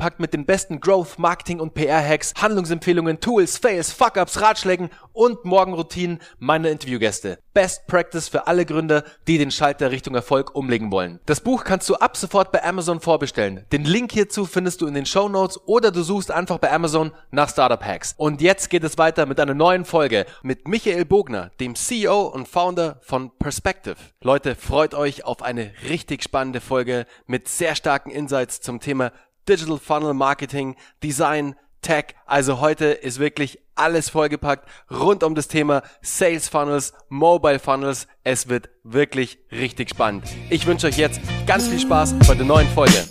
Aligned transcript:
vollgepackt 0.00 0.20
mit 0.20 0.32
den 0.32 0.46
besten 0.46 0.80
Growth, 0.80 1.18
Marketing 1.18 1.60
und 1.60 1.74
PR-Hacks, 1.74 2.32
Handlungsempfehlungen, 2.40 3.20
Tools, 3.20 3.58
Fails, 3.58 3.92
Fuck-Ups, 3.92 4.40
Ratschlägen 4.40 4.88
und 5.12 5.44
Morgenroutinen 5.44 6.20
meiner 6.38 6.70
Interviewgäste. 6.70 7.38
Best 7.52 7.86
Practice 7.86 8.28
für 8.28 8.46
alle 8.46 8.64
Gründer, 8.64 9.04
die 9.26 9.36
den 9.36 9.50
Schalter 9.50 9.90
Richtung 9.90 10.14
Erfolg 10.14 10.54
umlegen 10.54 10.90
wollen. 10.90 11.20
Das 11.26 11.40
Buch 11.40 11.64
kannst 11.64 11.88
du 11.90 11.96
ab 11.96 12.16
sofort 12.16 12.52
bei 12.52 12.64
Amazon 12.64 13.00
vorbestellen. 13.00 13.66
Den 13.72 13.84
Link 13.84 14.12
hierzu 14.12 14.46
findest 14.46 14.80
du 14.80 14.86
in 14.86 14.94
den 14.94 15.04
Show 15.04 15.28
Notes 15.28 15.60
oder 15.66 15.90
du 15.90 16.02
suchst 16.02 16.30
einfach 16.30 16.58
bei 16.58 16.72
Amazon 16.72 17.12
nach 17.30 17.50
Startup 17.50 17.84
Hacks. 17.84 18.14
Und 18.16 18.40
jetzt 18.40 18.70
geht 18.70 18.84
es 18.84 18.96
weiter 18.96 19.26
mit 19.26 19.38
einer 19.38 19.54
neuen 19.54 19.84
Folge 19.84 20.24
mit 20.42 20.66
Michael 20.66 21.04
Bogner, 21.04 21.50
dem 21.60 21.74
CEO 21.74 22.22
und 22.22 22.48
Founder 22.48 23.00
von 23.02 23.36
Perspective. 23.38 23.96
Leute, 24.22 24.54
freut 24.54 24.94
euch 24.94 25.24
auf 25.24 25.42
eine 25.42 25.72
richtig 25.88 26.22
spannende 26.22 26.60
Folge 26.60 27.04
mit 27.26 27.48
sehr 27.48 27.74
starken 27.74 28.10
Insights 28.10 28.60
zum 28.60 28.80
Thema 28.80 29.12
Digital 29.50 29.78
Funnel 29.78 30.14
Marketing, 30.14 30.76
Design, 31.02 31.56
Tech. 31.82 32.14
Also 32.24 32.60
heute 32.60 32.86
ist 32.86 33.18
wirklich 33.18 33.58
alles 33.74 34.08
vollgepackt 34.08 34.68
rund 34.90 35.24
um 35.24 35.34
das 35.34 35.48
Thema 35.48 35.82
Sales 36.02 36.48
Funnels, 36.48 36.92
Mobile 37.08 37.58
Funnels. 37.58 38.06
Es 38.22 38.48
wird 38.48 38.68
wirklich 38.84 39.38
richtig 39.50 39.90
spannend. 39.90 40.24
Ich 40.50 40.66
wünsche 40.66 40.86
euch 40.86 40.98
jetzt 40.98 41.20
ganz 41.46 41.66
viel 41.66 41.80
Spaß 41.80 42.14
bei 42.28 42.34
der 42.34 42.46
neuen 42.46 42.68
Folge. 42.68 43.08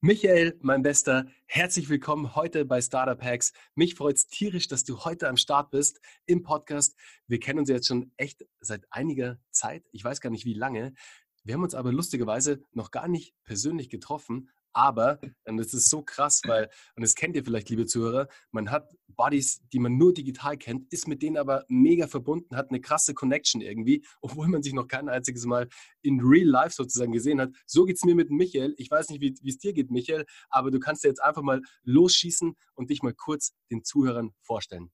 Michael, 0.00 0.56
mein 0.60 0.82
Bester, 0.82 1.26
herzlich 1.46 1.88
willkommen 1.88 2.36
heute 2.36 2.64
bei 2.64 2.80
Startup 2.80 3.20
Hacks. 3.20 3.52
Mich 3.74 3.96
freut 3.96 4.14
es 4.14 4.28
tierisch, 4.28 4.68
dass 4.68 4.84
du 4.84 5.04
heute 5.04 5.28
am 5.28 5.36
Start 5.36 5.72
bist 5.72 6.00
im 6.24 6.44
Podcast. 6.44 6.96
Wir 7.26 7.40
kennen 7.40 7.58
uns 7.58 7.68
jetzt 7.68 7.88
schon 7.88 8.12
echt 8.16 8.46
seit 8.60 8.86
einiger 8.90 9.40
Zeit. 9.50 9.82
Ich 9.90 10.04
weiß 10.04 10.20
gar 10.20 10.30
nicht 10.30 10.44
wie 10.44 10.54
lange. 10.54 10.94
Wir 11.42 11.54
haben 11.54 11.64
uns 11.64 11.74
aber 11.74 11.90
lustigerweise 11.90 12.62
noch 12.70 12.92
gar 12.92 13.08
nicht 13.08 13.34
persönlich 13.42 13.90
getroffen, 13.90 14.50
aber, 14.78 15.18
und 15.44 15.56
das 15.56 15.74
ist 15.74 15.90
so 15.90 16.02
krass, 16.02 16.40
weil, 16.44 16.70
und 16.94 17.02
das 17.02 17.16
kennt 17.16 17.34
ihr 17.34 17.44
vielleicht, 17.44 17.68
liebe 17.68 17.84
Zuhörer, 17.84 18.28
man 18.52 18.70
hat 18.70 18.94
Buddies, 19.08 19.60
die 19.72 19.80
man 19.80 19.96
nur 19.96 20.14
digital 20.14 20.56
kennt, 20.56 20.92
ist 20.92 21.08
mit 21.08 21.20
denen 21.20 21.36
aber 21.36 21.64
mega 21.66 22.06
verbunden, 22.06 22.54
hat 22.54 22.70
eine 22.70 22.80
krasse 22.80 23.12
Connection 23.12 23.60
irgendwie, 23.60 24.04
obwohl 24.20 24.46
man 24.46 24.62
sich 24.62 24.74
noch 24.74 24.86
kein 24.86 25.08
einziges 25.08 25.46
Mal 25.46 25.68
in 26.02 26.20
real 26.20 26.46
life 26.46 26.74
sozusagen 26.74 27.10
gesehen 27.10 27.40
hat. 27.40 27.50
So 27.66 27.86
geht 27.86 27.96
es 27.96 28.04
mir 28.04 28.14
mit 28.14 28.30
Michael. 28.30 28.74
Ich 28.78 28.88
weiß 28.88 29.08
nicht, 29.08 29.20
wie 29.20 29.48
es 29.48 29.58
dir 29.58 29.72
geht, 29.72 29.90
Michael, 29.90 30.24
aber 30.48 30.70
du 30.70 30.78
kannst 30.78 31.02
jetzt 31.02 31.20
einfach 31.22 31.42
mal 31.42 31.60
losschießen 31.82 32.54
und 32.74 32.90
dich 32.90 33.02
mal 33.02 33.14
kurz 33.14 33.54
den 33.72 33.82
Zuhörern 33.82 34.30
vorstellen. 34.42 34.92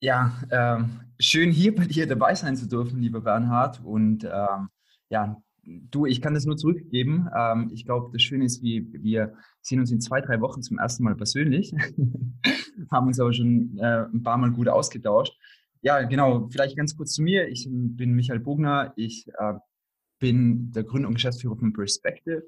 Ja, 0.00 0.42
ähm, 0.50 1.00
schön 1.18 1.50
hier 1.50 1.74
bei 1.74 1.86
dir 1.86 2.06
dabei 2.06 2.34
sein 2.34 2.54
zu 2.54 2.68
dürfen, 2.68 3.00
lieber 3.00 3.22
Bernhard. 3.22 3.82
Und 3.82 4.24
ähm, 4.24 4.68
ja, 5.08 5.42
du, 5.66 6.06
ich 6.06 6.20
kann 6.20 6.34
das 6.34 6.46
nur 6.46 6.56
zurückgeben. 6.56 7.28
Ähm, 7.36 7.70
ich 7.72 7.84
glaube, 7.84 8.10
das 8.12 8.22
Schöne 8.22 8.44
ist, 8.44 8.62
wie, 8.62 8.88
wir 8.92 9.34
sehen 9.60 9.80
uns 9.80 9.90
in 9.90 10.00
zwei, 10.00 10.20
drei 10.20 10.40
Wochen 10.40 10.62
zum 10.62 10.78
ersten 10.78 11.04
Mal 11.04 11.16
persönlich, 11.16 11.74
haben 12.90 13.06
uns 13.06 13.20
aber 13.20 13.32
schon 13.32 13.76
äh, 13.78 14.04
ein 14.12 14.22
paar 14.22 14.38
Mal 14.38 14.52
gut 14.52 14.68
ausgetauscht. 14.68 15.36
Ja, 15.82 16.02
genau, 16.02 16.48
vielleicht 16.50 16.76
ganz 16.76 16.96
kurz 16.96 17.12
zu 17.12 17.22
mir. 17.22 17.48
Ich 17.48 17.68
bin 17.70 18.14
Michael 18.14 18.40
Bogner. 18.40 18.92
Ich 18.96 19.26
äh, 19.38 19.54
bin 20.18 20.72
der 20.72 20.84
Gründer 20.84 21.08
und 21.08 21.14
Geschäftsführer 21.14 21.56
von 21.56 21.72
Perspective 21.72 22.42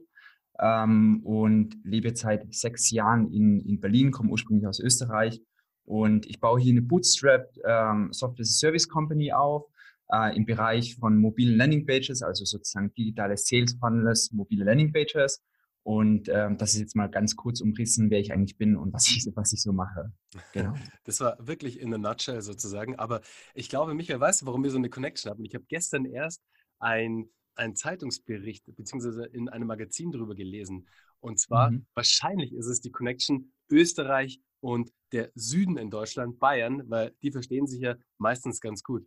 ähm, 0.60 1.20
und 1.24 1.76
lebe 1.84 2.14
seit 2.16 2.52
sechs 2.54 2.90
Jahren 2.90 3.30
in, 3.32 3.60
in 3.60 3.80
Berlin, 3.80 4.10
komme 4.10 4.30
ursprünglich 4.30 4.66
aus 4.66 4.80
Österreich. 4.80 5.40
Und 5.84 6.26
ich 6.26 6.40
baue 6.40 6.60
hier 6.60 6.72
eine 6.72 6.82
Bootstrap 6.82 7.48
ähm, 7.64 8.12
Software 8.12 8.44
Service 8.44 8.88
Company 8.88 9.32
auf 9.32 9.66
äh, 10.10 10.36
im 10.36 10.46
Bereich 10.46 10.96
von 10.96 11.18
mobilen 11.18 11.56
Landingpages, 11.56 12.22
also 12.22 12.44
sozusagen 12.44 12.92
digitale 12.94 13.36
Sales 13.36 13.76
Funnels, 13.80 14.32
mobile 14.32 14.64
Landingpages. 14.64 15.42
Und 15.82 16.28
ähm, 16.28 16.58
das 16.58 16.74
ist 16.74 16.80
jetzt 16.80 16.96
mal 16.96 17.08
ganz 17.08 17.34
kurz 17.34 17.62
umrissen, 17.62 18.10
wer 18.10 18.20
ich 18.20 18.32
eigentlich 18.32 18.58
bin 18.58 18.76
und 18.76 18.92
was 18.92 19.08
ich, 19.08 19.26
was 19.36 19.52
ich 19.52 19.62
so 19.62 19.72
mache. 19.72 20.12
Genau. 20.52 20.74
Das 21.04 21.20
war 21.20 21.38
wirklich 21.40 21.80
in 21.80 21.94
a 21.94 21.98
nutshell 21.98 22.42
sozusagen. 22.42 22.96
Aber 22.96 23.22
ich 23.54 23.68
glaube, 23.70 23.94
Michael, 23.94 24.20
weißt 24.20 24.42
du, 24.42 24.46
warum 24.46 24.62
wir 24.64 24.70
so 24.70 24.76
eine 24.76 24.90
Connection 24.90 25.30
haben? 25.30 25.44
Ich 25.44 25.54
habe 25.54 25.64
gestern 25.66 26.04
erst 26.04 26.42
ein, 26.78 27.30
einen 27.54 27.74
Zeitungsbericht 27.74 28.64
beziehungsweise 28.76 29.24
in 29.24 29.48
einem 29.48 29.66
Magazin 29.66 30.10
darüber 30.10 30.34
gelesen. 30.34 30.88
Und 31.20 31.40
zwar, 31.40 31.70
mhm. 31.70 31.86
wahrscheinlich 31.94 32.52
ist 32.52 32.66
es 32.66 32.80
die 32.80 32.90
Connection 32.90 33.52
Österreich 33.70 34.40
und 34.60 34.90
der 35.12 35.30
Süden 35.34 35.76
in 35.76 35.90
Deutschland, 35.90 36.38
Bayern, 36.38 36.82
weil 36.90 37.14
die 37.22 37.32
verstehen 37.32 37.66
sich 37.66 37.80
ja 37.80 37.96
meistens 38.18 38.60
ganz 38.60 38.82
gut. 38.82 39.06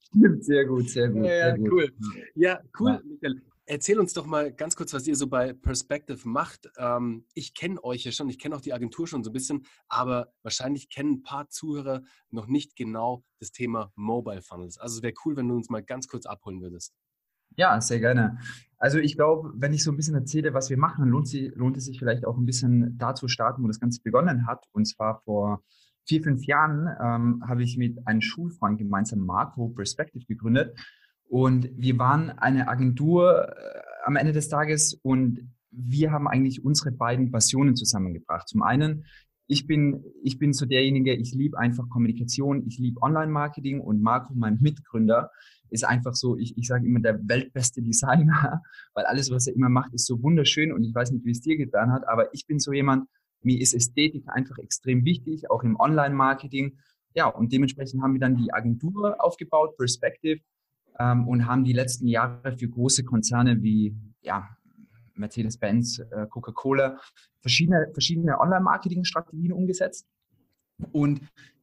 Stimmt, 0.00 0.44
sehr 0.44 0.64
gut, 0.66 0.88
sehr 0.88 1.08
gut. 1.08 1.24
Ja, 1.24 1.30
sehr 1.30 1.58
gut. 1.58 1.72
cool. 1.72 1.92
Ja, 2.34 2.60
cool, 2.78 2.90
ja. 2.90 3.00
Michael. 3.04 3.42
Erzähl 3.70 3.98
uns 3.98 4.14
doch 4.14 4.24
mal 4.24 4.50
ganz 4.50 4.76
kurz, 4.76 4.94
was 4.94 5.06
ihr 5.06 5.14
so 5.14 5.26
bei 5.26 5.52
Perspective 5.52 6.26
macht. 6.26 6.70
Ähm, 6.78 7.26
ich 7.34 7.52
kenne 7.52 7.84
euch 7.84 8.04
ja 8.04 8.12
schon, 8.12 8.30
ich 8.30 8.38
kenne 8.38 8.56
auch 8.56 8.62
die 8.62 8.72
Agentur 8.72 9.06
schon 9.06 9.22
so 9.22 9.28
ein 9.28 9.34
bisschen, 9.34 9.66
aber 9.88 10.32
wahrscheinlich 10.42 10.88
kennen 10.88 11.16
ein 11.16 11.22
paar 11.22 11.50
Zuhörer 11.50 12.02
noch 12.30 12.46
nicht 12.46 12.76
genau 12.76 13.24
das 13.40 13.52
Thema 13.52 13.92
Mobile 13.94 14.40
Funnels. 14.40 14.78
Also 14.78 14.96
es 14.96 15.02
wäre 15.02 15.12
cool, 15.26 15.36
wenn 15.36 15.48
du 15.48 15.54
uns 15.54 15.68
mal 15.68 15.82
ganz 15.82 16.08
kurz 16.08 16.24
abholen 16.24 16.62
würdest. 16.62 16.94
Ja, 17.56 17.78
sehr 17.80 18.00
gerne. 18.00 18.38
Also 18.78 18.98
ich 18.98 19.16
glaube, 19.16 19.52
wenn 19.54 19.74
ich 19.74 19.82
so 19.82 19.90
ein 19.90 19.96
bisschen 19.96 20.14
erzähle, 20.14 20.54
was 20.54 20.70
wir 20.70 20.78
machen, 20.78 21.06
lohnt, 21.06 21.28
sie, 21.28 21.48
lohnt 21.48 21.76
es 21.76 21.84
sich 21.84 21.98
vielleicht 21.98 22.24
auch 22.24 22.38
ein 22.38 22.46
bisschen 22.46 22.96
da 22.96 23.14
zu 23.14 23.28
starten, 23.28 23.62
wo 23.62 23.66
das 23.66 23.80
Ganze 23.80 24.00
begonnen 24.00 24.46
hat. 24.46 24.64
Und 24.72 24.86
zwar 24.86 25.20
vor 25.24 25.62
vier, 26.08 26.22
fünf 26.22 26.44
Jahren 26.46 26.88
ähm, 27.00 27.44
habe 27.46 27.62
ich 27.62 27.76
mit 27.76 28.06
einem 28.06 28.22
Schulfreund 28.22 28.78
gemeinsam 28.78 29.20
Marco 29.20 29.68
Perspective 29.68 30.24
gegründet. 30.26 30.76
Und 31.28 31.68
wir 31.76 31.98
waren 31.98 32.30
eine 32.30 32.68
Agentur 32.68 33.48
äh, 33.48 33.80
am 34.04 34.16
Ende 34.16 34.32
des 34.32 34.48
Tages 34.48 34.98
und 35.02 35.40
wir 35.70 36.10
haben 36.10 36.26
eigentlich 36.26 36.64
unsere 36.64 36.90
beiden 36.90 37.30
Passionen 37.30 37.76
zusammengebracht. 37.76 38.48
Zum 38.48 38.62
einen, 38.62 39.04
ich 39.46 39.66
bin, 39.66 40.02
ich 40.22 40.38
bin 40.38 40.54
so 40.54 40.64
derjenige, 40.64 41.14
ich 41.14 41.34
liebe 41.34 41.58
einfach 41.58 41.88
Kommunikation, 41.90 42.66
ich 42.66 42.78
liebe 42.78 43.02
Online-Marketing 43.02 43.80
und 43.80 44.02
Marco, 44.02 44.32
mein 44.34 44.58
Mitgründer, 44.60 45.30
ist 45.70 45.84
einfach 45.84 46.14
so, 46.14 46.38
ich, 46.38 46.56
ich 46.56 46.66
sage 46.66 46.86
immer 46.86 47.00
der 47.00 47.20
weltbeste 47.28 47.82
Designer, 47.82 48.62
weil 48.94 49.04
alles, 49.04 49.30
was 49.30 49.46
er 49.46 49.54
immer 49.54 49.68
macht, 49.68 49.92
ist 49.92 50.06
so 50.06 50.22
wunderschön 50.22 50.72
und 50.72 50.82
ich 50.84 50.94
weiß 50.94 51.10
nicht, 51.10 51.26
wie 51.26 51.32
es 51.32 51.42
dir 51.42 51.58
getan 51.58 51.92
hat, 51.92 52.08
aber 52.08 52.32
ich 52.32 52.46
bin 52.46 52.58
so 52.58 52.72
jemand, 52.72 53.08
mir 53.42 53.60
ist 53.60 53.74
Ästhetik 53.74 54.24
einfach 54.28 54.58
extrem 54.58 55.04
wichtig, 55.04 55.50
auch 55.50 55.62
im 55.62 55.78
Online-Marketing. 55.78 56.78
Ja, 57.14 57.26
und 57.26 57.52
dementsprechend 57.52 58.02
haben 58.02 58.12
wir 58.12 58.20
dann 58.20 58.36
die 58.36 58.52
Agentur 58.52 59.16
aufgebaut, 59.22 59.76
Perspective, 59.76 60.40
ähm, 60.98 61.26
und 61.28 61.46
haben 61.46 61.64
die 61.64 61.72
letzten 61.72 62.06
Jahre 62.06 62.56
für 62.56 62.68
große 62.68 63.04
Konzerne 63.04 63.62
wie 63.62 63.96
ja, 64.22 64.48
Mercedes-Benz, 65.14 66.00
äh, 66.10 66.26
Coca-Cola 66.28 66.98
verschiedene, 67.40 67.88
verschiedene 67.92 68.40
Online-Marketing-Strategien 68.40 69.52
umgesetzt. 69.52 70.06
Und 70.92 71.20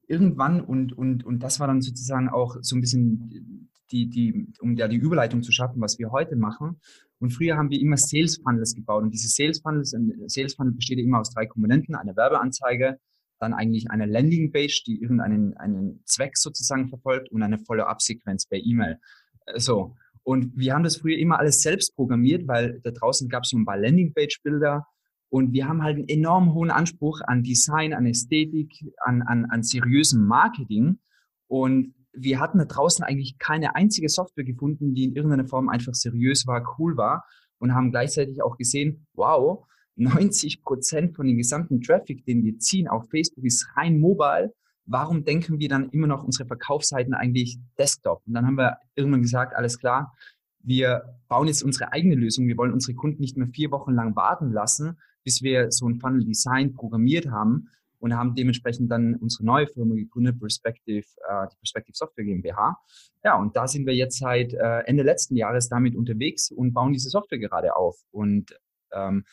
irgendwann, 0.08 0.62
und, 0.62 0.94
und, 0.94 1.26
und 1.26 1.40
das 1.40 1.60
war 1.60 1.68
dann 1.68 1.82
sozusagen 1.82 2.30
auch 2.30 2.58
so 2.62 2.76
ein 2.76 2.82
bisschen 2.82 3.70
die, 3.92 4.08
die, 4.10 4.48
um 4.60 4.76
ja 4.76 4.88
die 4.88 4.98
Überleitung 4.98 5.44
zu 5.44 5.52
schaffen, 5.52 5.82
was 5.82 6.00
wir 6.00 6.12
heute 6.12 6.36
machen. 6.36 6.80
Und 7.26 7.32
früher 7.32 7.58
haben 7.58 7.72
wir 7.72 7.82
immer 7.82 7.98
Sales 7.98 8.38
Funnels 8.38 8.76
gebaut. 8.76 9.02
Und 9.02 9.12
diese 9.12 9.30
Sales 9.30 9.60
Funnels, 9.60 9.96
ein 9.96 10.14
Sales 10.28 10.54
Funnel 10.54 10.74
besteht 10.74 11.00
immer 11.00 11.22
aus 11.22 11.34
drei 11.34 11.48
Komponenten. 11.48 11.96
Eine 11.96 12.16
Werbeanzeige, 12.16 13.00
dann 13.40 13.52
eigentlich 13.56 13.90
eine 13.90 14.06
Landingpage, 14.06 14.84
die 14.84 15.02
irgendeinen 15.02 15.58
einen 15.58 16.04
Zweck 16.06 16.38
sozusagen 16.38 16.88
verfolgt 16.88 17.32
und 17.32 17.42
eine 17.42 17.58
Follow-up-Sequenz 17.58 18.46
per 18.46 18.60
E-Mail. 18.60 19.00
Äh, 19.48 19.60
so. 19.60 19.96
Und 20.22 20.56
wir 20.56 20.76
haben 20.76 20.84
das 20.84 20.98
früher 20.98 21.18
immer 21.18 21.40
alles 21.40 21.64
selbst 21.64 21.96
programmiert, 21.96 22.48
weil 22.48 22.80
da 22.84 22.92
draußen 22.92 23.28
gab 23.28 23.42
es 23.42 23.50
so 23.50 23.58
ein 23.58 23.66
paar 23.66 23.80
Landingpage-Bilder. 23.80 24.86
Und 25.30 25.52
wir 25.52 25.68
haben 25.68 25.82
halt 25.82 25.98
einen 25.98 26.08
enorm 26.08 26.54
hohen 26.54 26.70
Anspruch 26.70 27.22
an 27.26 27.42
Design, 27.42 27.96
an 27.96 28.06
Ästhetik, 28.06 28.72
an, 29.04 29.24
an, 29.24 29.46
an 29.46 29.64
seriösem 29.64 30.24
Marketing. 30.24 31.00
Und 31.48 31.96
wir 32.18 32.40
hatten 32.40 32.58
da 32.58 32.66
draußen 32.66 33.04
eigentlich 33.04 33.38
keine 33.38 33.76
einzige 33.76 34.10
Software 34.10 34.44
gefunden, 34.44 34.94
die 34.94 35.06
in 35.06 35.16
irgendeiner 35.16 35.48
Form 35.48 35.70
einfach 35.70 35.94
seriös 35.94 36.48
war, 36.48 36.76
cool 36.80 36.98
war 36.98 37.26
und 37.60 37.74
haben 37.74 37.92
gleichzeitig 37.92 38.42
auch 38.42 38.58
gesehen, 38.58 39.06
wow, 39.14 39.66
90 39.96 40.62
Prozent 40.62 41.16
von 41.16 41.26
dem 41.28 41.38
gesamten 41.38 41.82
Traffic, 41.82 42.26
den 42.26 42.44
wir 42.44 42.58
ziehen 42.60 42.88
auf 42.88 43.10
Facebook, 43.10 43.46
ist 43.46 43.68
rein 43.76 44.00
mobile. 44.00 44.54
Warum 44.86 45.24
denken 45.24 45.60
wir 45.60 45.70
dann 45.70 45.90
immer 45.90 46.08
noch 46.08 46.24
unsere 46.24 46.48
Verkaufsseiten 46.48 47.14
eigentlich 47.14 47.58
Desktop? 47.78 48.22
Und 48.28 48.34
dann 48.34 48.46
haben 48.46 48.58
wir 48.58 48.78
irgendwann 48.96 49.22
gesagt, 49.22 49.56
alles 49.56 49.80
klar, 49.80 50.14
wir 50.60 51.18
bauen 51.28 51.48
jetzt 51.48 51.64
unsere 51.64 51.92
eigene 51.92 52.16
Lösung. 52.16 52.48
Wir 52.48 52.58
wollen 52.58 52.74
unsere 52.74 52.96
Kunden 52.96 53.22
nicht 53.22 53.38
mehr 53.38 53.48
vier 53.48 53.72
Wochen 53.72 53.94
lang 53.94 54.16
warten 54.16 54.52
lassen, 54.52 54.98
bis 55.24 55.42
wir 55.42 55.72
so 55.72 55.88
ein 55.88 56.00
Funnel 56.00 56.26
Design 56.26 56.74
programmiert 56.74 57.28
haben 57.28 57.70
und 58.06 58.16
haben 58.16 58.36
dementsprechend 58.36 58.92
dann 58.92 59.16
unsere 59.16 59.44
neue 59.44 59.66
Firma 59.66 59.96
gegründet, 59.96 60.40
Perspective, 60.40 61.08
äh, 61.28 61.48
die 61.52 61.56
Perspective 61.58 61.98
Software 61.98 62.24
GmbH. 62.24 62.78
Ja, 63.24 63.36
und 63.36 63.56
da 63.56 63.68
sind 63.68 63.88
wir 63.88 63.96
jetzt 63.96 64.20
seit 64.20 64.54
äh, 64.54 64.82
Ende 64.86 65.02
letzten 65.02 65.36
Jahres 65.36 65.70
damit 65.70 65.96
unterwegs 65.96 66.52
und 66.52 66.72
bauen 66.72 66.94
diese 66.94 67.10
Software 67.10 67.40
gerade 67.40 67.76
auf. 67.76 67.98
Und 68.12 68.56
ähm, 68.94 69.26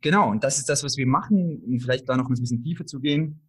genau, 0.00 0.30
und 0.30 0.42
das 0.42 0.56
ist 0.56 0.70
das, 0.70 0.82
was 0.82 0.96
wir 0.96 1.06
machen. 1.06 1.62
Und 1.62 1.80
vielleicht 1.80 2.08
da 2.08 2.16
noch 2.16 2.30
ein 2.30 2.34
bisschen 2.34 2.62
tiefer 2.62 2.86
zu 2.86 2.98
gehen. 2.98 3.42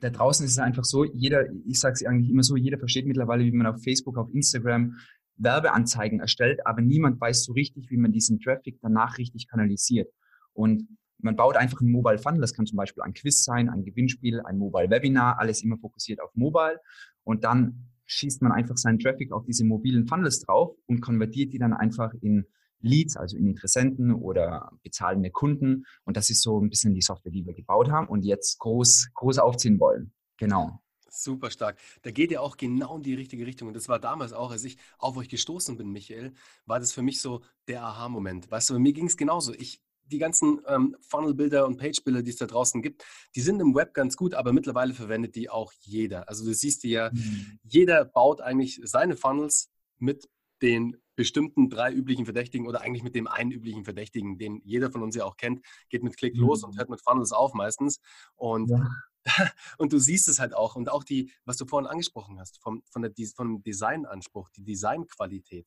Da 0.00 0.10
draußen 0.10 0.44
ist 0.44 0.52
es 0.52 0.58
einfach 0.58 0.84
so, 0.84 1.04
jeder, 1.04 1.44
ich 1.64 1.78
sage 1.78 1.92
es 1.92 2.04
eigentlich 2.04 2.28
immer 2.28 2.42
so, 2.42 2.56
jeder 2.56 2.78
versteht 2.78 3.06
mittlerweile, 3.06 3.44
wie 3.44 3.52
man 3.52 3.68
auf 3.68 3.84
Facebook, 3.84 4.18
auf 4.18 4.34
Instagram 4.34 4.96
Werbeanzeigen 5.36 6.18
erstellt, 6.18 6.66
aber 6.66 6.82
niemand 6.82 7.20
weiß 7.20 7.44
so 7.44 7.52
richtig, 7.52 7.88
wie 7.88 7.98
man 7.98 8.10
diesen 8.10 8.40
Traffic 8.40 8.80
danach 8.82 9.18
richtig 9.18 9.46
kanalisiert. 9.46 10.12
Und 10.54 10.88
man 11.22 11.36
baut 11.36 11.56
einfach 11.56 11.80
einen 11.80 11.90
Mobile 11.90 12.18
Funnel. 12.18 12.40
Das 12.40 12.52
kann 12.52 12.66
zum 12.66 12.76
Beispiel 12.76 13.02
ein 13.02 13.14
Quiz 13.14 13.44
sein, 13.44 13.68
ein 13.68 13.84
Gewinnspiel, 13.84 14.40
ein 14.40 14.58
Mobile 14.58 14.90
Webinar, 14.90 15.38
alles 15.38 15.62
immer 15.62 15.78
fokussiert 15.78 16.20
auf 16.20 16.34
Mobile. 16.34 16.80
Und 17.24 17.44
dann 17.44 17.88
schießt 18.06 18.42
man 18.42 18.52
einfach 18.52 18.76
seinen 18.76 18.98
Traffic 18.98 19.32
auf 19.32 19.44
diese 19.44 19.64
mobilen 19.64 20.06
Funnels 20.06 20.40
drauf 20.40 20.76
und 20.86 21.00
konvertiert 21.00 21.52
die 21.52 21.58
dann 21.58 21.72
einfach 21.72 22.12
in 22.20 22.46
Leads, 22.80 23.16
also 23.16 23.36
in 23.36 23.46
Interessenten 23.46 24.12
oder 24.12 24.70
bezahlende 24.82 25.30
Kunden. 25.30 25.84
Und 26.04 26.16
das 26.16 26.30
ist 26.30 26.42
so 26.42 26.60
ein 26.60 26.68
bisschen 26.68 26.94
die 26.94 27.00
Software, 27.00 27.32
die 27.32 27.46
wir 27.46 27.54
gebaut 27.54 27.90
haben 27.90 28.08
und 28.08 28.24
jetzt 28.24 28.58
groß, 28.58 29.10
groß 29.14 29.38
aufziehen 29.38 29.78
wollen. 29.78 30.12
Genau. 30.36 30.82
Super 31.08 31.50
stark. 31.50 31.78
Da 32.02 32.10
geht 32.10 32.30
ihr 32.30 32.42
auch 32.42 32.56
genau 32.56 32.96
in 32.96 33.02
die 33.02 33.14
richtige 33.14 33.46
Richtung. 33.46 33.68
Und 33.68 33.74
das 33.74 33.88
war 33.88 33.98
damals 33.98 34.32
auch, 34.32 34.50
als 34.50 34.64
ich 34.64 34.78
auf 34.98 35.16
euch 35.16 35.28
gestoßen 35.28 35.76
bin, 35.76 35.90
Michael, 35.92 36.32
war 36.64 36.80
das 36.80 36.92
für 36.92 37.02
mich 37.02 37.20
so 37.20 37.42
der 37.68 37.82
Aha-Moment. 37.82 38.50
Weißt 38.50 38.70
du, 38.70 38.78
mir 38.78 38.94
ging 38.94 39.06
es 39.06 39.16
genauso. 39.16 39.52
Ich, 39.52 39.82
die 40.04 40.18
ganzen 40.18 40.60
ähm, 40.66 40.96
Funnel-Bilder 41.00 41.66
und 41.66 41.78
Page-Bilder, 41.78 42.22
die 42.22 42.30
es 42.30 42.36
da 42.36 42.46
draußen 42.46 42.82
gibt, 42.82 43.04
die 43.34 43.40
sind 43.40 43.60
im 43.60 43.74
Web 43.74 43.94
ganz 43.94 44.16
gut, 44.16 44.34
aber 44.34 44.52
mittlerweile 44.52 44.94
verwendet 44.94 45.34
die 45.34 45.48
auch 45.48 45.72
jeder. 45.80 46.28
Also 46.28 46.44
du 46.44 46.52
siehst 46.54 46.84
ja, 46.84 47.10
mhm. 47.12 47.58
jeder 47.62 48.04
baut 48.04 48.40
eigentlich 48.40 48.80
seine 48.84 49.16
Funnels 49.16 49.70
mit 49.98 50.28
den 50.60 50.96
bestimmten 51.14 51.68
drei 51.68 51.92
üblichen 51.92 52.24
Verdächtigen 52.24 52.66
oder 52.66 52.80
eigentlich 52.80 53.02
mit 53.02 53.14
dem 53.14 53.26
einen 53.26 53.50
üblichen 53.50 53.84
Verdächtigen, 53.84 54.38
den 54.38 54.60
jeder 54.64 54.90
von 54.90 55.02
uns 55.02 55.14
ja 55.14 55.24
auch 55.24 55.36
kennt, 55.36 55.64
geht 55.90 56.02
mit 56.02 56.16
Klick 56.16 56.36
los 56.36 56.62
mhm. 56.62 56.70
und 56.70 56.78
hört 56.78 56.88
mit 56.88 57.02
Funnels 57.02 57.32
auf 57.32 57.52
meistens. 57.54 58.00
Und, 58.34 58.70
ja. 58.70 58.88
und 59.78 59.92
du 59.92 59.98
siehst 59.98 60.28
es 60.28 60.38
halt 60.38 60.54
auch. 60.54 60.74
Und 60.74 60.90
auch 60.90 61.04
die, 61.04 61.32
was 61.44 61.56
du 61.56 61.66
vorhin 61.66 61.88
angesprochen 61.88 62.40
hast, 62.40 62.62
vom, 62.62 62.82
von 62.90 63.02
der, 63.02 63.12
vom 63.36 63.62
Designanspruch, 63.62 64.48
die 64.50 64.64
Designqualität, 64.64 65.66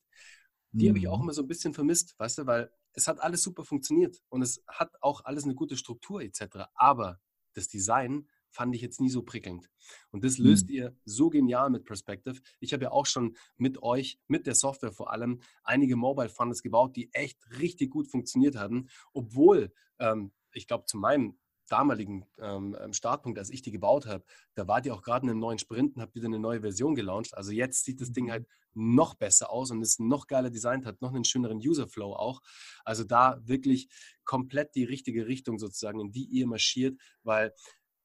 die 0.72 0.86
mhm. 0.86 0.88
habe 0.90 0.98
ich 0.98 1.08
auch 1.08 1.18
mhm. 1.18 1.24
immer 1.24 1.32
so 1.32 1.42
ein 1.42 1.48
bisschen 1.48 1.74
vermisst, 1.74 2.18
weißt 2.18 2.38
du, 2.38 2.46
weil 2.46 2.70
es 2.96 3.06
hat 3.06 3.20
alles 3.20 3.42
super 3.42 3.64
funktioniert 3.64 4.22
und 4.30 4.42
es 4.42 4.62
hat 4.66 4.90
auch 5.02 5.24
alles 5.24 5.44
eine 5.44 5.54
gute 5.54 5.76
Struktur 5.76 6.22
etc. 6.22 6.64
Aber 6.74 7.20
das 7.52 7.68
Design 7.68 8.28
fand 8.50 8.74
ich 8.74 8.80
jetzt 8.80 9.00
nie 9.00 9.10
so 9.10 9.22
prickelnd. 9.22 9.68
Und 10.10 10.24
das 10.24 10.38
löst 10.38 10.68
mhm. 10.68 10.74
ihr 10.74 10.96
so 11.04 11.28
genial 11.28 11.68
mit 11.68 11.84
Perspective. 11.84 12.40
Ich 12.58 12.72
habe 12.72 12.84
ja 12.84 12.90
auch 12.90 13.04
schon 13.04 13.36
mit 13.58 13.82
euch, 13.82 14.18
mit 14.28 14.46
der 14.46 14.54
Software 14.54 14.92
vor 14.92 15.12
allem, 15.12 15.42
einige 15.62 15.94
Mobile 15.94 16.30
Funnels 16.30 16.62
gebaut, 16.62 16.96
die 16.96 17.12
echt 17.12 17.38
richtig 17.58 17.90
gut 17.90 18.10
funktioniert 18.10 18.56
haben, 18.56 18.88
obwohl 19.12 19.72
ähm, 19.98 20.32
ich 20.52 20.66
glaube, 20.66 20.86
zu 20.86 20.96
meinem 20.96 21.38
damaligen 21.68 22.26
ähm, 22.38 22.76
ähm, 22.80 22.92
Startpunkt, 22.92 23.38
als 23.38 23.50
ich 23.50 23.62
die 23.62 23.70
gebaut 23.70 24.06
habe, 24.06 24.24
da 24.54 24.66
war 24.68 24.80
die 24.80 24.90
auch 24.90 25.02
gerade 25.02 25.24
in 25.24 25.30
einem 25.30 25.40
neuen 25.40 25.58
Sprint 25.58 25.96
und 25.96 26.02
habt 26.02 26.14
wieder 26.14 26.26
eine 26.26 26.38
neue 26.38 26.60
Version 26.60 26.94
gelauncht. 26.94 27.36
Also 27.36 27.52
jetzt 27.52 27.84
sieht 27.84 28.00
das 28.00 28.12
Ding 28.12 28.26
mhm. 28.26 28.30
halt 28.30 28.46
noch 28.74 29.14
besser 29.14 29.50
aus 29.50 29.70
und 29.70 29.82
ist 29.82 30.00
noch 30.00 30.26
geiler 30.26 30.50
designt, 30.50 30.86
hat 30.86 31.00
noch 31.00 31.14
einen 31.14 31.24
schöneren 31.24 31.58
User-Flow 31.58 32.14
auch. 32.14 32.40
Also 32.84 33.04
da 33.04 33.40
wirklich 33.42 33.88
komplett 34.24 34.74
die 34.74 34.84
richtige 34.84 35.26
Richtung 35.26 35.58
sozusagen, 35.58 36.00
in 36.00 36.12
die 36.12 36.24
ihr 36.24 36.46
marschiert, 36.46 37.00
weil 37.22 37.52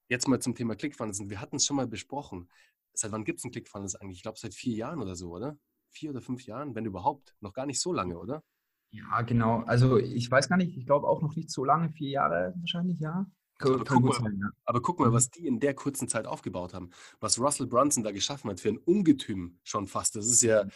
jetzt 0.07 0.27
mal 0.27 0.39
zum 0.39 0.55
Thema 0.55 0.75
ClickFunnels, 0.75 1.21
wir 1.29 1.41
hatten 1.41 1.57
es 1.57 1.65
schon 1.65 1.77
mal 1.77 1.87
besprochen. 1.87 2.49
Seit 2.93 3.11
wann 3.11 3.23
gibt 3.23 3.39
es 3.39 3.45
einen 3.45 3.51
ClickFunnels 3.51 3.95
eigentlich? 3.95 4.17
Ich 4.17 4.23
glaube 4.23 4.39
seit 4.39 4.53
vier 4.53 4.75
Jahren 4.75 5.01
oder 5.01 5.15
so, 5.15 5.31
oder? 5.31 5.57
Vier 5.89 6.11
oder 6.11 6.21
fünf 6.21 6.45
Jahren, 6.45 6.75
wenn 6.75 6.85
überhaupt. 6.85 7.35
Noch 7.41 7.53
gar 7.53 7.65
nicht 7.65 7.79
so 7.79 7.93
lange, 7.93 8.17
oder? 8.17 8.43
Ja, 8.91 9.21
genau. 9.21 9.61
Also 9.61 9.97
ich 9.97 10.29
weiß 10.29 10.49
gar 10.49 10.57
nicht, 10.57 10.77
ich 10.77 10.85
glaube 10.85 11.07
auch 11.07 11.21
noch 11.21 11.35
nicht 11.35 11.49
so 11.49 11.63
lange, 11.63 11.89
vier 11.89 12.09
Jahre 12.09 12.53
wahrscheinlich, 12.57 12.99
ja. 12.99 13.25
Aber 13.61 13.83
guck, 13.83 14.03
mal, 14.03 14.13
sein, 14.13 14.39
ja. 14.41 14.49
aber 14.65 14.81
guck, 14.81 14.99
mal, 14.99 15.09
mhm. 15.09 15.13
was 15.13 15.29
die 15.29 15.47
in 15.47 15.59
der 15.59 15.73
kurzen 15.73 16.07
Zeit 16.07 16.25
aufgebaut 16.25 16.73
haben. 16.73 16.89
Was 17.19 17.39
Russell 17.39 17.67
Brunson 17.67 18.03
da 18.03 18.11
geschaffen 18.11 18.49
hat 18.49 18.59
für 18.59 18.69
ein 18.69 18.77
Ungetüm 18.77 19.59
schon 19.63 19.87
fast. 19.87 20.15
Das 20.15 20.25
ist 20.25 20.41
ja 20.41 20.63
mhm. 20.63 20.71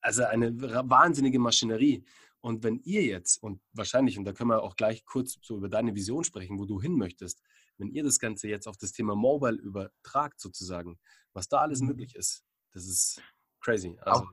also 0.00 0.24
eine 0.24 0.60
wahnsinnige 0.90 1.38
Maschinerie. 1.38 2.04
Und 2.40 2.62
wenn 2.62 2.80
ihr 2.84 3.02
jetzt, 3.02 3.42
und 3.42 3.60
wahrscheinlich, 3.72 4.16
und 4.18 4.24
da 4.24 4.32
können 4.32 4.50
wir 4.50 4.62
auch 4.62 4.76
gleich 4.76 5.04
kurz 5.04 5.38
so 5.42 5.56
über 5.56 5.68
deine 5.68 5.94
Vision 5.94 6.24
sprechen, 6.24 6.58
wo 6.58 6.66
du 6.66 6.80
hin 6.80 6.96
möchtest, 6.96 7.42
wenn 7.78 7.88
ihr 7.88 8.02
das 8.04 8.18
Ganze 8.18 8.48
jetzt 8.48 8.68
auf 8.68 8.76
das 8.76 8.92
Thema 8.92 9.16
Mobile 9.16 9.56
übertragt 9.56 10.40
sozusagen, 10.40 10.98
was 11.32 11.48
da 11.48 11.58
alles 11.58 11.80
mhm. 11.80 11.88
möglich 11.88 12.14
ist, 12.14 12.44
das 12.72 12.86
ist 12.86 13.20
crazy. 13.60 13.96
Also, 14.00 14.22
auch, 14.22 14.32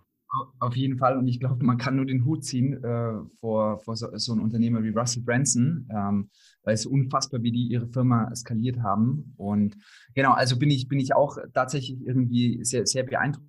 auf 0.59 0.75
jeden 0.75 0.97
Fall. 0.97 1.17
Und 1.17 1.27
ich 1.27 1.39
glaube, 1.39 1.63
man 1.65 1.77
kann 1.77 1.95
nur 1.95 2.05
den 2.05 2.25
Hut 2.25 2.43
ziehen 2.43 2.83
äh, 2.83 3.13
vor, 3.39 3.79
vor 3.79 3.95
so, 3.95 4.07
so 4.15 4.33
einem 4.33 4.43
Unternehmer 4.43 4.83
wie 4.83 4.89
Russell 4.89 5.23
Branson, 5.23 5.87
ähm, 5.89 6.29
weil 6.63 6.73
es 6.73 6.85
unfassbar, 6.85 7.41
wie 7.43 7.51
die 7.51 7.67
ihre 7.67 7.87
Firma 7.87 8.33
skaliert 8.35 8.79
haben. 8.81 9.33
Und 9.37 9.77
genau, 10.13 10.33
also 10.33 10.57
bin 10.57 10.69
ich, 10.69 10.87
bin 10.87 10.99
ich 10.99 11.15
auch 11.15 11.37
tatsächlich 11.53 11.99
irgendwie 12.05 12.63
sehr, 12.63 12.85
sehr 12.85 13.03
beeindruckt. 13.03 13.45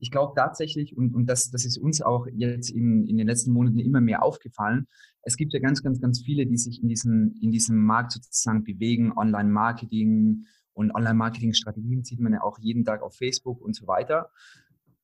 Ich 0.00 0.10
glaube 0.10 0.34
tatsächlich, 0.36 0.96
und, 0.96 1.14
und 1.14 1.26
das, 1.26 1.50
das 1.50 1.64
ist 1.64 1.78
uns 1.78 2.02
auch 2.02 2.26
jetzt 2.32 2.70
in, 2.70 3.06
in 3.06 3.16
den 3.16 3.26
letzten 3.26 3.52
Monaten 3.52 3.78
immer 3.78 4.00
mehr 4.00 4.22
aufgefallen, 4.22 4.86
es 5.22 5.36
gibt 5.36 5.54
ja 5.54 5.60
ganz, 5.60 5.82
ganz, 5.82 6.00
ganz 6.00 6.20
viele, 6.20 6.46
die 6.46 6.58
sich 6.58 6.82
in, 6.82 6.88
diesen, 6.88 7.38
in 7.40 7.50
diesem 7.50 7.82
Markt 7.82 8.12
sozusagen 8.12 8.62
bewegen, 8.64 9.12
Online-Marketing 9.16 10.44
und 10.74 10.94
Online-Marketing-Strategien 10.94 12.04
sieht 12.04 12.20
man 12.20 12.34
ja 12.34 12.42
auch 12.42 12.58
jeden 12.58 12.84
Tag 12.84 13.02
auf 13.02 13.16
Facebook 13.16 13.60
und 13.62 13.74
so 13.74 13.86
weiter. 13.86 14.30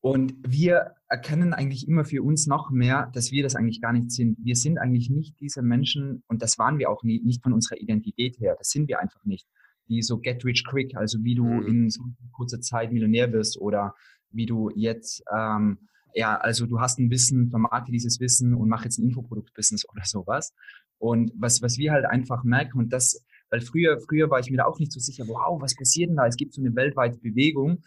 Und 0.02 0.34
wir 0.46 0.94
erkennen 1.08 1.52
eigentlich 1.52 1.86
immer 1.86 2.04
für 2.04 2.22
uns 2.22 2.46
noch 2.46 2.70
mehr, 2.70 3.10
dass 3.12 3.32
wir 3.32 3.42
das 3.42 3.54
eigentlich 3.54 3.82
gar 3.82 3.92
nicht 3.92 4.10
sind. 4.10 4.38
Wir 4.42 4.56
sind 4.56 4.78
eigentlich 4.78 5.10
nicht 5.10 5.38
diese 5.40 5.60
Menschen, 5.60 6.22
und 6.26 6.40
das 6.40 6.58
waren 6.58 6.78
wir 6.78 6.88
auch 6.88 7.02
nie, 7.02 7.20
nicht 7.22 7.42
von 7.42 7.52
unserer 7.52 7.78
Identität 7.78 8.38
her. 8.40 8.54
Das 8.56 8.70
sind 8.70 8.88
wir 8.88 9.00
einfach 9.00 9.24
nicht. 9.24 9.46
Die 9.88 10.00
so 10.02 10.18
get 10.18 10.44
rich 10.44 10.64
quick, 10.64 10.96
also 10.96 11.22
wie 11.22 11.34
du 11.34 11.44
mhm. 11.44 11.66
in 11.66 11.90
so 11.90 12.02
kurzer 12.32 12.60
Zeit 12.60 12.92
Millionär 12.92 13.32
wirst 13.32 13.60
oder 13.60 13.94
wie 14.30 14.46
du 14.46 14.70
jetzt, 14.74 15.22
ähm, 15.36 15.78
ja, 16.14 16.36
also 16.36 16.64
du 16.64 16.80
hast 16.80 16.98
ein 16.98 17.10
Wissen, 17.10 17.50
vermarkte 17.50 17.92
dieses 17.92 18.20
Wissen 18.20 18.54
und 18.54 18.68
mach 18.68 18.84
jetzt 18.84 18.98
ein 18.98 19.04
Infoprodukt-Business 19.04 19.86
oder 19.90 20.04
sowas. 20.04 20.54
Und 20.98 21.32
was, 21.36 21.60
was 21.60 21.76
wir 21.76 21.92
halt 21.92 22.06
einfach 22.06 22.42
merken, 22.44 22.78
und 22.78 22.92
das, 22.92 23.24
weil 23.50 23.60
früher, 23.60 23.98
früher 24.00 24.30
war 24.30 24.38
ich 24.38 24.50
mir 24.50 24.58
da 24.58 24.64
auch 24.64 24.78
nicht 24.78 24.92
so 24.92 25.00
sicher, 25.00 25.26
wow, 25.26 25.60
was 25.60 25.74
passiert 25.74 26.08
denn 26.08 26.16
da? 26.16 26.26
Es 26.26 26.36
gibt 26.36 26.54
so 26.54 26.62
eine 26.62 26.74
weltweite 26.74 27.18
Bewegung. 27.18 27.82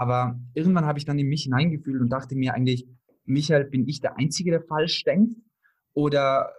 Aber 0.00 0.40
irgendwann 0.54 0.86
habe 0.86 0.98
ich 0.98 1.04
dann 1.04 1.18
in 1.18 1.28
mich 1.28 1.42
hineingefühlt 1.42 2.00
und 2.00 2.08
dachte 2.08 2.34
mir 2.34 2.54
eigentlich, 2.54 2.86
Michael, 3.26 3.64
bin 3.66 3.86
ich 3.86 4.00
der 4.00 4.16
Einzige, 4.16 4.50
der 4.50 4.62
falsch 4.62 5.04
denkt? 5.04 5.36
Oder, 5.92 6.54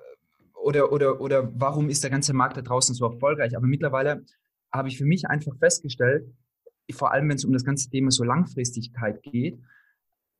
oder, 0.53 0.91
oder, 0.91 1.19
oder 1.19 1.51
warum 1.59 1.89
ist 1.89 2.03
der 2.03 2.11
ganze 2.11 2.33
Markt 2.33 2.57
da 2.57 2.61
draußen 2.61 2.93
so 2.93 3.03
erfolgreich? 3.11 3.57
Aber 3.57 3.65
mittlerweile 3.65 4.23
habe 4.71 4.89
ich 4.89 4.97
für 4.99 5.05
mich 5.05 5.25
einfach 5.25 5.57
festgestellt, 5.57 6.31
vor 6.91 7.13
allem 7.13 7.29
wenn 7.29 7.35
es 7.37 7.43
um 7.43 7.51
das 7.51 7.65
ganze 7.65 7.89
Thema 7.89 8.11
so 8.11 8.23
Langfristigkeit 8.23 9.23
geht, 9.23 9.57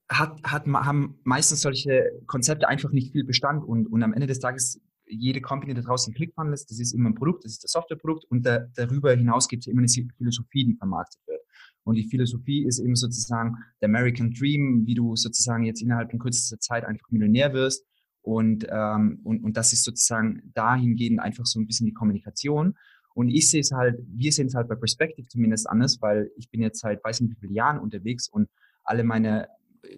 hat, 0.08 0.40
hat, 0.44 0.68
haben 0.68 1.18
meistens 1.24 1.62
solche 1.62 2.12
Konzepte 2.28 2.68
einfach 2.68 2.92
nicht 2.92 3.14
viel 3.14 3.24
Bestand 3.24 3.64
und, 3.64 3.88
und 3.88 4.04
am 4.04 4.14
Ende 4.14 4.28
des 4.28 4.40
Tages 4.40 4.80
jede 5.12 5.42
Company 5.42 5.74
da 5.74 5.82
draußen 5.82 6.14
ClickFunnels, 6.14 6.66
das 6.66 6.80
ist 6.80 6.94
immer 6.94 7.10
ein 7.10 7.16
Produkt, 7.16 7.46
das 7.46 7.54
ist 7.54 7.64
das 7.64 7.72
Softwareprodukt 7.72 8.26
und 8.26 8.46
da, 8.46 8.60
darüber 8.76 9.14
hinaus 9.14 9.48
gibt 9.48 9.64
es 9.64 9.68
immer 9.68 9.82
eine 9.82 10.12
Philosophie, 10.18 10.66
die 10.66 10.76
vermarktet 10.76 11.22
wird. 11.28 11.42
Und 11.84 11.96
die 11.96 12.04
Philosophie 12.04 12.66
ist 12.66 12.80
eben 12.80 12.96
sozusagen 12.96 13.58
der 13.82 13.90
American 13.90 14.34
Dream, 14.34 14.84
wie 14.86 14.94
du 14.94 15.16
sozusagen 15.16 15.64
jetzt 15.64 15.82
innerhalb 15.82 16.12
von 16.12 16.20
kürzester 16.20 16.60
Zeit 16.60 16.86
einfach 16.86 17.10
Millionär 17.10 17.54
wirst. 17.54 17.86
Und, 18.22 18.68
ähm, 18.70 19.20
und, 19.24 19.44
und 19.44 19.58
das 19.58 19.74
ist 19.74 19.84
sozusagen 19.84 20.52
dahingehend 20.54 21.20
einfach 21.20 21.46
so 21.46 21.60
ein 21.60 21.66
bisschen 21.66 21.88
die 21.88 21.94
Kommunikation. 21.94 22.76
Und 23.14 23.30
ich 23.30 23.50
sehe 23.50 23.62
es 23.62 23.72
halt, 23.72 24.00
wir 24.08 24.32
sehen 24.32 24.48
es 24.48 24.54
halt 24.54 24.68
bei 24.70 24.76
Perspective 24.76 25.28
zumindest 25.28 25.68
anders, 25.68 26.02
weil 26.02 26.32
ich 26.38 26.50
bin 26.50 26.62
jetzt 26.62 26.80
seit 26.80 27.04
weiß 27.04 27.22
nicht 27.22 27.32
wie 27.32 27.40
viele 27.40 27.54
Jahren 27.54 27.80
unterwegs 27.80 28.30
und 28.30 28.48
alle 28.84 29.04
meine, 29.04 29.48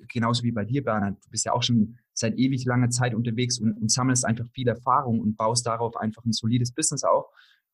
genauso 0.08 0.44
wie 0.44 0.52
bei 0.52 0.66
dir, 0.66 0.84
Bernhard, 0.84 1.24
du 1.24 1.30
bist 1.30 1.46
ja 1.46 1.54
auch 1.54 1.64
schon 1.64 1.98
seit 2.14 2.38
ewig 2.38 2.66
langer 2.66 2.90
Zeit 2.90 3.14
unterwegs 3.14 3.60
und, 3.60 3.74
und 3.74 3.92
sammelst 3.92 4.26
einfach 4.26 4.48
viel 4.50 4.68
Erfahrung 4.68 5.20
und 5.20 5.38
baust 5.38 5.66
darauf 5.66 5.98
einfach 5.98 6.24
ein 6.26 6.32
solides 6.32 6.72
Business 6.72 7.04
auf. 7.04 7.26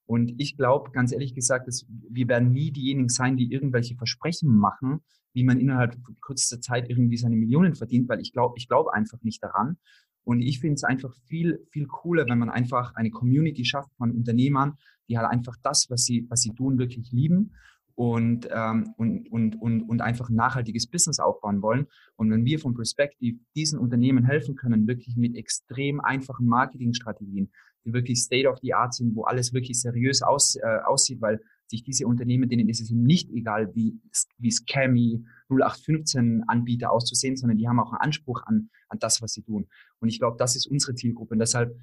Und 0.06 0.34
ich 0.40 0.58
glaube, 0.58 0.92
ganz 0.92 1.12
ehrlich 1.12 1.36
gesagt, 1.36 1.68
dass 1.68 1.86
wir 1.88 2.28
werden 2.28 2.52
nie 2.52 2.72
diejenigen 2.72 3.10
sein, 3.10 3.38
die 3.38 3.52
irgendwelche 3.52 3.96
Versprechen 3.96 4.50
machen, 4.50 5.02
wie 5.34 5.44
man 5.44 5.60
innerhalb 5.60 5.98
kürzester 6.22 6.62
Zeit 6.62 6.90
irgendwie 6.90 7.18
seine 7.18 7.36
Millionen 7.36 7.76
verdient, 7.76 8.10
weil 8.10 8.20
ich 8.20 8.34
glaube, 8.34 8.56
ich 8.58 8.68
glaube 8.68 8.94
einfach 8.94 9.22
nicht 9.22 9.44
daran. 9.44 9.78
Und 10.24 10.42
ich 10.42 10.60
finde 10.60 10.76
es 10.76 10.84
einfach 10.84 11.14
viel, 11.26 11.66
viel 11.72 11.86
cooler, 11.86 12.26
wenn 12.28 12.40
man 12.40 12.50
einfach 12.50 12.96
eine 12.96 13.12
Community 13.12 13.66
schafft 13.66 13.94
von 13.98 14.12
Unternehmern, 14.12 14.78
die 15.08 15.18
halt 15.18 15.30
einfach 15.30 15.56
das, 15.62 15.88
was 15.90 16.06
sie, 16.06 16.26
was 16.30 16.42
sie 16.42 16.54
tun, 16.54 16.80
wirklich 16.80 17.12
lieben 17.12 17.54
und, 18.00 18.48
ähm, 18.50 18.94
und, 18.96 19.30
und, 19.30 19.62
und, 19.62 19.82
und 19.82 20.02
einfach 20.02 20.30
ein 20.30 20.36
nachhaltiges 20.36 20.88
Business 20.88 21.20
aufbauen 21.20 21.62
wollen. 21.62 21.86
Und 22.16 22.32
wenn 22.32 22.46
wir 22.46 22.58
von 22.58 22.74
Perspective 22.74 23.38
diesen 23.58 23.78
Unternehmen 23.78 24.24
helfen 24.24 24.56
können, 24.56 24.88
wirklich 24.88 25.18
mit 25.18 25.36
extrem 25.36 26.00
einfachen 26.00 26.48
Marketingstrategien, 26.48 27.52
die 27.84 27.92
wirklich 27.92 28.20
State 28.20 28.48
of 28.48 28.58
the 28.62 28.74
Art 28.74 28.94
sind, 28.94 29.18
wo 29.18 29.24
alles 29.24 29.54
wirklich 29.54 29.82
seriös 29.82 30.22
aus, 30.22 30.56
äh, 30.56 30.80
aussieht, 30.86 31.20
weil 31.20 31.42
sich 31.68 31.84
diese 31.84 32.08
Unternehmen, 32.08 32.48
denen 32.48 32.70
ist 32.70 32.80
es 32.80 32.90
nicht 32.90 33.30
egal, 33.32 33.76
wie, 33.76 34.00
wie 34.38 34.52
Scammy 34.52 35.26
0815 35.50 36.46
Anbieter 36.48 36.94
auszusehen, 36.94 37.36
sondern 37.36 37.58
die 37.58 37.68
haben 37.68 37.82
auch 37.82 37.92
einen 37.92 38.00
Anspruch 38.00 38.44
an, 38.46 38.70
an 38.88 39.00
das, 39.00 39.22
was 39.22 39.34
sie 39.34 39.44
tun. 39.44 39.68
Und 40.00 40.08
ich 40.08 40.20
glaube, 40.20 40.38
das 40.40 40.56
ist 40.56 40.68
unsere 40.68 40.96
Zielgruppe. 40.96 41.34
Und 41.34 41.40
deshalb 41.40 41.78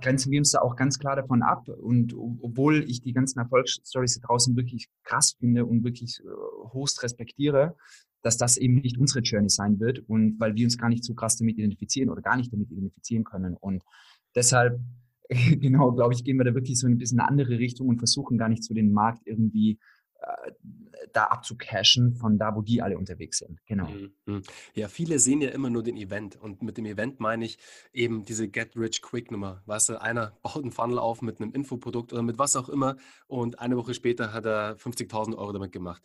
grenzen 0.00 0.30
wir 0.30 0.38
uns 0.38 0.52
da 0.52 0.60
auch 0.60 0.76
ganz 0.76 0.98
klar 0.98 1.16
davon 1.16 1.42
ab. 1.42 1.68
Und 1.68 2.14
obwohl 2.14 2.84
ich 2.88 3.00
die 3.00 3.12
ganzen 3.12 3.38
Erfolgsstories 3.38 4.20
da 4.20 4.26
draußen 4.26 4.56
wirklich 4.56 4.88
krass 5.04 5.36
finde 5.38 5.66
und 5.66 5.84
wirklich 5.84 6.20
äh, 6.20 6.68
hochst 6.72 7.02
respektiere, 7.02 7.76
dass 8.22 8.36
das 8.36 8.56
eben 8.56 8.74
nicht 8.76 8.98
unsere 8.98 9.20
Journey 9.20 9.48
sein 9.48 9.80
wird 9.80 10.00
und 10.08 10.38
weil 10.38 10.54
wir 10.54 10.64
uns 10.66 10.76
gar 10.76 10.88
nicht 10.88 11.04
so 11.04 11.14
krass 11.14 11.36
damit 11.36 11.56
identifizieren 11.56 12.10
oder 12.10 12.22
gar 12.22 12.36
nicht 12.36 12.52
damit 12.52 12.70
identifizieren 12.70 13.24
können. 13.24 13.56
Und 13.56 13.82
deshalb 14.34 14.80
genau, 15.30 15.92
glaube 15.92 16.12
ich, 16.14 16.24
gehen 16.24 16.38
wir 16.38 16.44
da 16.44 16.54
wirklich 16.54 16.78
so 16.78 16.86
ein 16.86 16.98
bisschen 16.98 17.20
eine 17.20 17.28
andere 17.28 17.58
Richtung 17.58 17.88
und 17.88 17.98
versuchen 17.98 18.36
gar 18.36 18.48
nicht 18.48 18.64
so 18.64 18.74
den 18.74 18.92
Markt 18.92 19.22
irgendwie 19.26 19.78
da 21.12 21.24
abzucashen 21.24 22.14
von 22.14 22.38
da, 22.38 22.54
wo 22.54 22.62
die 22.62 22.82
alle 22.82 22.98
unterwegs 22.98 23.38
sind. 23.38 23.58
Genau. 23.66 23.88
Mhm, 23.88 24.12
mhm. 24.26 24.42
Ja, 24.74 24.88
viele 24.88 25.18
sehen 25.18 25.40
ja 25.40 25.50
immer 25.50 25.70
nur 25.70 25.82
den 25.82 25.96
Event 25.96 26.36
und 26.36 26.62
mit 26.62 26.76
dem 26.76 26.86
Event 26.86 27.20
meine 27.20 27.44
ich 27.44 27.58
eben 27.92 28.24
diese 28.24 28.48
Get 28.48 28.76
Rich 28.76 29.02
Quick 29.02 29.30
Nummer. 29.30 29.62
Weißt 29.66 29.88
du, 29.88 30.00
einer 30.00 30.32
baut 30.42 30.62
einen 30.62 30.72
Funnel 30.72 30.98
auf 30.98 31.22
mit 31.22 31.40
einem 31.40 31.52
Infoprodukt 31.52 32.12
oder 32.12 32.22
mit 32.22 32.38
was 32.38 32.56
auch 32.56 32.68
immer 32.68 32.96
und 33.26 33.58
eine 33.58 33.76
Woche 33.76 33.94
später 33.94 34.32
hat 34.32 34.46
er 34.46 34.76
50.000 34.76 35.36
Euro 35.36 35.52
damit 35.52 35.72
gemacht. 35.72 36.02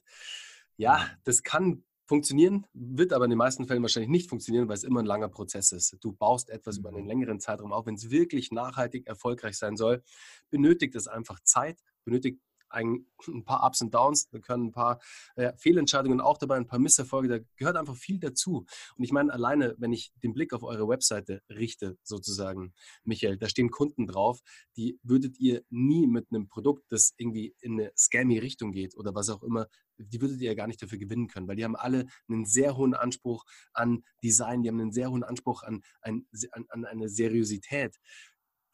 Ja, 0.78 0.98
mhm. 0.98 1.22
das 1.24 1.44
kann 1.44 1.84
funktionieren, 2.08 2.68
wird 2.74 3.14
aber 3.14 3.26
in 3.26 3.32
den 3.32 3.38
meisten 3.38 3.66
Fällen 3.66 3.82
wahrscheinlich 3.82 4.12
nicht 4.12 4.30
funktionieren, 4.30 4.68
weil 4.68 4.76
es 4.76 4.84
immer 4.84 5.02
ein 5.02 5.08
langer 5.08 5.30
Prozess 5.30 5.72
ist. 5.72 5.98
Du 6.02 6.14
baust 6.14 6.50
etwas 6.50 6.78
über 6.78 6.90
einen 6.90 7.08
längeren 7.08 7.40
Zeitraum 7.40 7.74
auf. 7.74 7.88
Wenn 7.88 7.96
es 7.96 8.12
wirklich 8.12 8.52
nachhaltig 8.52 9.08
erfolgreich 9.08 9.58
sein 9.58 9.76
soll, 9.76 10.04
benötigt 10.52 10.96
es 10.96 11.08
einfach 11.08 11.40
Zeit, 11.42 11.82
benötigt 12.04 12.40
ein, 12.70 13.06
ein, 13.28 13.44
paar 13.44 13.66
Ups 13.66 13.82
und 13.82 13.94
Downs, 13.94 14.30
da 14.30 14.40
können 14.40 14.68
ein 14.68 14.72
paar 14.72 15.00
äh, 15.36 15.54
Fehlentscheidungen 15.58 16.22
auch 16.22 16.38
dabei, 16.38 16.56
ein 16.58 16.68
paar 16.68 16.80
Misserfolge, 16.80 17.28
da 17.28 17.46
gehört 17.58 17.78
einfach 17.78 17.96
viel 17.96 18.20
dazu. 18.20 18.66
Und 18.98 19.04
ich 19.04 19.12
meine, 19.12 19.34
alleine, 19.34 19.76
wenn 19.78 19.94
ich 19.94 20.12
den 20.24 20.34
Blick 20.34 20.54
auf 20.54 20.64
eure 20.64 20.88
Webseite 20.88 21.42
richte, 21.50 21.98
sozusagen, 22.04 22.74
Michael, 23.04 23.38
da 23.38 23.50
stehen 23.50 23.72
Kunden 23.72 24.08
drauf, 24.08 24.42
die 24.78 25.00
würdet 25.04 25.40
ihr 25.40 25.64
nie 25.70 26.08
mit 26.08 26.28
einem 26.32 26.48
Produkt, 26.48 26.84
das 26.90 27.14
irgendwie 27.18 27.56
in 27.62 27.80
eine 27.80 27.92
scammy 27.98 28.40
Richtung 28.40 28.72
geht 28.72 28.96
oder 28.98 29.16
was 29.16 29.30
auch 29.30 29.44
immer, 29.44 29.68
die 29.98 30.22
würdet 30.22 30.42
ihr 30.42 30.50
ja 30.50 30.56
gar 30.56 30.68
nicht 30.68 30.82
dafür 30.82 30.98
gewinnen 30.98 31.28
können, 31.28 31.48
weil 31.48 31.56
die 31.56 31.64
haben 31.64 31.76
alle 31.76 32.06
einen 32.28 32.46
sehr 32.46 32.76
hohen 32.76 32.94
Anspruch 32.94 33.46
an 33.74 34.04
Design, 34.24 34.64
die 34.64 34.70
haben 34.70 34.80
einen 34.80 34.92
sehr 34.92 35.10
hohen 35.10 35.24
Anspruch 35.24 35.64
an, 35.64 35.82
an, 36.02 36.26
an 36.70 36.86
eine 36.86 37.10
Seriosität 37.10 37.98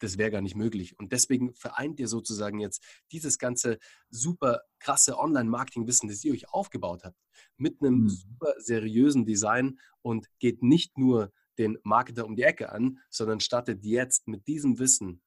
das 0.02 0.18
wäre 0.18 0.30
gar 0.30 0.40
nicht 0.40 0.56
möglich. 0.56 0.98
Und 0.98 1.12
deswegen 1.12 1.54
vereint 1.54 2.00
ihr 2.00 2.08
sozusagen 2.08 2.58
jetzt 2.60 2.84
dieses 3.12 3.38
ganze 3.38 3.78
super 4.10 4.62
krasse 4.78 5.18
Online-Marketing-Wissen, 5.18 6.08
das 6.08 6.24
ihr 6.24 6.32
euch 6.32 6.48
aufgebaut 6.48 7.04
habt, 7.04 7.18
mit 7.56 7.80
einem 7.80 8.02
mhm. 8.02 8.08
super 8.08 8.54
seriösen 8.58 9.24
Design 9.24 9.78
und 10.02 10.28
geht 10.38 10.62
nicht 10.62 10.98
nur 10.98 11.32
den 11.58 11.78
Marketer 11.82 12.26
um 12.26 12.34
die 12.34 12.42
Ecke 12.42 12.72
an, 12.72 12.98
sondern 13.10 13.40
startet 13.40 13.84
jetzt 13.84 14.26
mit 14.26 14.46
diesem 14.46 14.78
Wissen 14.78 15.22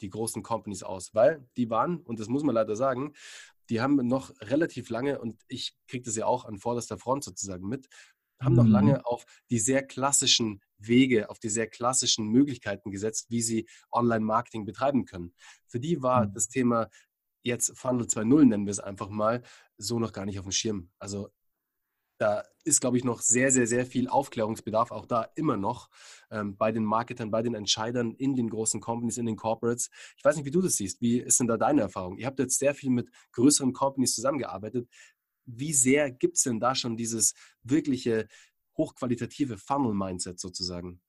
die 0.00 0.10
großen 0.10 0.42
Companies 0.42 0.82
aus, 0.82 1.14
weil 1.14 1.46
die 1.56 1.68
waren, 1.68 2.00
und 2.00 2.20
das 2.20 2.28
muss 2.28 2.42
man 2.42 2.54
leider 2.54 2.76
sagen, 2.76 3.14
die 3.68 3.80
haben 3.80 3.96
noch 4.06 4.32
relativ 4.40 4.90
lange, 4.90 5.20
und 5.20 5.40
ich 5.48 5.76
kriege 5.86 6.04
das 6.04 6.16
ja 6.16 6.26
auch 6.26 6.44
an 6.44 6.58
vorderster 6.58 6.98
Front 6.98 7.24
sozusagen 7.24 7.68
mit, 7.68 7.88
haben 8.40 8.54
noch 8.54 8.64
mhm. 8.64 8.70
lange 8.70 9.06
auf 9.06 9.24
die 9.50 9.58
sehr 9.58 9.82
klassischen 9.82 10.60
Wege, 10.78 11.30
auf 11.30 11.38
die 11.38 11.48
sehr 11.48 11.66
klassischen 11.66 12.28
Möglichkeiten 12.28 12.90
gesetzt, 12.90 13.26
wie 13.28 13.42
sie 13.42 13.68
Online-Marketing 13.92 14.64
betreiben 14.64 15.04
können. 15.04 15.34
Für 15.66 15.80
die 15.80 16.02
war 16.02 16.26
mhm. 16.26 16.34
das 16.34 16.48
Thema 16.48 16.88
jetzt 17.42 17.76
Funnel 17.78 18.06
2.0, 18.06 18.44
nennen 18.44 18.66
wir 18.66 18.70
es 18.70 18.80
einfach 18.80 19.08
mal, 19.08 19.42
so 19.76 19.98
noch 19.98 20.12
gar 20.12 20.26
nicht 20.26 20.38
auf 20.38 20.44
dem 20.44 20.52
Schirm. 20.52 20.90
Also 20.98 21.30
da 22.18 22.44
ist, 22.64 22.82
glaube 22.82 22.98
ich, 22.98 23.04
noch 23.04 23.22
sehr, 23.22 23.50
sehr, 23.50 23.66
sehr 23.66 23.86
viel 23.86 24.06
Aufklärungsbedarf, 24.06 24.90
auch 24.90 25.06
da 25.06 25.30
immer 25.36 25.56
noch 25.56 25.88
ähm, 26.30 26.54
bei 26.56 26.70
den 26.70 26.84
Marketern, 26.84 27.30
bei 27.30 27.40
den 27.40 27.54
Entscheidern 27.54 28.12
in 28.12 28.34
den 28.34 28.50
großen 28.50 28.78
Companies, 28.80 29.16
in 29.16 29.24
den 29.24 29.36
Corporates. 29.36 29.88
Ich 30.18 30.24
weiß 30.24 30.36
nicht, 30.36 30.44
wie 30.44 30.50
du 30.50 30.60
das 30.60 30.74
siehst. 30.74 31.00
Wie 31.00 31.18
ist 31.18 31.40
denn 31.40 31.46
da 31.46 31.56
deine 31.56 31.80
Erfahrung? 31.80 32.18
Ihr 32.18 32.26
habt 32.26 32.38
jetzt 32.38 32.58
sehr 32.58 32.74
viel 32.74 32.90
mit 32.90 33.08
größeren 33.32 33.72
Companies 33.72 34.14
zusammengearbeitet 34.14 34.86
wie 35.56 35.72
sehr 35.72 36.10
gibt 36.10 36.36
es 36.36 36.42
denn 36.42 36.60
da 36.60 36.74
schon 36.74 36.96
dieses 36.96 37.34
wirkliche 37.62 38.26
hochqualitative 38.76 39.58
Funnel-Mindset 39.58 40.38
sozusagen? 40.38 41.00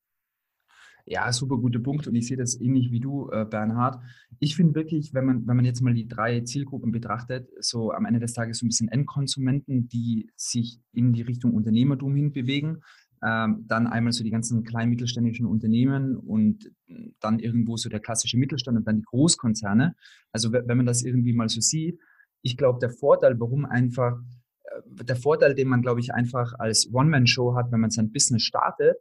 Ja, 1.05 1.31
super 1.33 1.57
guter 1.57 1.79
Punkt 1.79 2.07
und 2.07 2.15
ich 2.15 2.27
sehe 2.27 2.37
das 2.37 2.59
ähnlich 2.59 2.91
wie 2.91 2.99
du, 2.99 3.29
äh, 3.31 3.45
Bernhard. 3.45 4.01
Ich 4.39 4.55
finde 4.55 4.75
wirklich, 4.75 5.13
wenn 5.13 5.25
man, 5.25 5.47
wenn 5.47 5.55
man 5.55 5.65
jetzt 5.65 5.81
mal 5.81 5.93
die 5.93 6.07
drei 6.07 6.41
Zielgruppen 6.41 6.91
betrachtet, 6.91 7.49
so 7.59 7.91
am 7.91 8.05
Ende 8.05 8.19
des 8.19 8.33
Tages 8.33 8.59
so 8.59 8.65
ein 8.65 8.69
bisschen 8.69 8.87
Endkonsumenten, 8.89 9.87
die 9.87 10.29
sich 10.35 10.79
in 10.93 11.13
die 11.13 11.23
Richtung 11.23 11.53
Unternehmertum 11.53 12.15
hinbewegen, 12.15 12.83
ähm, 13.23 13.65
dann 13.67 13.87
einmal 13.87 14.13
so 14.13 14.23
die 14.23 14.31
ganzen 14.31 14.63
kleinen 14.63 14.89
mittelständischen 14.89 15.45
Unternehmen 15.45 16.17
und 16.17 16.71
dann 17.19 17.39
irgendwo 17.39 17.77
so 17.77 17.89
der 17.89 17.99
klassische 17.99 18.37
Mittelstand 18.37 18.77
und 18.77 18.87
dann 18.87 18.97
die 18.97 19.05
Großkonzerne. 19.05 19.95
Also 20.31 20.51
wenn 20.51 20.77
man 20.77 20.85
das 20.85 21.03
irgendwie 21.03 21.33
mal 21.33 21.49
so 21.49 21.61
sieht, 21.61 21.99
ich 22.41 22.57
glaube, 22.57 22.79
der 22.79 22.89
Vorteil, 22.89 23.39
warum 23.39 23.65
einfach, 23.65 24.19
äh, 24.63 25.03
der 25.03 25.15
Vorteil, 25.15 25.55
den 25.55 25.67
man, 25.67 25.81
glaube 25.81 25.99
ich, 25.99 26.13
einfach 26.13 26.53
als 26.59 26.91
One-Man-Show 26.93 27.55
hat, 27.55 27.71
wenn 27.71 27.79
man 27.79 27.91
sein 27.91 28.11
Business 28.11 28.43
startet 28.43 28.97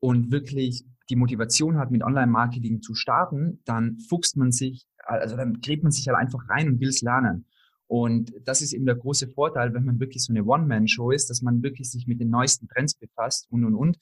und 0.00 0.30
wirklich 0.30 0.84
die 1.10 1.16
Motivation 1.16 1.78
hat, 1.78 1.90
mit 1.90 2.02
Online-Marketing 2.02 2.82
zu 2.82 2.94
starten, 2.94 3.60
dann 3.64 3.98
fuchst 4.08 4.36
man 4.36 4.52
sich, 4.52 4.86
also 5.04 5.36
dann 5.36 5.60
gräbt 5.60 5.82
man 5.82 5.92
sich 5.92 6.08
halt 6.08 6.18
einfach 6.18 6.48
rein 6.48 6.68
und 6.68 6.80
will 6.80 6.88
es 6.88 7.02
lernen. 7.02 7.46
Und 7.88 8.32
das 8.44 8.62
ist 8.62 8.72
eben 8.72 8.86
der 8.86 8.96
große 8.96 9.28
Vorteil, 9.28 9.72
wenn 9.72 9.84
man 9.84 10.00
wirklich 10.00 10.24
so 10.24 10.32
eine 10.32 10.44
One-Man-Show 10.44 11.12
ist, 11.12 11.30
dass 11.30 11.42
man 11.42 11.62
wirklich 11.62 11.90
sich 11.90 12.06
mit 12.08 12.20
den 12.20 12.30
neuesten 12.30 12.66
Trends 12.66 12.94
befasst 12.94 13.46
und, 13.50 13.64
und, 13.64 13.74
und. 13.74 13.98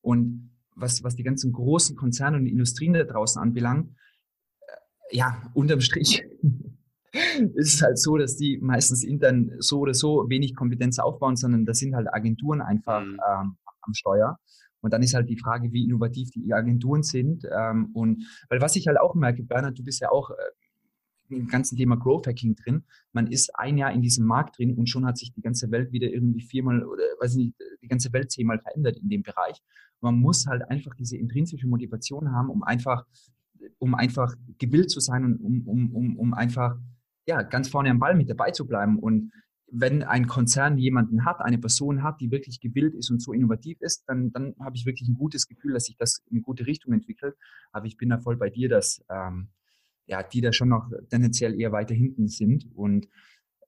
Und 0.00 0.50
was, 0.74 1.04
was 1.04 1.14
die 1.14 1.22
ganzen 1.22 1.52
großen 1.52 1.94
Konzerne 1.96 2.36
und 2.36 2.46
Industrien 2.46 2.94
da 2.94 3.04
draußen 3.04 3.40
anbelangt, 3.40 3.90
äh, 4.60 5.16
ja, 5.16 5.40
unterm 5.54 5.80
Strich 5.80 6.24
ist 7.54 7.74
es 7.74 7.82
halt 7.82 7.98
so, 7.98 8.16
dass 8.16 8.36
die 8.36 8.58
meistens 8.60 9.04
intern 9.04 9.52
so 9.58 9.80
oder 9.80 9.94
so 9.94 10.28
wenig 10.28 10.54
Kompetenz 10.54 10.98
aufbauen, 10.98 11.36
sondern 11.36 11.64
da 11.64 11.74
sind 11.74 11.94
halt 11.94 12.12
Agenturen 12.12 12.60
einfach 12.60 13.04
mhm. 13.04 13.20
ähm, 13.28 13.56
am 13.82 13.94
Steuer. 13.94 14.38
Und 14.80 14.92
dann 14.92 15.02
ist 15.02 15.14
halt 15.14 15.28
die 15.28 15.38
Frage, 15.38 15.72
wie 15.72 15.84
innovativ 15.84 16.30
die 16.30 16.52
Agenturen 16.52 17.02
sind. 17.02 17.44
Ähm, 17.50 17.90
und 17.94 18.24
weil 18.48 18.60
was 18.60 18.76
ich 18.76 18.86
halt 18.86 19.00
auch 19.00 19.14
merke, 19.14 19.42
Bernhard, 19.42 19.78
du 19.78 19.82
bist 19.82 20.00
ja 20.00 20.10
auch 20.10 20.30
äh, 20.30 20.34
im 21.30 21.48
ganzen 21.48 21.76
Thema 21.76 21.96
Growth 21.96 22.26
Hacking 22.26 22.54
drin. 22.54 22.84
Man 23.12 23.26
ist 23.26 23.54
ein 23.56 23.76
Jahr 23.76 23.92
in 23.92 24.02
diesem 24.02 24.26
Markt 24.26 24.58
drin 24.58 24.74
und 24.74 24.88
schon 24.88 25.04
hat 25.04 25.18
sich 25.18 25.32
die 25.32 25.42
ganze 25.42 25.70
Welt 25.70 25.92
wieder 25.92 26.08
irgendwie 26.08 26.40
viermal 26.40 26.84
oder 26.84 27.02
weiß 27.20 27.34
nicht, 27.34 27.54
die 27.82 27.88
ganze 27.88 28.12
Welt 28.12 28.30
zehnmal 28.30 28.58
verändert 28.58 28.98
in 28.98 29.08
dem 29.08 29.22
Bereich. 29.22 29.60
Man 30.00 30.16
muss 30.16 30.46
halt 30.46 30.62
einfach 30.70 30.94
diese 30.94 31.16
intrinsische 31.16 31.66
Motivation 31.66 32.32
haben, 32.32 32.50
um 32.50 32.62
einfach, 32.62 33.04
um 33.78 33.94
einfach 33.94 34.34
gewillt 34.58 34.90
zu 34.90 35.00
sein 35.00 35.24
und 35.24 35.40
um, 35.40 35.66
um, 35.66 35.94
um, 35.94 36.16
um 36.16 36.34
einfach 36.34 36.78
ja, 37.28 37.42
ganz 37.42 37.68
vorne 37.68 37.90
am 37.90 37.98
Ball 37.98 38.14
mit 38.14 38.30
dabei 38.30 38.50
zu 38.52 38.66
bleiben. 38.66 38.98
Und 38.98 39.32
wenn 39.70 40.02
ein 40.02 40.26
Konzern 40.26 40.78
jemanden 40.78 41.26
hat, 41.26 41.40
eine 41.40 41.58
Person 41.58 42.02
hat, 42.02 42.22
die 42.22 42.30
wirklich 42.30 42.58
gewillt 42.58 42.94
ist 42.94 43.10
und 43.10 43.20
so 43.20 43.34
innovativ 43.34 43.76
ist, 43.80 44.04
dann, 44.08 44.32
dann 44.32 44.54
habe 44.60 44.76
ich 44.76 44.86
wirklich 44.86 45.10
ein 45.10 45.14
gutes 45.14 45.46
Gefühl, 45.46 45.74
dass 45.74 45.84
sich 45.84 45.98
das 45.98 46.22
in 46.30 46.38
eine 46.38 46.40
gute 46.40 46.66
Richtung 46.66 46.94
entwickelt. 46.94 47.36
Aber 47.70 47.84
ich 47.84 47.98
bin 47.98 48.08
da 48.08 48.18
voll 48.18 48.38
bei 48.38 48.48
dir, 48.48 48.70
dass 48.70 49.04
ähm, 49.10 49.48
ja, 50.06 50.22
die 50.22 50.40
da 50.40 50.54
schon 50.54 50.70
noch 50.70 50.90
tendenziell 51.10 51.60
eher 51.60 51.70
weiter 51.70 51.94
hinten 51.94 52.28
sind. 52.28 52.66
Und 52.74 53.08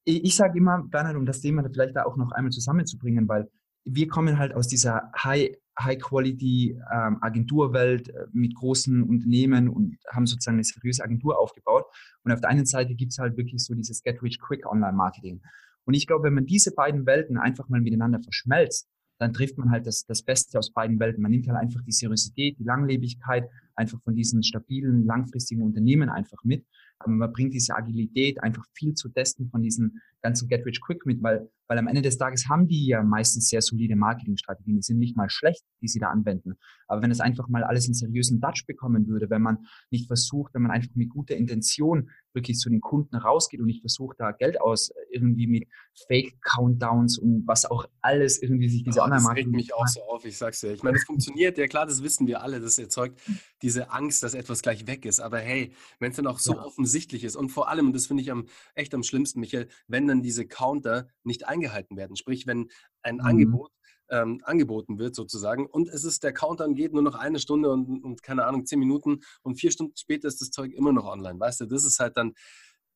ich, 0.04 0.24
ich 0.24 0.36
sage 0.36 0.56
immer, 0.56 0.82
Bernhard, 0.82 1.16
um 1.16 1.26
das 1.26 1.42
Thema 1.42 1.62
vielleicht 1.70 1.96
da 1.96 2.04
auch 2.04 2.16
noch 2.16 2.32
einmal 2.32 2.52
zusammenzubringen, 2.52 3.28
weil 3.28 3.50
wir 3.84 4.08
kommen 4.08 4.38
halt 4.38 4.54
aus 4.54 4.68
dieser 4.68 5.10
High, 5.16 5.56
High-Quality-Agenturwelt 5.78 8.08
ähm, 8.08 8.14
äh, 8.14 8.26
mit 8.32 8.54
großen 8.54 9.02
Unternehmen 9.02 9.68
und 9.68 9.98
haben 10.12 10.26
sozusagen 10.26 10.56
eine 10.56 10.64
seriöse 10.64 11.02
Agentur 11.02 11.38
aufgebaut. 11.38 11.84
Und 12.22 12.32
auf 12.32 12.40
der 12.40 12.50
einen 12.50 12.66
Seite 12.66 12.94
gibt 12.94 13.12
es 13.12 13.18
halt 13.18 13.36
wirklich 13.36 13.64
so 13.64 13.74
dieses 13.74 14.02
Get-Rich-Quick 14.02 14.66
Online-Marketing. 14.66 15.40
Und 15.84 15.94
ich 15.94 16.06
glaube, 16.06 16.24
wenn 16.24 16.34
man 16.34 16.44
diese 16.46 16.72
beiden 16.72 17.06
Welten 17.06 17.38
einfach 17.38 17.68
mal 17.68 17.80
miteinander 17.80 18.20
verschmelzt, 18.20 18.88
dann 19.18 19.32
trifft 19.34 19.58
man 19.58 19.70
halt 19.70 19.86
das, 19.86 20.06
das 20.06 20.22
Beste 20.22 20.58
aus 20.58 20.72
beiden 20.72 20.98
Welten. 20.98 21.22
Man 21.22 21.30
nimmt 21.30 21.46
halt 21.46 21.58
einfach 21.58 21.82
die 21.82 21.92
Seriosität, 21.92 22.58
die 22.58 22.64
Langlebigkeit 22.64 23.48
einfach 23.74 24.00
von 24.02 24.14
diesen 24.14 24.42
stabilen, 24.42 25.04
langfristigen 25.04 25.62
Unternehmen 25.62 26.08
einfach 26.08 26.42
mit. 26.42 26.64
Aber 26.98 27.12
man 27.12 27.30
bringt 27.32 27.52
diese 27.52 27.76
Agilität, 27.76 28.42
einfach 28.42 28.64
viel 28.72 28.94
zu 28.94 29.10
testen 29.10 29.50
von 29.50 29.60
diesen 29.62 30.00
ganzen 30.22 30.48
Get 30.48 30.64
Rich 30.66 30.80
Quick 30.80 31.06
mit, 31.06 31.22
weil, 31.22 31.50
weil 31.68 31.78
am 31.78 31.86
Ende 31.86 32.02
des 32.02 32.18
Tages 32.18 32.48
haben 32.48 32.68
die 32.68 32.86
ja 32.86 33.02
meistens 33.02 33.48
sehr 33.48 33.62
solide 33.62 33.96
Marketingstrategien. 33.96 34.76
Die 34.76 34.82
sind 34.82 34.98
nicht 34.98 35.16
mal 35.16 35.30
schlecht, 35.30 35.64
die 35.80 35.88
sie 35.88 35.98
da 35.98 36.08
anwenden. 36.08 36.54
Aber 36.88 37.02
wenn 37.02 37.10
es 37.10 37.20
einfach 37.20 37.48
mal 37.48 37.64
alles 37.64 37.86
in 37.86 37.94
seriösen 37.94 38.40
Dutch 38.40 38.66
bekommen 38.66 39.06
würde, 39.06 39.30
wenn 39.30 39.42
man 39.42 39.66
nicht 39.90 40.06
versucht, 40.06 40.54
wenn 40.54 40.62
man 40.62 40.70
einfach 40.70 40.94
mit 40.94 41.10
guter 41.10 41.36
Intention 41.36 42.10
wirklich 42.32 42.58
zu 42.58 42.68
den 42.68 42.80
Kunden 42.80 43.16
rausgeht 43.16 43.60
und 43.60 43.66
nicht 43.66 43.80
versucht, 43.80 44.20
da 44.20 44.32
Geld 44.32 44.60
aus 44.60 44.92
irgendwie 45.10 45.46
mit 45.46 45.68
Fake-Countdowns 46.06 47.18
und 47.18 47.46
was 47.46 47.64
auch 47.64 47.86
alles 48.00 48.40
irgendwie 48.40 48.68
sich 48.68 48.82
diese 48.82 49.00
oh, 49.00 49.04
anderen 49.04 49.24
Das 49.24 49.34
regt 49.36 49.50
mich 49.50 49.74
auch 49.74 49.86
so 49.86 50.02
auf, 50.02 50.24
ich 50.24 50.36
sag's 50.36 50.60
dir. 50.60 50.72
Ich 50.72 50.82
meine, 50.82 50.96
es 50.96 51.04
funktioniert, 51.04 51.58
ja 51.58 51.66
klar, 51.66 51.86
das 51.86 52.02
wissen 52.02 52.26
wir 52.26 52.42
alle, 52.42 52.60
das 52.60 52.78
erzeugt 52.78 53.20
diese 53.62 53.90
Angst, 53.90 54.22
dass 54.22 54.34
etwas 54.34 54.62
gleich 54.62 54.86
weg 54.86 55.04
ist. 55.04 55.20
Aber 55.20 55.38
hey, 55.38 55.72
wenn 55.98 56.10
es 56.10 56.16
dann 56.16 56.26
auch 56.26 56.38
so 56.38 56.54
ja. 56.54 56.62
offensichtlich 56.62 57.24
ist 57.24 57.36
und 57.36 57.50
vor 57.50 57.68
allem, 57.68 57.88
und 57.88 57.92
das 57.94 58.06
finde 58.06 58.22
ich 58.22 58.30
am, 58.30 58.46
echt 58.74 58.94
am 58.94 59.02
schlimmsten, 59.02 59.40
Michael, 59.40 59.68
wenn 59.88 60.06
dann 60.10 60.22
diese 60.22 60.46
Counter 60.46 61.08
nicht 61.24 61.46
eingehalten 61.46 61.96
werden. 61.96 62.16
Sprich, 62.16 62.46
wenn 62.46 62.68
ein 63.02 63.16
mhm. 63.16 63.20
Angebot 63.20 63.72
ähm, 64.10 64.40
angeboten 64.44 64.98
wird 64.98 65.14
sozusagen 65.14 65.66
und 65.66 65.88
es 65.88 66.04
ist 66.04 66.24
der 66.24 66.32
Countdown 66.32 66.74
geht 66.74 66.92
nur 66.92 67.02
noch 67.02 67.14
eine 67.14 67.38
Stunde 67.38 67.70
und, 67.70 68.02
und 68.02 68.22
keine 68.22 68.44
Ahnung 68.44 68.66
zehn 68.66 68.78
Minuten 68.78 69.20
und 69.42 69.54
vier 69.54 69.70
Stunden 69.70 69.96
später 69.96 70.28
ist 70.28 70.40
das 70.40 70.50
Zeug 70.50 70.72
immer 70.72 70.92
noch 70.92 71.06
online, 71.06 71.38
weißt 71.38 71.60
du? 71.60 71.66
Das 71.66 71.84
ist 71.84 72.00
halt 72.00 72.16
dann, 72.16 72.34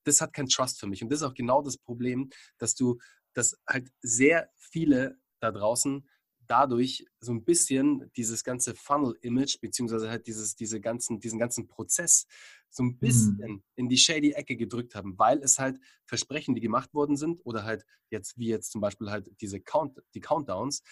das 0.04 0.20
hat 0.20 0.32
kein 0.32 0.48
Trust 0.48 0.80
für 0.80 0.86
mich 0.86 1.02
und 1.02 1.10
das 1.10 1.20
ist 1.20 1.26
auch 1.26 1.34
genau 1.34 1.62
das 1.62 1.78
Problem, 1.78 2.30
dass 2.58 2.74
du, 2.74 2.98
dass 3.32 3.56
halt 3.66 3.88
sehr 4.02 4.50
viele 4.56 5.18
da 5.40 5.52
draußen 5.52 6.06
dadurch 6.46 7.06
so 7.20 7.32
ein 7.32 7.44
bisschen 7.44 8.10
dieses 8.16 8.44
ganze 8.44 8.74
Funnel-Image, 8.74 9.60
beziehungsweise 9.60 10.10
halt 10.10 10.26
dieses, 10.26 10.56
diese 10.56 10.80
ganzen, 10.80 11.20
diesen 11.20 11.38
ganzen 11.38 11.66
Prozess 11.66 12.26
so 12.74 12.82
ein 12.82 12.98
bisschen 12.98 13.36
mhm. 13.36 13.62
in 13.76 13.88
die 13.88 13.96
shady 13.96 14.32
Ecke 14.32 14.56
gedrückt 14.56 14.94
haben, 14.94 15.18
weil 15.18 15.38
es 15.38 15.58
halt 15.58 15.78
Versprechen, 16.06 16.54
die 16.54 16.60
gemacht 16.60 16.92
worden 16.92 17.16
sind, 17.16 17.40
oder 17.44 17.64
halt 17.64 17.84
jetzt, 18.10 18.36
wie 18.38 18.48
jetzt 18.48 18.72
zum 18.72 18.80
Beispiel 18.80 19.10
halt 19.10 19.30
diese 19.40 19.60
Count, 19.60 20.02
die 20.14 20.20
Countdowns, 20.20 20.82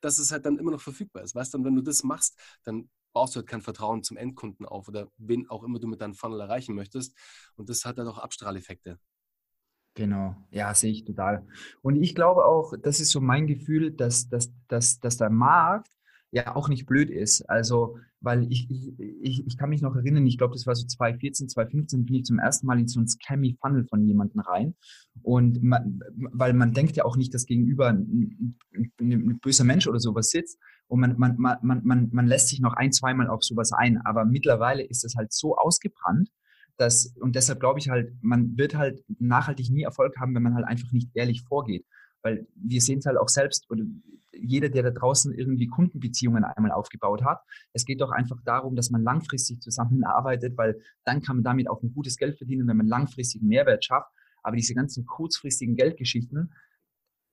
dass 0.00 0.18
es 0.18 0.30
halt 0.30 0.46
dann 0.46 0.58
immer 0.58 0.70
noch 0.70 0.80
verfügbar 0.80 1.22
ist. 1.22 1.34
Weißt 1.34 1.52
du, 1.52 1.58
und 1.58 1.64
wenn 1.64 1.74
du 1.74 1.82
das 1.82 2.02
machst, 2.02 2.38
dann 2.64 2.88
baust 3.12 3.34
du 3.34 3.38
halt 3.38 3.48
kein 3.48 3.62
Vertrauen 3.62 4.02
zum 4.02 4.16
Endkunden 4.16 4.66
auf 4.66 4.88
oder 4.88 5.08
wen 5.16 5.48
auch 5.48 5.62
immer 5.62 5.78
du 5.78 5.88
mit 5.88 6.00
deinem 6.00 6.14
Funnel 6.14 6.40
erreichen 6.40 6.74
möchtest. 6.74 7.16
Und 7.56 7.68
das 7.68 7.84
hat 7.84 7.98
dann 7.98 8.08
auch 8.08 8.18
Abstrahleffekte. 8.18 8.98
Genau, 9.94 10.36
ja, 10.50 10.74
sehe 10.74 10.92
ich 10.92 11.04
total. 11.04 11.46
Und 11.80 11.96
ich 11.96 12.14
glaube 12.14 12.44
auch, 12.44 12.74
das 12.78 13.00
ist 13.00 13.10
so 13.10 13.20
mein 13.22 13.46
Gefühl, 13.46 13.90
dass, 13.90 14.28
dass, 14.28 14.52
dass, 14.68 15.00
dass 15.00 15.16
der 15.16 15.30
Markt 15.30 15.95
ja 16.30 16.56
auch 16.56 16.68
nicht 16.68 16.86
blöd 16.86 17.10
ist. 17.10 17.42
Also, 17.48 17.98
weil 18.20 18.50
ich, 18.50 18.68
ich, 18.70 19.46
ich 19.46 19.56
kann 19.56 19.70
mich 19.70 19.82
noch 19.82 19.94
erinnern, 19.94 20.26
ich 20.26 20.38
glaube, 20.38 20.54
das 20.54 20.66
war 20.66 20.74
so 20.74 20.86
2014, 20.86 21.48
2015, 21.48 22.04
bin 22.04 22.16
ich 22.16 22.24
zum 22.24 22.38
ersten 22.38 22.66
Mal 22.66 22.78
in 22.78 22.88
so 22.88 23.00
ein 23.00 23.08
Scammy 23.08 23.56
Funnel 23.60 23.86
von 23.88 24.04
jemandem 24.04 24.40
rein. 24.40 24.74
Und 25.22 25.62
man, 25.62 26.00
weil 26.32 26.52
man 26.52 26.72
denkt 26.72 26.96
ja 26.96 27.04
auch 27.04 27.16
nicht, 27.16 27.32
dass 27.34 27.46
gegenüber 27.46 27.88
ein, 27.88 28.56
ein, 28.74 28.90
ein 29.00 29.38
böser 29.40 29.64
Mensch 29.64 29.86
oder 29.86 30.00
sowas 30.00 30.30
sitzt. 30.30 30.58
Und 30.88 31.00
man, 31.00 31.16
man, 31.18 31.36
man, 31.38 31.80
man, 31.84 32.08
man 32.12 32.26
lässt 32.26 32.48
sich 32.48 32.60
noch 32.60 32.74
ein, 32.74 32.92
zweimal 32.92 33.28
auf 33.28 33.42
sowas 33.42 33.72
ein. 33.72 34.00
Aber 34.04 34.24
mittlerweile 34.24 34.82
ist 34.82 35.04
das 35.04 35.14
halt 35.16 35.32
so 35.32 35.56
ausgebrannt, 35.56 36.30
dass, 36.76 37.14
und 37.20 37.34
deshalb 37.36 37.60
glaube 37.60 37.78
ich 37.78 37.88
halt, 37.88 38.12
man 38.20 38.56
wird 38.56 38.76
halt 38.76 39.02
nachhaltig 39.18 39.70
nie 39.70 39.82
Erfolg 39.82 40.16
haben, 40.18 40.34
wenn 40.34 40.42
man 40.42 40.54
halt 40.54 40.66
einfach 40.66 40.92
nicht 40.92 41.10
ehrlich 41.14 41.42
vorgeht. 41.42 41.86
Weil 42.22 42.46
wir 42.56 42.80
sehen 42.80 42.98
es 42.98 43.06
halt 43.06 43.18
auch 43.18 43.28
selbst, 43.28 43.70
oder 43.70 43.84
jeder, 44.40 44.68
der 44.68 44.82
da 44.82 44.90
draußen 44.90 45.32
irgendwie 45.34 45.66
Kundenbeziehungen 45.66 46.44
einmal 46.44 46.72
aufgebaut 46.72 47.24
hat. 47.24 47.40
Es 47.72 47.84
geht 47.84 48.00
doch 48.00 48.10
einfach 48.10 48.40
darum, 48.44 48.76
dass 48.76 48.90
man 48.90 49.02
langfristig 49.02 49.60
zusammenarbeitet, 49.60 50.56
weil 50.56 50.80
dann 51.04 51.22
kann 51.22 51.36
man 51.36 51.44
damit 51.44 51.68
auch 51.68 51.82
ein 51.82 51.92
gutes 51.92 52.16
Geld 52.16 52.36
verdienen, 52.36 52.66
wenn 52.68 52.76
man 52.76 52.86
langfristigen 52.86 53.48
Mehrwert 53.48 53.84
schafft. 53.84 54.10
Aber 54.42 54.56
diese 54.56 54.74
ganzen 54.74 55.04
kurzfristigen 55.06 55.76
Geldgeschichten, 55.76 56.52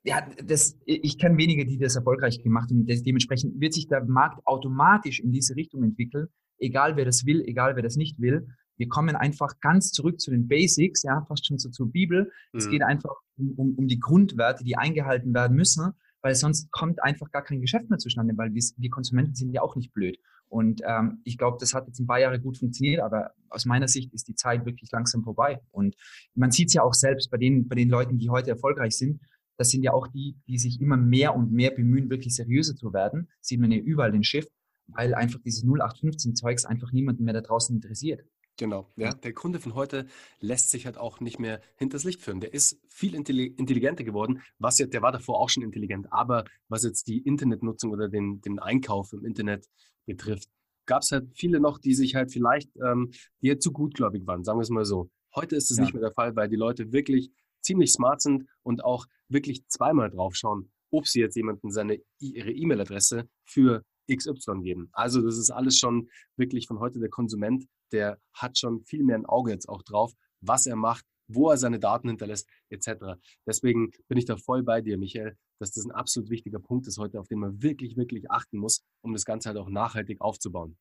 ja, 0.04 0.28
das, 0.44 0.78
ich 0.86 1.18
kenne 1.18 1.38
wenige, 1.38 1.66
die 1.66 1.78
das 1.78 1.96
erfolgreich 1.96 2.42
gemacht 2.44 2.70
haben. 2.70 2.86
Dementsprechend 2.86 3.60
wird 3.60 3.74
sich 3.74 3.88
der 3.88 4.04
Markt 4.04 4.46
automatisch 4.46 5.20
in 5.20 5.32
diese 5.32 5.56
Richtung 5.56 5.84
entwickeln, 5.84 6.28
egal 6.58 6.98
wer 6.98 7.06
das 7.06 7.26
will, 7.26 7.42
egal 7.46 7.76
wer 7.76 7.84
das 7.84 7.96
nicht 7.96 8.20
will. 8.20 8.48
Wir 8.78 8.88
kommen 8.88 9.16
einfach 9.16 9.60
ganz 9.62 9.92
zurück 9.92 10.20
zu 10.20 10.32
den 10.32 10.48
Basics, 10.48 11.04
ja, 11.04 11.24
fast 11.28 11.46
schon 11.46 11.58
so 11.58 11.70
zur 11.70 11.92
Bibel. 11.92 12.32
Mhm. 12.52 12.58
Es 12.58 12.70
geht 12.70 12.82
einfach 12.82 13.16
um, 13.38 13.54
um, 13.56 13.76
um 13.76 13.88
die 13.88 14.00
Grundwerte, 14.00 14.64
die 14.64 14.76
eingehalten 14.76 15.34
werden 15.34 15.56
müssen, 15.56 15.94
weil 16.24 16.36
sonst 16.36 16.72
kommt 16.72 17.04
einfach 17.04 17.30
gar 17.32 17.44
kein 17.44 17.62
Geschäft 17.62 17.90
mehr 17.90 18.00
zustande, 18.00 18.34
weil 18.38 18.54
wir, 18.54 18.64
wir 18.78 18.90
Konsumenten 18.90 19.36
sind 19.36 19.52
ja 19.52 19.62
auch 19.62 19.76
nicht 19.76 19.94
blöd. 19.94 20.18
Und 20.48 20.82
ähm, 20.86 21.20
ich 21.24 21.38
glaube, 21.38 21.58
das 21.60 21.74
hat 21.74 21.88
jetzt 21.88 22.00
ein 22.00 22.08
paar 22.08 22.20
Jahre 22.20 22.40
gut 22.40 22.58
funktioniert, 22.58 23.02
aber 23.02 23.32
aus 23.50 23.66
meiner 23.66 23.88
Sicht 23.88 24.14
ist 24.14 24.28
die 24.28 24.36
Zeit 24.36 24.66
wirklich 24.66 24.90
langsam 24.92 25.24
vorbei. 25.24 25.60
Und 25.72 25.96
man 26.34 26.52
sieht 26.52 26.70
es 26.70 26.74
ja 26.74 26.84
auch 26.84 26.94
selbst 26.94 27.30
bei 27.30 27.38
den, 27.38 27.68
bei 27.68 27.76
den 27.76 27.90
Leuten, 27.90 28.20
die 28.20 28.30
heute 28.30 28.52
erfolgreich 28.52 28.98
sind. 28.98 29.20
Das 29.58 29.70
sind 29.70 29.84
ja 29.84 29.94
auch 29.94 30.08
die, 30.08 30.38
die 30.48 30.58
sich 30.58 30.80
immer 30.80 30.96
mehr 30.96 31.36
und 31.36 31.52
mehr 31.52 31.72
bemühen, 31.72 32.10
wirklich 32.10 32.36
seriöser 32.36 32.76
zu 32.76 32.94
werden. 32.94 33.30
Sieht 33.42 33.60
man 33.60 33.72
ja 33.72 33.80
überall 33.80 34.12
den 34.12 34.24
Shift, 34.24 34.50
weil 34.88 35.14
einfach 35.14 35.40
dieses 35.44 35.66
0815-Zeugs 35.66 36.66
einfach 36.66 36.92
niemanden 36.92 37.24
mehr 37.26 37.34
da 37.34 37.42
draußen 37.42 37.76
interessiert. 37.76 38.22
Genau, 38.58 38.88
ja. 38.96 39.12
Der 39.14 39.34
Kunde 39.34 39.60
von 39.60 39.74
heute 39.74 40.06
lässt 40.40 40.70
sich 40.70 40.86
halt 40.86 40.98
auch 40.98 41.20
nicht 41.20 41.40
mehr 41.40 41.60
hinters 41.76 42.04
Licht 42.04 42.22
führen. 42.22 42.40
Der 42.40 42.54
ist 42.54 42.80
viel 42.88 43.16
intelligenter 43.16 44.04
geworden, 44.04 44.42
was 44.60 44.78
jetzt, 44.78 44.94
der 44.94 45.02
war 45.02 45.12
davor 45.12 45.40
auch 45.40 45.50
schon 45.50 45.64
intelligent, 45.64 46.12
aber 46.12 46.46
was 46.68 46.84
jetzt 46.84 47.08
die 47.08 47.18
Internetnutzung 47.20 47.92
oder 47.92 48.10
den, 48.10 48.42
den 48.42 48.60
Einkauf 48.60 49.12
im 49.14 49.26
Internet 49.26 49.68
betrifft, 50.06 50.50
gab 50.86 51.02
es 51.02 51.12
halt 51.12 51.30
viele 51.36 51.60
noch, 51.60 51.80
die 51.80 51.96
sich 51.96 52.14
halt 52.14 52.32
vielleicht, 52.32 52.70
ähm, 52.78 53.12
die 53.42 53.50
halt 53.50 53.64
zu 53.64 53.72
gutgläubig 53.72 54.28
waren, 54.28 54.44
sagen 54.44 54.60
wir 54.60 54.64
es 54.64 54.70
mal 54.70 54.86
so. 54.86 55.10
Heute 55.36 55.56
ist 55.56 55.72
es 55.72 55.78
ja. 55.78 55.84
nicht 55.84 55.94
mehr 55.94 56.02
der 56.04 56.14
Fall, 56.14 56.36
weil 56.36 56.50
die 56.50 56.56
Leute 56.56 56.92
wirklich 56.92 57.32
ziemlich 57.62 57.92
smart 57.92 58.22
sind 58.22 58.46
und 58.62 58.84
auch 58.84 59.08
wirklich 59.30 59.66
zweimal 59.68 60.12
drauf 60.12 60.36
schauen, 60.36 60.72
ob 60.92 61.08
sie 61.08 61.22
jetzt 61.22 61.36
jemanden 61.36 61.72
seine 61.72 62.00
ihre 62.20 62.52
E-Mail-Adresse 62.52 63.28
für 63.46 63.84
XY 64.12 64.62
geben. 64.62 64.90
Also 64.92 65.22
das 65.22 65.38
ist 65.38 65.50
alles 65.50 65.80
schon 65.80 66.10
wirklich 66.36 66.68
von 66.68 66.80
heute 66.80 67.00
der 67.00 67.10
Konsument, 67.10 67.66
der 67.94 68.20
hat 68.34 68.58
schon 68.58 68.84
viel 68.84 69.04
mehr 69.04 69.18
ein 69.18 69.26
Auge 69.26 69.52
jetzt 69.52 69.70
auch 69.70 69.84
drauf, 69.84 70.14
was 70.42 70.66
er 70.66 70.76
macht, 70.76 71.06
wo 71.28 71.50
er 71.50 71.58
seine 71.58 71.80
Daten 71.80 72.10
hinterlässt, 72.10 72.50
etc. 72.70 73.18
Deswegen 73.48 73.92
bin 74.08 74.18
ich 74.18 74.26
da 74.26 74.36
voll 74.36 74.64
bei 74.64 74.82
dir, 74.82 74.98
Michael, 74.98 75.38
dass 75.60 75.72
das 75.72 75.86
ein 75.86 75.92
absolut 75.92 76.30
wichtiger 76.30 76.60
Punkt 76.60 76.88
ist 76.88 76.98
heute, 76.98 77.20
auf 77.20 77.28
den 77.28 77.40
man 77.40 77.62
wirklich, 77.62 77.96
wirklich 77.96 78.30
achten 78.30 78.58
muss, 78.58 78.84
um 79.02 79.14
das 79.14 79.26
Ganze 79.26 79.50
halt 79.50 79.58
auch 79.58 79.70
nachhaltig 79.70 80.20
aufzubauen. 80.22 80.78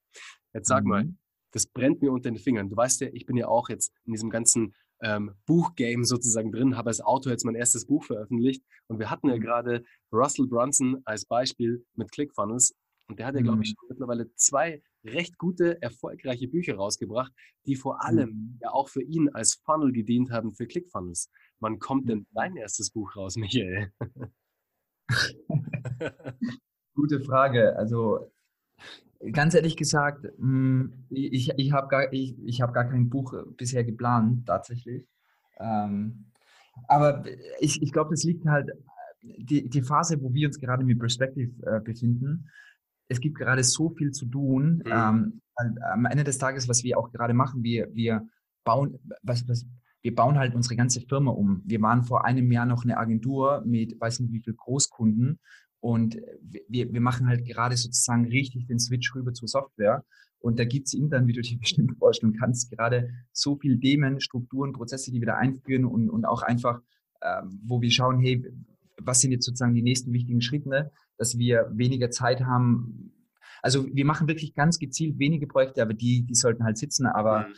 Jetzt 0.52 0.68
sag 0.68 0.84
mhm. 0.84 0.90
mal, 0.90 1.14
das 1.52 1.66
brennt 1.66 2.02
mir 2.02 2.10
unter 2.10 2.30
den 2.30 2.38
Fingern. 2.38 2.68
Du 2.68 2.76
weißt 2.76 3.02
ja, 3.02 3.08
ich 3.12 3.26
bin 3.26 3.36
ja 3.36 3.46
auch 3.46 3.68
jetzt 3.68 3.92
in 4.04 4.12
diesem 4.12 4.30
ganzen 4.30 4.74
ähm, 5.02 5.34
Buchgame 5.46 6.04
sozusagen 6.04 6.52
drin, 6.52 6.76
habe 6.76 6.90
als 6.90 7.00
Autor 7.00 7.32
jetzt 7.32 7.44
mein 7.44 7.54
erstes 7.54 7.86
Buch 7.86 8.04
veröffentlicht 8.04 8.64
und 8.86 8.98
wir 8.98 9.10
hatten 9.10 9.28
ja 9.28 9.36
mhm. 9.36 9.40
gerade 9.40 9.84
Russell 10.12 10.46
Brunson 10.46 11.02
als 11.04 11.26
Beispiel 11.26 11.84
mit 11.94 12.10
ClickFunnels 12.12 12.74
und 13.08 13.18
der 13.18 13.26
hat 13.26 13.34
ja, 13.34 13.42
glaube 13.42 13.62
ich, 13.62 13.70
mhm. 13.70 13.74
schon 13.76 13.88
mittlerweile 13.90 14.32
zwei 14.36 14.82
recht 15.04 15.38
gute, 15.38 15.80
erfolgreiche 15.82 16.48
Bücher 16.48 16.76
rausgebracht, 16.76 17.32
die 17.66 17.76
vor 17.76 18.04
allem 18.04 18.30
mhm. 18.30 18.58
ja 18.60 18.70
auch 18.70 18.88
für 18.88 19.02
ihn 19.02 19.28
als 19.30 19.54
Funnel 19.64 19.92
gedient 19.92 20.30
haben 20.30 20.54
für 20.54 20.66
ClickFunnels. 20.66 21.30
Wann 21.60 21.78
kommt 21.78 22.08
denn 22.08 22.26
dein 22.32 22.56
erstes 22.56 22.90
Buch 22.90 23.16
raus, 23.16 23.36
Michael? 23.38 23.92
Gute 26.94 27.20
Frage. 27.20 27.76
Also 27.76 28.30
ganz 29.32 29.54
ehrlich 29.54 29.76
gesagt, 29.76 30.26
hm, 30.38 31.06
ich, 31.10 31.50
ich 31.56 31.72
habe 31.72 31.88
gar, 31.88 32.12
ich, 32.12 32.36
ich 32.44 32.60
hab 32.60 32.74
gar 32.74 32.84
kein 32.84 33.08
Buch 33.08 33.34
bisher 33.56 33.84
geplant, 33.84 34.46
tatsächlich. 34.46 35.06
Ähm, 35.58 36.26
aber 36.88 37.24
ich, 37.60 37.82
ich 37.82 37.92
glaube, 37.92 38.10
das 38.10 38.24
liegt 38.24 38.46
halt, 38.46 38.70
die, 39.22 39.68
die 39.68 39.82
Phase, 39.82 40.20
wo 40.20 40.32
wir 40.34 40.48
uns 40.48 40.58
gerade 40.58 40.84
mit 40.84 40.98
Perspective 40.98 41.52
äh, 41.66 41.80
befinden, 41.80 42.50
es 43.12 43.20
gibt 43.20 43.38
gerade 43.38 43.62
so 43.62 43.90
viel 43.90 44.10
zu 44.10 44.26
tun. 44.26 44.82
Mhm. 44.84 44.92
Ähm, 44.92 45.40
am 45.92 46.06
Ende 46.06 46.24
des 46.24 46.38
Tages, 46.38 46.68
was 46.68 46.82
wir 46.82 46.98
auch 46.98 47.12
gerade 47.12 47.34
machen, 47.34 47.62
wir, 47.62 47.88
wir 47.94 48.26
bauen, 48.64 48.98
was, 49.22 49.46
was, 49.48 49.66
wir 50.00 50.14
bauen 50.14 50.38
halt 50.38 50.54
unsere 50.54 50.76
ganze 50.76 51.00
Firma 51.00 51.30
um. 51.30 51.62
Wir 51.64 51.80
waren 51.80 52.02
vor 52.02 52.24
einem 52.24 52.50
Jahr 52.50 52.66
noch 52.66 52.84
eine 52.84 52.96
Agentur 52.96 53.62
mit, 53.64 54.00
weiß 54.00 54.20
nicht 54.20 54.32
wie 54.32 54.40
viel 54.40 54.54
Großkunden 54.54 55.38
und 55.80 56.16
wir, 56.68 56.92
wir 56.92 57.00
machen 57.00 57.28
halt 57.28 57.44
gerade 57.44 57.76
sozusagen 57.76 58.26
richtig 58.26 58.66
den 58.66 58.78
Switch 58.78 59.14
rüber 59.14 59.32
zur 59.32 59.48
Software. 59.48 60.04
Und 60.38 60.58
da 60.58 60.64
gibt 60.64 60.86
es 60.86 60.94
intern, 60.94 61.26
wie 61.26 61.32
du 61.32 61.42
dir 61.42 61.58
bestimmt 61.60 61.98
vorstellen 61.98 62.36
kannst, 62.38 62.70
gerade 62.70 63.10
so 63.32 63.56
viel 63.56 63.78
Themen, 63.78 64.20
Strukturen, 64.20 64.72
Prozesse, 64.72 65.10
die 65.10 65.20
wir 65.20 65.26
da 65.26 65.36
einführen 65.36 65.84
und, 65.84 66.08
und 66.08 66.24
auch 66.24 66.42
einfach, 66.42 66.80
äh, 67.20 67.42
wo 67.64 67.80
wir 67.80 67.90
schauen, 67.90 68.20
hey, 68.20 68.44
was 69.00 69.20
sind 69.20 69.32
jetzt 69.32 69.44
sozusagen 69.44 69.74
die 69.74 69.82
nächsten 69.82 70.12
wichtigen 70.12 70.40
Schritte, 70.40 70.92
dass 71.22 71.38
wir 71.38 71.70
weniger 71.72 72.10
Zeit 72.10 72.40
haben. 72.40 73.12
Also 73.62 73.86
wir 73.94 74.04
machen 74.04 74.26
wirklich 74.26 74.54
ganz 74.54 74.80
gezielt 74.80 75.20
wenige 75.20 75.46
Projekte, 75.46 75.80
aber 75.80 75.94
die, 75.94 76.24
die 76.24 76.34
sollten 76.34 76.64
halt 76.64 76.78
sitzen. 76.78 77.06
Aber 77.06 77.46
mhm. 77.46 77.54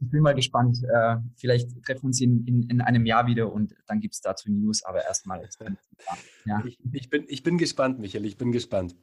ich 0.00 0.10
bin 0.10 0.22
mal 0.22 0.34
gespannt. 0.34 0.82
Äh, 0.84 1.16
vielleicht 1.34 1.82
treffen 1.82 2.02
wir 2.02 2.08
uns 2.08 2.20
in, 2.20 2.44
in, 2.46 2.68
in 2.68 2.82
einem 2.82 3.06
Jahr 3.06 3.26
wieder 3.26 3.50
und 3.50 3.74
dann 3.86 4.00
gibt 4.00 4.12
es 4.12 4.20
dazu 4.20 4.52
News, 4.52 4.84
aber 4.84 5.02
erstmal. 5.04 5.48
Ja. 6.44 6.62
Ich, 6.64 6.78
ich, 6.92 7.10
bin, 7.10 7.24
ich 7.26 7.42
bin 7.42 7.58
gespannt, 7.58 7.98
Michael, 7.98 8.24
ich 8.24 8.36
bin 8.36 8.52
gespannt. 8.52 8.94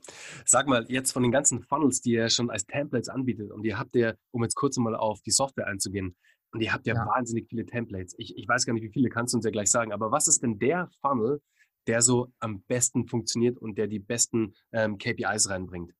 Sag 0.46 0.66
mal, 0.66 0.86
jetzt 0.88 1.12
von 1.12 1.24
den 1.24 1.32
ganzen 1.34 1.62
Funnels, 1.62 2.00
die 2.00 2.12
ihr 2.12 2.30
schon 2.30 2.50
als 2.50 2.66
Templates 2.66 3.10
anbietet 3.10 3.52
und 3.52 3.66
ihr 3.66 3.78
habt 3.78 3.96
ja, 3.98 4.14
um 4.32 4.44
jetzt 4.44 4.56
kurz 4.56 4.78
mal 4.78 4.96
auf 4.96 5.22
die 5.24 5.32
Software 5.32 5.68
einzugehen, 5.68 6.16
Und 6.54 6.62
ihr 6.62 6.72
habt 6.72 6.88
ja, 6.88 6.94
ja, 6.94 7.06
wahnsinnig 7.06 7.50
viele 7.50 7.66
Templates. 7.66 8.16
Ich, 8.18 8.38
ich 8.38 8.48
weiß 8.48 8.66
gar 8.66 8.74
nicht, 8.74 8.84
wie 8.84 8.94
viele 8.94 9.10
kannst 9.10 9.34
du 9.34 9.40
uns 9.40 9.46
ja 9.46 9.52
gleich 9.52 9.70
sagen, 9.72 9.92
aber 9.92 10.12
was 10.12 10.30
ist 10.30 10.42
denn 10.42 10.58
der 10.58 10.90
Funnel, 11.02 11.42
der 11.88 12.02
so 12.02 12.32
am 12.40 12.62
besten 12.62 13.08
funktioniert 13.08 13.58
und 13.58 13.78
der 13.78 13.88
die 13.88 14.00
besten 14.00 14.54
ähm, 14.72 14.98
KPIs 14.98 15.50
reinbringt? 15.50 15.94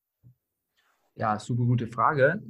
Ja, 1.16 1.38
super 1.38 1.66
gute 1.66 1.88
Frage. 1.88 2.42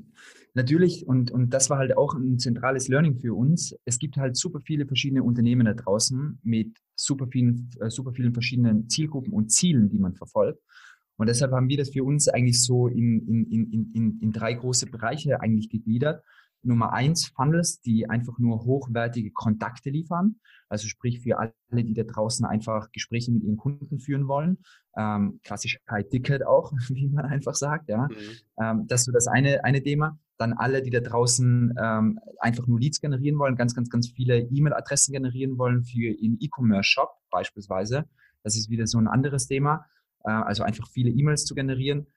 Natürlich, 0.54 1.06
und, 1.06 1.32
und 1.32 1.50
das 1.50 1.70
war 1.70 1.80
halt 1.80 1.98
auch 1.98 2.14
ein 2.14 2.40
zentrales 2.40 2.88
Learning 2.88 3.20
für 3.20 3.34
uns. 3.34 3.76
Es 3.84 4.00
gibt 4.00 4.16
halt 4.18 4.38
super 4.38 4.62
viele 4.62 4.86
verschiedene 4.86 5.24
Unternehmen 5.24 5.66
da 5.66 5.74
draußen 5.74 6.40
mit 6.44 6.78
super 6.96 7.28
vielen, 7.28 7.70
äh, 7.82 7.90
super 7.90 8.14
vielen 8.14 8.34
verschiedenen 8.34 8.88
Zielgruppen 8.88 9.34
und 9.34 9.52
Zielen, 9.52 9.90
die 9.90 10.00
man 10.00 10.14
verfolgt. 10.16 10.62
Und 11.18 11.28
deshalb 11.28 11.52
haben 11.52 11.70
wir 11.70 11.78
das 11.78 11.90
für 11.90 12.04
uns 12.04 12.28
eigentlich 12.28 12.64
so 12.64 12.88
in, 12.88 13.28
in, 13.28 13.52
in, 13.52 13.92
in, 13.94 14.20
in 14.22 14.32
drei 14.32 14.54
große 14.54 14.88
Bereiche 14.88 15.42
eigentlich 15.42 15.70
gegliedert. 15.70 16.24
Nummer 16.64 16.94
eins 16.94 17.28
Funnels, 17.28 17.82
die 17.82 18.10
einfach 18.10 18.40
nur 18.40 18.64
hochwertige 18.64 19.32
Kontakte 19.32 19.90
liefern. 19.90 20.40
Also 20.70 20.88
sprich 20.88 21.22
für 21.22 21.38
alle, 21.38 21.54
die 21.72 21.94
da 21.94 22.04
draußen 22.04 22.46
einfach 22.46 22.92
Gespräche 22.92 23.32
mit 23.32 23.44
ihren 23.44 23.58
Kunden 23.58 24.00
führen 24.00 24.28
wollen. 24.28 24.58
Ähm, 24.98 25.40
klassisch 25.44 25.80
High 25.90 26.08
Ticket 26.10 26.46
auch, 26.46 26.72
wie 26.90 27.10
man 27.10 27.26
einfach 27.26 27.56
sagt, 27.56 27.90
ja. 27.90 28.08
Mhm. 28.08 28.16
Ähm, 28.60 28.88
das 28.88 29.02
ist 29.02 29.06
so 29.06 29.12
das 29.12 29.28
eine, 29.28 29.64
eine 29.64 29.84
Thema. 29.84 30.18
Dann 30.38 30.54
alle, 30.54 30.82
die 30.82 30.90
da 30.90 31.00
draußen 31.00 31.76
ähm, 31.80 32.20
einfach 32.40 32.66
nur 32.68 32.80
Leads 32.80 33.02
generieren 33.02 33.38
wollen, 33.38 33.56
ganz, 33.56 33.76
ganz, 33.76 33.90
ganz 33.90 34.10
viele 34.10 34.40
E-Mail-Adressen 34.40 35.14
generieren 35.14 35.58
wollen 35.58 35.84
für 35.84 36.10
ihren 36.10 36.38
E-Commerce-Shop 36.40 37.10
beispielsweise. 37.30 38.06
Das 38.44 38.56
ist 38.56 38.70
wieder 38.70 38.88
so 38.88 38.98
ein 38.98 39.08
anderes 39.08 39.48
Thema. 39.48 39.86
Äh, 40.24 40.32
also 40.32 40.64
einfach 40.64 40.88
viele 40.90 41.12
E-Mails 41.12 41.46
zu 41.46 41.54
generieren 41.56 42.08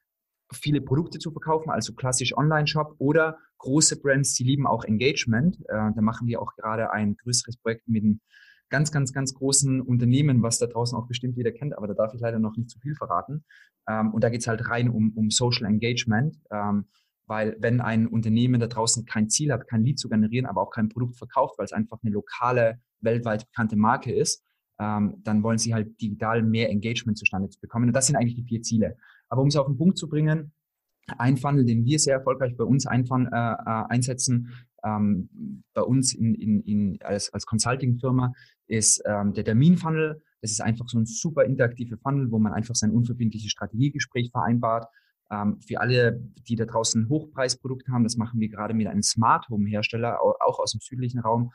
viele 0.53 0.81
Produkte 0.81 1.19
zu 1.19 1.33
verkaufen, 1.33 1.71
also 1.71 1.95
klassisch 1.95 2.37
Online-Shop 2.37 2.95
oder 2.99 3.39
große 3.59 4.01
Brands, 4.01 4.35
die 4.35 4.45
lieben 4.45 4.67
auch 4.67 4.85
Engagement. 4.85 5.61
Äh, 5.69 5.93
da 5.95 6.01
machen 6.01 6.27
wir 6.27 6.41
auch 6.41 6.55
gerade 6.57 6.93
ein 6.93 7.17
größeres 7.17 7.57
Projekt 7.57 7.89
mit 7.89 8.05
einem 8.05 8.21
ganz, 8.69 8.93
ganz, 8.93 9.13
ganz 9.13 9.35
großen 9.35 9.81
Unternehmen, 9.81 10.43
was 10.43 10.59
da 10.59 10.67
draußen 10.67 10.97
auch 10.97 11.07
bestimmt 11.07 11.37
jeder 11.37 11.53
kennt, 11.53 11.77
aber 11.77 11.87
da 11.87 11.95
darf 11.95 12.15
ich 12.15 12.21
leider 12.21 12.39
noch 12.39 12.57
nicht 12.57 12.71
zu 12.71 12.79
viel 12.81 12.95
verraten. 12.95 13.45
Ähm, 13.89 14.13
und 14.13 14.25
da 14.25 14.29
geht 14.29 14.41
es 14.41 14.47
halt 14.47 14.69
rein 14.69 14.89
um, 14.89 15.13
um 15.17 15.31
Social 15.31 15.67
Engagement, 15.67 16.39
ähm, 16.51 16.87
weil 17.27 17.57
wenn 17.59 17.81
ein 17.81 18.07
Unternehmen 18.07 18.61
da 18.61 18.67
draußen 18.67 19.05
kein 19.05 19.29
Ziel 19.29 19.53
hat, 19.53 19.67
kein 19.69 19.83
Lead 19.83 19.99
zu 19.99 20.09
generieren, 20.09 20.47
aber 20.47 20.63
auch 20.63 20.71
kein 20.71 20.89
Produkt 20.89 21.17
verkauft, 21.17 21.59
weil 21.59 21.65
es 21.65 21.73
einfach 21.73 21.99
eine 22.03 22.13
lokale, 22.13 22.81
weltweit 23.01 23.47
bekannte 23.47 23.77
Marke 23.77 24.13
ist, 24.13 24.45
ähm, 24.79 25.17
dann 25.23 25.43
wollen 25.43 25.59
sie 25.59 25.75
halt 25.75 26.01
digital 26.01 26.43
mehr 26.43 26.71
Engagement 26.71 27.19
zustande 27.19 27.49
zu 27.49 27.61
bekommen. 27.61 27.89
Und 27.89 27.95
das 27.95 28.07
sind 28.07 28.17
eigentlich 28.17 28.37
die 28.37 28.45
vier 28.45 28.63
Ziele. 28.63 28.97
Aber 29.29 29.43
um 29.43 29.49
es 29.49 29.57
auf 29.57 29.67
den 29.67 29.77
Punkt 29.77 29.99
zu 29.99 30.09
bringen, 30.09 30.53
ein 31.19 31.37
Funnel, 31.37 31.65
den 31.65 31.85
wir 31.85 31.99
sehr 31.99 32.15
erfolgreich 32.15 32.57
bei 32.57 32.65
uns 32.65 32.87
einfahren, 32.87 33.27
äh, 33.27 33.37
äh, 33.37 33.85
einsetzen, 33.89 34.53
ähm, 34.85 35.63
bei 35.73 35.83
uns 35.83 36.15
in, 36.15 36.35
in, 36.35 36.61
in, 36.63 36.99
als, 37.03 37.33
als 37.33 37.47
Consulting-Firma, 37.47 38.33
ist 38.67 39.03
ähm, 39.07 39.33
der 39.33 39.45
Termin-Funnel. 39.45 40.21
Das 40.41 40.51
ist 40.51 40.61
einfach 40.61 40.89
so 40.89 40.99
ein 40.99 41.07
super 41.07 41.45
interaktiver 41.45 41.97
Funnel, 41.99 42.31
wo 42.31 42.39
man 42.39 42.53
einfach 42.53 42.75
sein 42.75 42.91
unverbindliches 42.91 43.51
Strategiegespräch 43.51 44.31
vereinbart. 44.31 44.87
Ähm, 45.31 45.61
für 45.61 45.81
alle, 45.81 46.21
die 46.49 46.57
da 46.57 46.67
draußen 46.67 47.03
ein 47.03 47.09
Hochpreisprodukt 47.09 47.89
haben, 47.89 48.05
das 48.05 48.17
machen 48.17 48.41
wir 48.41 48.49
gerade 48.49 48.75
mit 48.75 48.87
einem 48.87 49.03
Smart 49.03 49.49
Home 49.49 49.69
Hersteller, 49.69 50.21
auch 50.21 50.59
aus 50.59 50.73
dem 50.73 50.81
südlichen 50.81 51.21
Raum. 51.21 51.53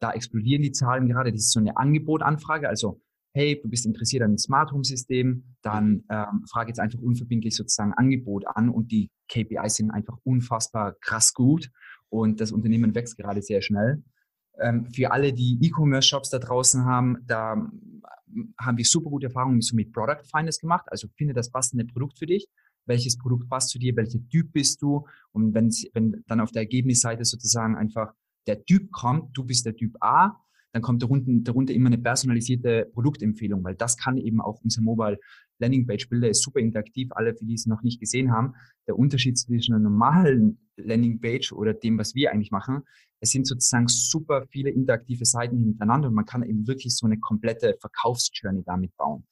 Da 0.00 0.12
explodieren 0.12 0.62
die 0.62 0.72
Zahlen 0.72 1.08
gerade. 1.08 1.30
Das 1.30 1.42
ist 1.42 1.52
so 1.52 1.60
eine 1.60 1.76
Angebotanfrage. 1.76 2.68
Also 2.68 3.00
hey, 3.34 3.60
du 3.60 3.68
bist 3.68 3.86
interessiert 3.86 4.22
an 4.22 4.30
einem 4.30 4.38
Smart 4.38 4.72
Home 4.72 4.84
System, 4.84 5.44
dann 5.62 6.04
ähm, 6.10 6.44
frage 6.50 6.68
jetzt 6.68 6.80
einfach 6.80 6.98
unverbindlich 7.00 7.56
sozusagen 7.56 7.94
Angebot 7.94 8.46
an 8.46 8.68
und 8.68 8.92
die 8.92 9.10
KPIs 9.28 9.76
sind 9.76 9.90
einfach 9.90 10.18
unfassbar 10.24 10.94
krass 11.00 11.32
gut 11.32 11.70
und 12.10 12.40
das 12.40 12.52
Unternehmen 12.52 12.94
wächst 12.94 13.16
gerade 13.16 13.42
sehr 13.42 13.62
schnell. 13.62 14.02
Ähm, 14.60 14.86
für 14.90 15.10
alle, 15.12 15.32
die 15.32 15.58
E-Commerce-Shops 15.62 16.30
da 16.30 16.38
draußen 16.38 16.84
haben, 16.84 17.18
da 17.26 17.54
ähm, 17.54 18.54
haben 18.58 18.76
wir 18.76 18.84
super 18.84 19.10
gute 19.10 19.26
Erfahrungen 19.26 19.62
so 19.62 19.74
mit 19.74 19.92
Product 19.92 20.22
Finders 20.30 20.58
gemacht. 20.58 20.84
Also 20.88 21.08
finde 21.16 21.32
das 21.32 21.50
passende 21.50 21.86
Produkt 21.86 22.18
für 22.18 22.26
dich. 22.26 22.46
Welches 22.84 23.16
Produkt 23.16 23.48
passt 23.48 23.70
zu 23.70 23.78
dir? 23.78 23.96
Welcher 23.96 24.18
Typ 24.28 24.52
bist 24.52 24.82
du? 24.82 25.06
Und 25.32 25.54
wenn 25.54 26.24
dann 26.26 26.40
auf 26.40 26.50
der 26.50 26.62
Ergebnisseite 26.62 27.24
sozusagen 27.24 27.76
einfach 27.76 28.12
der 28.46 28.64
Typ 28.64 28.90
kommt, 28.90 29.36
du 29.36 29.44
bist 29.44 29.64
der 29.64 29.76
Typ 29.76 29.96
A, 30.00 30.36
dann 30.72 30.82
kommt 30.82 31.02
darunter, 31.02 31.30
darunter 31.42 31.74
immer 31.74 31.88
eine 31.88 31.98
personalisierte 31.98 32.90
Produktempfehlung, 32.92 33.62
weil 33.62 33.74
das 33.74 33.96
kann 33.96 34.16
eben 34.16 34.40
auch 34.40 34.60
unser 34.62 34.82
Mobile 34.82 35.18
Landing 35.58 35.86
Page 35.86 36.08
Builder 36.08 36.28
ist 36.28 36.42
super 36.42 36.60
interaktiv. 36.60 37.08
Alle, 37.12 37.34
die 37.34 37.54
es 37.54 37.66
noch 37.66 37.82
nicht 37.82 38.00
gesehen 38.00 38.32
haben, 38.32 38.54
der 38.86 38.98
Unterschied 38.98 39.38
zwischen 39.38 39.74
einer 39.74 39.84
normalen 39.84 40.58
Landing 40.76 41.20
Page 41.20 41.52
oder 41.52 41.72
dem, 41.72 41.98
was 41.98 42.14
wir 42.14 42.32
eigentlich 42.32 42.50
machen, 42.50 42.82
es 43.20 43.30
sind 43.30 43.46
sozusagen 43.46 43.86
super 43.86 44.44
viele 44.50 44.70
interaktive 44.70 45.24
Seiten 45.24 45.58
hintereinander 45.58 46.08
und 46.08 46.14
man 46.14 46.26
kann 46.26 46.42
eben 46.42 46.66
wirklich 46.66 46.96
so 46.96 47.06
eine 47.06 47.18
komplette 47.18 47.76
Verkaufsjourney 47.80 48.64
damit 48.64 48.96
bauen. 48.96 49.24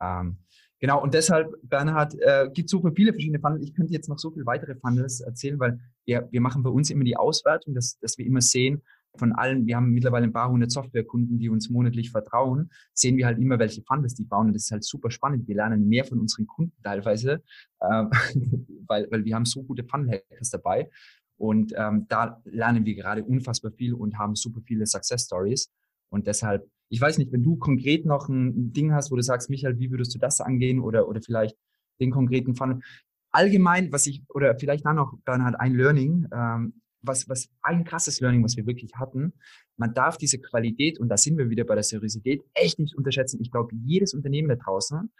Ähm, 0.00 0.38
genau, 0.80 1.02
und 1.02 1.12
deshalb, 1.12 1.54
Bernhard, 1.62 2.14
äh, 2.20 2.48
gibt 2.54 2.70
super 2.70 2.92
viele 2.96 3.12
verschiedene 3.12 3.40
Funnels. 3.40 3.64
Ich 3.64 3.74
könnte 3.74 3.92
jetzt 3.92 4.08
noch 4.08 4.18
so 4.18 4.30
viele 4.30 4.46
weitere 4.46 4.74
Funnels 4.76 5.20
erzählen, 5.20 5.60
weil 5.60 5.78
wir, 6.06 6.26
wir 6.30 6.40
machen 6.40 6.62
bei 6.62 6.70
uns 6.70 6.88
immer 6.88 7.04
die 7.04 7.18
Auswertung, 7.18 7.74
dass, 7.74 7.98
dass 7.98 8.16
wir 8.16 8.24
immer 8.24 8.40
sehen, 8.40 8.82
von 9.16 9.32
allen, 9.32 9.66
wir 9.66 9.76
haben 9.76 9.90
mittlerweile 9.90 10.24
ein 10.24 10.32
paar 10.32 10.50
hundert 10.50 10.70
Softwarekunden, 10.70 11.38
die 11.38 11.48
uns 11.48 11.70
monatlich 11.70 12.10
vertrauen, 12.10 12.70
sehen 12.92 13.16
wir 13.16 13.26
halt 13.26 13.38
immer, 13.38 13.58
welche 13.58 13.82
Funnels 13.82 14.14
die 14.14 14.24
bauen. 14.24 14.48
Und 14.48 14.54
das 14.54 14.64
ist 14.64 14.70
halt 14.72 14.84
super 14.84 15.10
spannend. 15.10 15.46
Wir 15.46 15.56
lernen 15.56 15.88
mehr 15.88 16.04
von 16.04 16.18
unseren 16.18 16.46
Kunden 16.46 16.74
teilweise, 16.82 17.42
äh, 17.80 17.86
weil, 18.86 19.08
weil 19.10 19.24
wir 19.24 19.34
haben 19.34 19.44
so 19.44 19.62
gute 19.62 19.84
Funnel-Hackers 19.84 20.50
dabei. 20.50 20.90
Und 21.36 21.72
ähm, 21.76 22.06
da 22.08 22.40
lernen 22.44 22.84
wir 22.84 22.94
gerade 22.94 23.24
unfassbar 23.24 23.72
viel 23.72 23.94
und 23.94 24.18
haben 24.18 24.36
super 24.36 24.60
viele 24.64 24.86
Success 24.86 25.24
Stories. 25.24 25.70
Und 26.10 26.26
deshalb, 26.26 26.68
ich 26.88 27.00
weiß 27.00 27.18
nicht, 27.18 27.32
wenn 27.32 27.42
du 27.42 27.56
konkret 27.56 28.06
noch 28.06 28.28
ein 28.28 28.72
Ding 28.72 28.92
hast, 28.92 29.10
wo 29.10 29.16
du 29.16 29.22
sagst, 29.22 29.50
Michael, 29.50 29.78
wie 29.78 29.90
würdest 29.90 30.14
du 30.14 30.18
das 30.18 30.40
angehen 30.40 30.80
oder, 30.80 31.08
oder 31.08 31.20
vielleicht 31.20 31.56
den 32.00 32.10
konkreten 32.10 32.54
Funnel? 32.54 32.80
Allgemein, 33.32 33.90
was 33.90 34.06
ich, 34.06 34.22
oder 34.28 34.56
vielleicht 34.56 34.86
dann 34.86 34.96
noch, 34.96 35.16
Bernhard, 35.24 35.58
ein 35.58 35.74
Learning, 35.74 36.28
ähm, 36.32 36.74
was, 37.06 37.28
was 37.28 37.48
ein 37.62 37.84
krasses 37.84 38.20
Learning, 38.20 38.42
was 38.42 38.56
wir 38.56 38.66
wirklich 38.66 38.92
hatten. 38.94 39.32
Man 39.76 39.94
darf 39.94 40.16
diese 40.16 40.38
Qualität, 40.38 40.98
und 40.98 41.08
da 41.08 41.16
sind 41.16 41.38
wir 41.38 41.50
wieder 41.50 41.64
bei 41.64 41.74
der 41.74 41.82
Seriosität, 41.82 42.42
echt 42.54 42.78
nicht 42.78 42.96
unterschätzen. 42.96 43.40
Ich 43.40 43.50
glaube, 43.50 43.74
jedes 43.74 44.14
Unternehmen 44.14 44.48
da 44.48 44.56
draußen, 44.56 45.10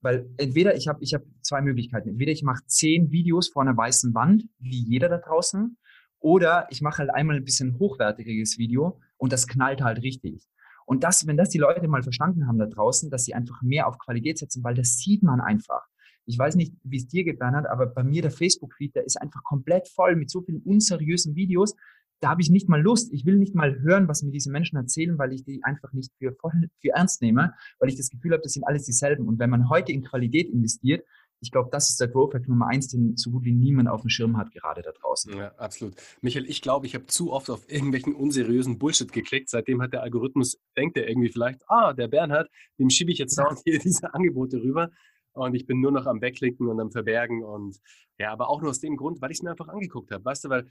weil 0.00 0.28
entweder 0.36 0.76
ich 0.76 0.88
habe 0.88 1.02
ich 1.02 1.14
hab 1.14 1.22
zwei 1.42 1.60
Möglichkeiten. 1.60 2.10
Entweder 2.10 2.32
ich 2.32 2.42
mache 2.42 2.62
zehn 2.66 3.10
Videos 3.10 3.48
vor 3.48 3.62
einer 3.62 3.76
weißen 3.76 4.14
Wand, 4.14 4.44
wie 4.58 4.84
jeder 4.84 5.08
da 5.08 5.18
draußen, 5.18 5.76
oder 6.20 6.66
ich 6.70 6.80
mache 6.80 6.98
halt 6.98 7.10
einmal 7.10 7.36
ein 7.36 7.44
bisschen 7.44 7.78
hochwertiges 7.78 8.58
Video 8.58 9.00
und 9.16 9.32
das 9.32 9.46
knallt 9.46 9.80
halt 9.82 10.02
richtig. 10.02 10.46
Und 10.86 11.02
das, 11.02 11.26
wenn 11.26 11.36
das 11.36 11.50
die 11.50 11.58
Leute 11.58 11.88
mal 11.88 12.02
verstanden 12.02 12.46
haben 12.46 12.58
da 12.58 12.66
draußen, 12.66 13.10
dass 13.10 13.24
sie 13.24 13.34
einfach 13.34 13.60
mehr 13.62 13.88
auf 13.88 13.98
Qualität 13.98 14.38
setzen, 14.38 14.62
weil 14.62 14.74
das 14.74 14.98
sieht 14.98 15.22
man 15.22 15.40
einfach. 15.40 15.84
Ich 16.26 16.38
weiß 16.38 16.56
nicht, 16.56 16.74
wie 16.82 16.96
es 16.96 17.06
dir 17.06 17.24
geht, 17.24 17.38
Bernhard, 17.38 17.66
aber 17.66 17.86
bei 17.86 18.02
mir 18.02 18.22
der 18.22 18.30
Facebook-Feed, 18.30 18.94
der 18.94 19.04
ist 19.04 19.20
einfach 19.20 19.42
komplett 19.44 19.88
voll 19.88 20.16
mit 20.16 20.30
so 20.30 20.42
vielen 20.42 20.60
unseriösen 20.62 21.36
Videos. 21.36 21.74
Da 22.20 22.30
habe 22.30 22.42
ich 22.42 22.50
nicht 22.50 22.68
mal 22.68 22.80
Lust. 22.80 23.12
Ich 23.12 23.26
will 23.26 23.36
nicht 23.36 23.54
mal 23.54 23.80
hören, 23.80 24.08
was 24.08 24.22
mir 24.22 24.32
diese 24.32 24.50
Menschen 24.50 24.76
erzählen, 24.76 25.18
weil 25.18 25.32
ich 25.32 25.44
die 25.44 25.62
einfach 25.62 25.92
nicht 25.92 26.12
für, 26.18 26.32
voll, 26.32 26.52
für 26.80 26.90
ernst 26.90 27.22
nehme, 27.22 27.54
weil 27.78 27.88
ich 27.88 27.96
das 27.96 28.10
Gefühl 28.10 28.32
habe, 28.32 28.42
das 28.42 28.52
sind 28.52 28.64
alles 28.64 28.84
dieselben. 28.84 29.28
Und 29.28 29.38
wenn 29.38 29.50
man 29.50 29.68
heute 29.68 29.92
in 29.92 30.02
Qualität 30.02 30.50
investiert, 30.50 31.04
ich 31.40 31.50
glaube, 31.50 31.68
das 31.70 31.90
ist 31.90 32.00
der 32.00 32.08
Growth 32.08 32.34
Hack 32.34 32.48
Nummer 32.48 32.68
eins, 32.68 32.88
den 32.88 33.16
so 33.16 33.30
gut 33.30 33.44
wie 33.44 33.52
niemand 33.52 33.88
auf 33.88 34.00
dem 34.00 34.10
Schirm 34.10 34.36
hat, 34.36 34.52
gerade 34.52 34.82
da 34.82 34.92
draußen. 34.92 35.36
Ja, 35.36 35.54
absolut. 35.56 35.94
Michael, 36.22 36.46
ich 36.48 36.62
glaube, 36.62 36.86
ich 36.86 36.94
habe 36.94 37.06
zu 37.06 37.32
oft 37.32 37.50
auf 37.50 37.70
irgendwelchen 37.70 38.14
unseriösen 38.14 38.78
Bullshit 38.78 39.12
geklickt. 39.12 39.50
Seitdem 39.50 39.82
hat 39.82 39.92
der 39.92 40.02
Algorithmus, 40.02 40.58
denkt 40.76 40.96
er 40.96 41.08
irgendwie 41.08 41.28
vielleicht, 41.28 41.62
ah, 41.68 41.92
der 41.92 42.08
Bernhard, 42.08 42.50
dem 42.78 42.90
schiebe 42.90 43.12
ich 43.12 43.18
jetzt 43.18 43.38
dauernd 43.38 43.60
hier 43.64 43.78
diese 43.78 44.14
Angebote 44.14 44.62
rüber. 44.62 44.90
Und 45.36 45.54
ich 45.54 45.66
bin 45.66 45.80
nur 45.80 45.92
noch 45.92 46.06
am 46.06 46.20
Wegklicken 46.20 46.68
und 46.68 46.80
am 46.80 46.90
Verbergen. 46.90 47.44
Und 47.44 47.78
ja, 48.18 48.32
aber 48.32 48.48
auch 48.48 48.60
nur 48.60 48.70
aus 48.70 48.80
dem 48.80 48.96
Grund, 48.96 49.20
weil 49.20 49.30
ich 49.30 49.38
es 49.38 49.42
mir 49.42 49.50
einfach 49.50 49.68
angeguckt 49.68 50.10
habe. 50.10 50.24
Weißt 50.24 50.44
du, 50.44 50.48
weil 50.48 50.70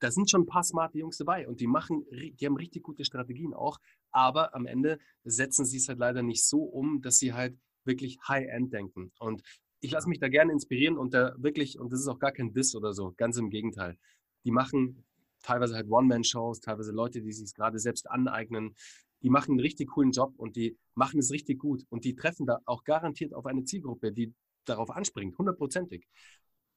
da 0.00 0.10
sind 0.10 0.30
schon 0.30 0.42
ein 0.42 0.46
paar 0.46 0.64
smarte 0.64 0.98
Jungs 0.98 1.16
dabei 1.16 1.46
und 1.46 1.60
die 1.60 1.68
machen, 1.68 2.04
die 2.10 2.44
haben 2.44 2.56
richtig 2.56 2.82
gute 2.82 3.04
Strategien 3.04 3.54
auch. 3.54 3.78
Aber 4.10 4.54
am 4.54 4.66
Ende 4.66 4.98
setzen 5.24 5.64
sie 5.64 5.76
es 5.76 5.88
halt 5.88 5.98
leider 5.98 6.22
nicht 6.22 6.44
so 6.44 6.62
um, 6.62 7.00
dass 7.02 7.18
sie 7.18 7.32
halt 7.32 7.56
wirklich 7.84 8.18
High-End 8.28 8.72
denken. 8.72 9.12
Und 9.18 9.42
ich 9.80 9.92
lasse 9.92 10.08
mich 10.08 10.18
da 10.18 10.28
gerne 10.28 10.52
inspirieren 10.52 10.96
und 10.96 11.14
da 11.14 11.34
wirklich, 11.38 11.78
und 11.78 11.92
das 11.92 12.00
ist 12.00 12.08
auch 12.08 12.18
gar 12.18 12.32
kein 12.32 12.52
Diss 12.52 12.74
oder 12.74 12.92
so, 12.92 13.14
ganz 13.16 13.36
im 13.36 13.50
Gegenteil. 13.50 13.96
Die 14.44 14.50
machen 14.50 15.04
teilweise 15.42 15.74
halt 15.74 15.90
One-Man-Shows, 15.90 16.60
teilweise 16.60 16.92
Leute, 16.92 17.20
die 17.20 17.32
sich 17.32 17.52
gerade 17.54 17.78
selbst 17.78 18.08
aneignen, 18.10 18.74
die 19.22 19.30
machen 19.30 19.52
einen 19.52 19.60
richtig 19.60 19.90
coolen 19.90 20.12
Job 20.12 20.34
und 20.36 20.56
die 20.56 20.76
machen 20.94 21.18
es 21.18 21.30
richtig 21.30 21.58
gut. 21.58 21.84
Und 21.88 22.04
die 22.04 22.14
treffen 22.14 22.46
da 22.46 22.58
auch 22.66 22.84
garantiert 22.84 23.34
auf 23.34 23.46
eine 23.46 23.64
Zielgruppe, 23.64 24.12
die 24.12 24.34
darauf 24.64 24.90
anspringt, 24.90 25.36
hundertprozentig. 25.38 26.06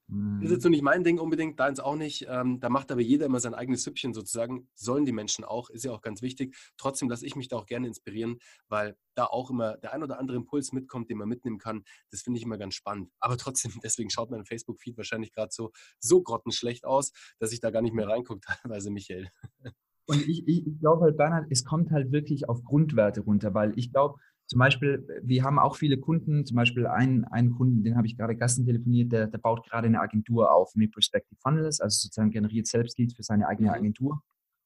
Mhm. 0.08 0.40
Das 0.40 0.50
ist 0.50 0.56
jetzt 0.56 0.64
so 0.64 0.70
nicht 0.70 0.84
mein 0.84 1.04
Ding 1.04 1.20
unbedingt, 1.20 1.60
deins 1.60 1.80
auch 1.80 1.96
nicht. 1.96 2.26
Ähm, 2.30 2.60
da 2.60 2.70
macht 2.70 2.92
aber 2.92 3.02
jeder 3.02 3.26
immer 3.26 3.40
sein 3.40 3.54
eigenes 3.54 3.84
Süppchen 3.84 4.14
sozusagen. 4.14 4.70
Sollen 4.76 5.06
die 5.06 5.12
Menschen 5.12 5.44
auch, 5.44 5.70
ist 5.70 5.84
ja 5.84 5.92
auch 5.92 6.02
ganz 6.02 6.22
wichtig. 6.22 6.56
Trotzdem 6.78 7.10
lasse 7.10 7.26
ich 7.26 7.36
mich 7.36 7.48
da 7.48 7.58
auch 7.58 7.66
gerne 7.66 7.88
inspirieren, 7.88 8.40
weil 8.68 8.98
da 9.16 9.26
auch 9.26 9.50
immer 9.50 9.78
der 9.78 9.94
ein 9.94 10.04
oder 10.04 10.20
andere 10.20 10.38
Impuls 10.38 10.72
mitkommt, 10.74 11.10
den 11.10 11.18
man 11.18 11.30
mitnehmen 11.30 11.58
kann. 11.58 11.84
Das 12.12 12.22
finde 12.22 12.38
ich 12.38 12.46
immer 12.46 12.58
ganz 12.58 12.76
spannend. 12.76 13.12
Aber 13.20 13.38
trotzdem, 13.38 13.72
deswegen 13.84 14.10
schaut 14.10 14.30
mein 14.30 14.46
Facebook-Feed 14.46 14.98
wahrscheinlich 14.98 15.32
gerade 15.32 15.52
so, 15.52 15.72
so 16.00 16.22
grottenschlecht 16.22 16.86
aus, 16.86 17.12
dass 17.40 17.52
ich 17.52 17.60
da 17.60 17.72
gar 17.72 17.82
nicht 17.82 17.94
mehr 17.94 18.08
reingucke, 18.08 18.42
teilweise, 18.62 18.92
Michael. 18.92 19.30
Und 20.08 20.22
ich, 20.28 20.48
ich, 20.48 20.68
ich 20.68 20.80
glaube 20.80 21.04
halt, 21.04 21.18
Bernhard, 21.18 21.48
es 21.50 21.64
kommt 21.64 21.92
halt 21.92 22.12
wirklich 22.12 22.48
auf 22.48 22.64
Grundwerte 22.64 23.22
runter, 23.22 23.54
weil 23.54 23.74
ich 23.76 23.92
glaube, 23.92 24.16
zum 24.48 24.60
Beispiel, 24.60 25.08
wir 25.24 25.44
haben 25.44 25.58
auch 25.58 25.76
viele 25.76 25.98
Kunden, 25.98 26.46
zum 26.46 26.56
Beispiel 26.56 26.86
einen, 26.86 27.26
einen 27.26 27.52
Kunden, 27.52 27.84
den 27.84 27.98
habe 27.98 28.06
ich 28.06 28.16
gerade 28.16 28.36
gestern 28.36 28.66
telefoniert, 28.66 29.12
der, 29.12 29.28
der 29.28 29.40
baut 29.40 29.68
gerade 29.68 29.88
eine 29.88 30.00
Agentur 30.00 30.54
auf 30.54 30.76
mit 30.76 30.92
Perspective 30.92 31.40
Funnels, 31.42 31.80
also 31.80 31.96
sozusagen 31.96 32.30
generiert 32.30 32.68
selbst 32.68 33.00
Leads 33.00 33.16
für 33.16 33.24
seine 33.24 33.48
eigene 33.48 33.70
mhm. 33.70 33.76
Agentur. 33.76 34.22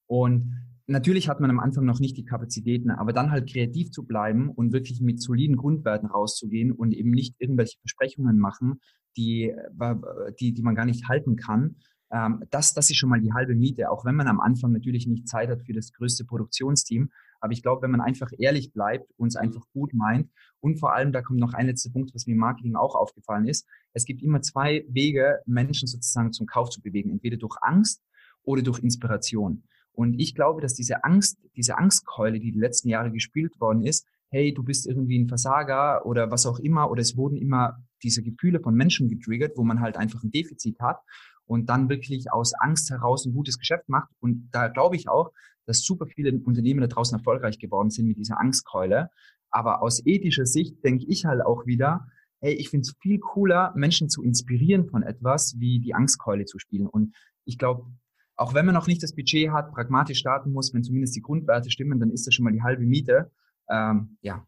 Und 0.08 0.54
natürlich 0.88 1.30
hat 1.30 1.40
man 1.40 1.50
am 1.50 1.60
Anfang 1.60 1.86
noch 1.86 2.00
nicht 2.00 2.18
die 2.18 2.26
Kapazitäten, 2.26 2.90
aber 2.92 3.14
dann 3.14 3.32
halt 3.32 3.50
kreativ 3.50 3.92
zu 3.92 4.06
bleiben 4.06 4.50
und 4.50 4.74
wirklich 4.74 5.00
mit 5.00 5.22
soliden 5.22 5.56
Grundwerten 5.56 6.10
rauszugehen 6.10 6.74
und 6.74 6.92
eben 6.92 7.12
nicht 7.12 7.36
irgendwelche 7.40 7.78
Versprechungen 7.80 8.38
machen, 8.38 8.82
die, 9.16 9.50
äh, 9.50 9.96
die, 10.42 10.54
die 10.54 10.62
man 10.62 10.76
gar 10.76 10.86
nicht 10.86 11.08
halten 11.08 11.38
kann, 11.38 11.78
ähm, 12.12 12.44
das, 12.50 12.74
das 12.74 12.90
ist 12.90 12.98
schon 12.98 13.10
mal 13.10 13.20
die 13.20 13.34
halbe 13.34 13.56
Miete, 13.56 13.92
auch 13.92 14.06
wenn 14.06 14.16
man 14.16 14.28
am 14.28 14.40
Anfang 14.40 14.72
natürlich 14.72 15.08
nicht 15.08 15.28
Zeit 15.28 15.50
hat 15.50 15.64
für 15.64 15.74
das 15.74 15.94
größte 15.94 16.26
Produktionsteam. 16.26 17.12
Aber 17.40 17.54
ich 17.54 17.62
glaube, 17.62 17.84
wenn 17.84 17.92
man 17.92 18.02
einfach 18.02 18.32
ehrlich 18.38 18.74
bleibt 18.74 19.12
und 19.18 19.28
es 19.28 19.36
mhm. 19.36 19.42
einfach 19.42 19.66
gut 19.74 19.94
meint 19.94 20.30
und 20.60 20.80
vor 20.80 20.94
allem, 20.94 21.12
da 21.12 21.22
kommt 21.22 21.40
noch 21.40 21.54
ein 21.54 21.68
letzter 21.68 21.92
Punkt, 21.92 22.14
was 22.14 22.26
mir 22.26 22.34
im 22.34 22.40
Marketing 22.40 22.76
auch 22.76 22.96
aufgefallen 22.96 23.48
ist, 23.48 23.68
es 23.94 24.06
gibt 24.06 24.22
immer 24.22 24.42
zwei 24.42 24.86
Wege, 24.90 25.40
Menschen 25.46 25.88
sozusagen 25.88 26.34
zum 26.34 26.48
Kauf 26.48 26.70
zu 26.70 26.82
bewegen, 26.82 27.12
entweder 27.12 27.38
durch 27.38 27.58
Angst 27.62 28.02
oder 28.44 28.62
durch 28.62 28.80
Inspiration. 28.80 29.64
Und 29.92 30.20
ich 30.20 30.34
glaube, 30.34 30.62
dass 30.62 30.74
diese 30.74 31.04
Angst, 31.04 31.38
diese 31.56 31.78
Angstkeule, 31.78 32.40
die 32.40 32.52
die 32.52 32.60
letzten 32.60 32.90
Jahre 32.90 33.12
gespielt 33.12 33.60
worden 33.60 33.84
ist, 33.84 34.08
hey, 34.32 34.54
du 34.54 34.64
bist 34.64 34.88
irgendwie 34.88 35.20
ein 35.20 35.28
Versager 35.28 36.06
oder 36.06 36.32
was 36.32 36.46
auch 36.46 36.60
immer, 36.60 36.90
oder 36.90 37.02
es 37.02 37.18
wurden 37.18 37.36
immer 37.36 37.84
diese 38.04 38.22
Gefühle 38.24 38.60
von 38.60 38.76
Menschen 38.76 39.10
getriggert, 39.10 39.58
wo 39.58 39.64
man 39.64 39.82
halt 39.82 39.98
einfach 39.98 40.24
ein 40.24 40.32
Defizit 40.32 40.80
hat 40.80 41.02
und 41.50 41.68
dann 41.68 41.90
wirklich 41.90 42.32
aus 42.32 42.54
Angst 42.54 42.92
heraus 42.92 43.26
ein 43.26 43.34
gutes 43.34 43.58
Geschäft 43.58 43.90
macht. 43.90 44.10
Und 44.20 44.50
da 44.52 44.68
glaube 44.68 44.96
ich 44.96 45.10
auch, 45.10 45.32
dass 45.66 45.82
super 45.82 46.06
viele 46.06 46.32
Unternehmen 46.32 46.80
da 46.82 46.88
draußen 46.88 47.18
erfolgreich 47.18 47.58
geworden 47.58 47.90
sind 47.90 48.08
mit 48.08 48.18
dieser 48.18 48.40
Angstkeule. 48.40 49.10
Aber 49.50 49.82
aus 49.82 50.06
ethischer 50.06 50.46
Sicht 50.46 50.84
denke 50.84 51.06
ich 51.08 51.26
halt 51.26 51.42
auch 51.42 51.66
wieder, 51.66 52.06
hey, 52.40 52.54
ich 52.54 52.70
finde 52.70 52.84
es 52.84 52.96
viel 53.02 53.18
cooler, 53.18 53.74
Menschen 53.76 54.10
zu 54.10 54.22
inspirieren 54.22 54.86
von 54.90 55.02
etwas, 55.02 55.56
wie 55.58 55.80
die 55.80 55.96
Angstkeule 55.96 56.46
zu 56.46 56.60
spielen. 56.60 56.86
Und 56.86 57.16
ich 57.46 57.58
glaube, 57.58 57.88
auch 58.36 58.54
wenn 58.54 58.68
man 58.68 58.76
noch 58.76 58.86
nicht 58.86 59.02
das 59.02 59.16
Budget 59.16 59.50
hat, 59.50 59.72
pragmatisch 59.72 60.20
starten 60.20 60.52
muss, 60.52 60.72
wenn 60.76 60.84
zumindest 60.84 61.16
die 61.16 61.22
Grundwerte 61.22 61.72
stimmen, 61.72 62.00
dann 62.00 62.12
ist 62.12 62.28
das 62.28 62.36
schon 62.36 62.46
mal 62.46 62.54
die 62.54 62.62
halbe 62.62 62.86
Miete. 62.86 63.32
Ähm, 63.72 64.18
ja, 64.22 64.46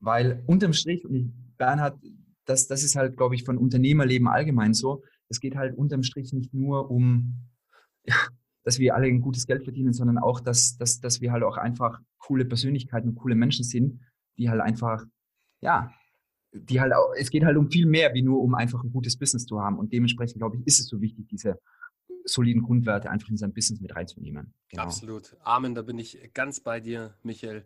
weil 0.00 0.42
unterm 0.46 0.74
Strich, 0.74 1.06
und 1.06 1.54
Bernhard, 1.56 1.98
das, 2.44 2.66
das 2.66 2.82
ist 2.82 2.94
halt, 2.94 3.16
glaube 3.16 3.36
ich, 3.36 3.44
von 3.44 3.56
Unternehmerleben 3.56 4.28
allgemein 4.28 4.74
so, 4.74 5.02
es 5.32 5.40
geht 5.40 5.56
halt 5.56 5.76
unterm 5.76 6.02
Strich 6.02 6.32
nicht 6.32 6.54
nur 6.54 6.90
um, 6.90 7.34
ja, 8.04 8.14
dass 8.64 8.78
wir 8.78 8.94
alle 8.94 9.08
ein 9.08 9.20
gutes 9.20 9.46
Geld 9.46 9.64
verdienen, 9.64 9.92
sondern 9.92 10.18
auch, 10.18 10.40
dass, 10.40 10.76
dass, 10.76 11.00
dass 11.00 11.20
wir 11.20 11.32
halt 11.32 11.42
auch 11.42 11.56
einfach 11.56 12.00
coole 12.18 12.44
Persönlichkeiten 12.44 13.08
und 13.08 13.16
coole 13.16 13.34
Menschen 13.34 13.64
sind, 13.64 14.00
die 14.38 14.48
halt 14.48 14.60
einfach, 14.60 15.04
ja, 15.60 15.92
die 16.52 16.80
halt 16.80 16.92
auch, 16.92 17.12
es 17.18 17.30
geht 17.30 17.44
halt 17.44 17.56
um 17.56 17.70
viel 17.70 17.86
mehr, 17.86 18.12
wie 18.14 18.22
nur 18.22 18.40
um 18.40 18.54
einfach 18.54 18.84
ein 18.84 18.92
gutes 18.92 19.16
Business 19.18 19.46
zu 19.46 19.60
haben. 19.60 19.78
Und 19.78 19.92
dementsprechend, 19.92 20.38
glaube 20.38 20.58
ich, 20.58 20.66
ist 20.66 20.80
es 20.80 20.86
so 20.86 21.00
wichtig, 21.00 21.26
diese 21.28 21.58
soliden 22.24 22.62
Grundwerte 22.62 23.10
einfach 23.10 23.30
in 23.30 23.36
sein 23.36 23.52
Business 23.52 23.80
mit 23.80 23.96
reinzunehmen. 23.96 24.54
Genau. 24.68 24.82
Absolut. 24.82 25.36
Amen, 25.42 25.74
da 25.74 25.82
bin 25.82 25.98
ich 25.98 26.30
ganz 26.34 26.60
bei 26.60 26.78
dir, 26.78 27.14
Michael 27.22 27.64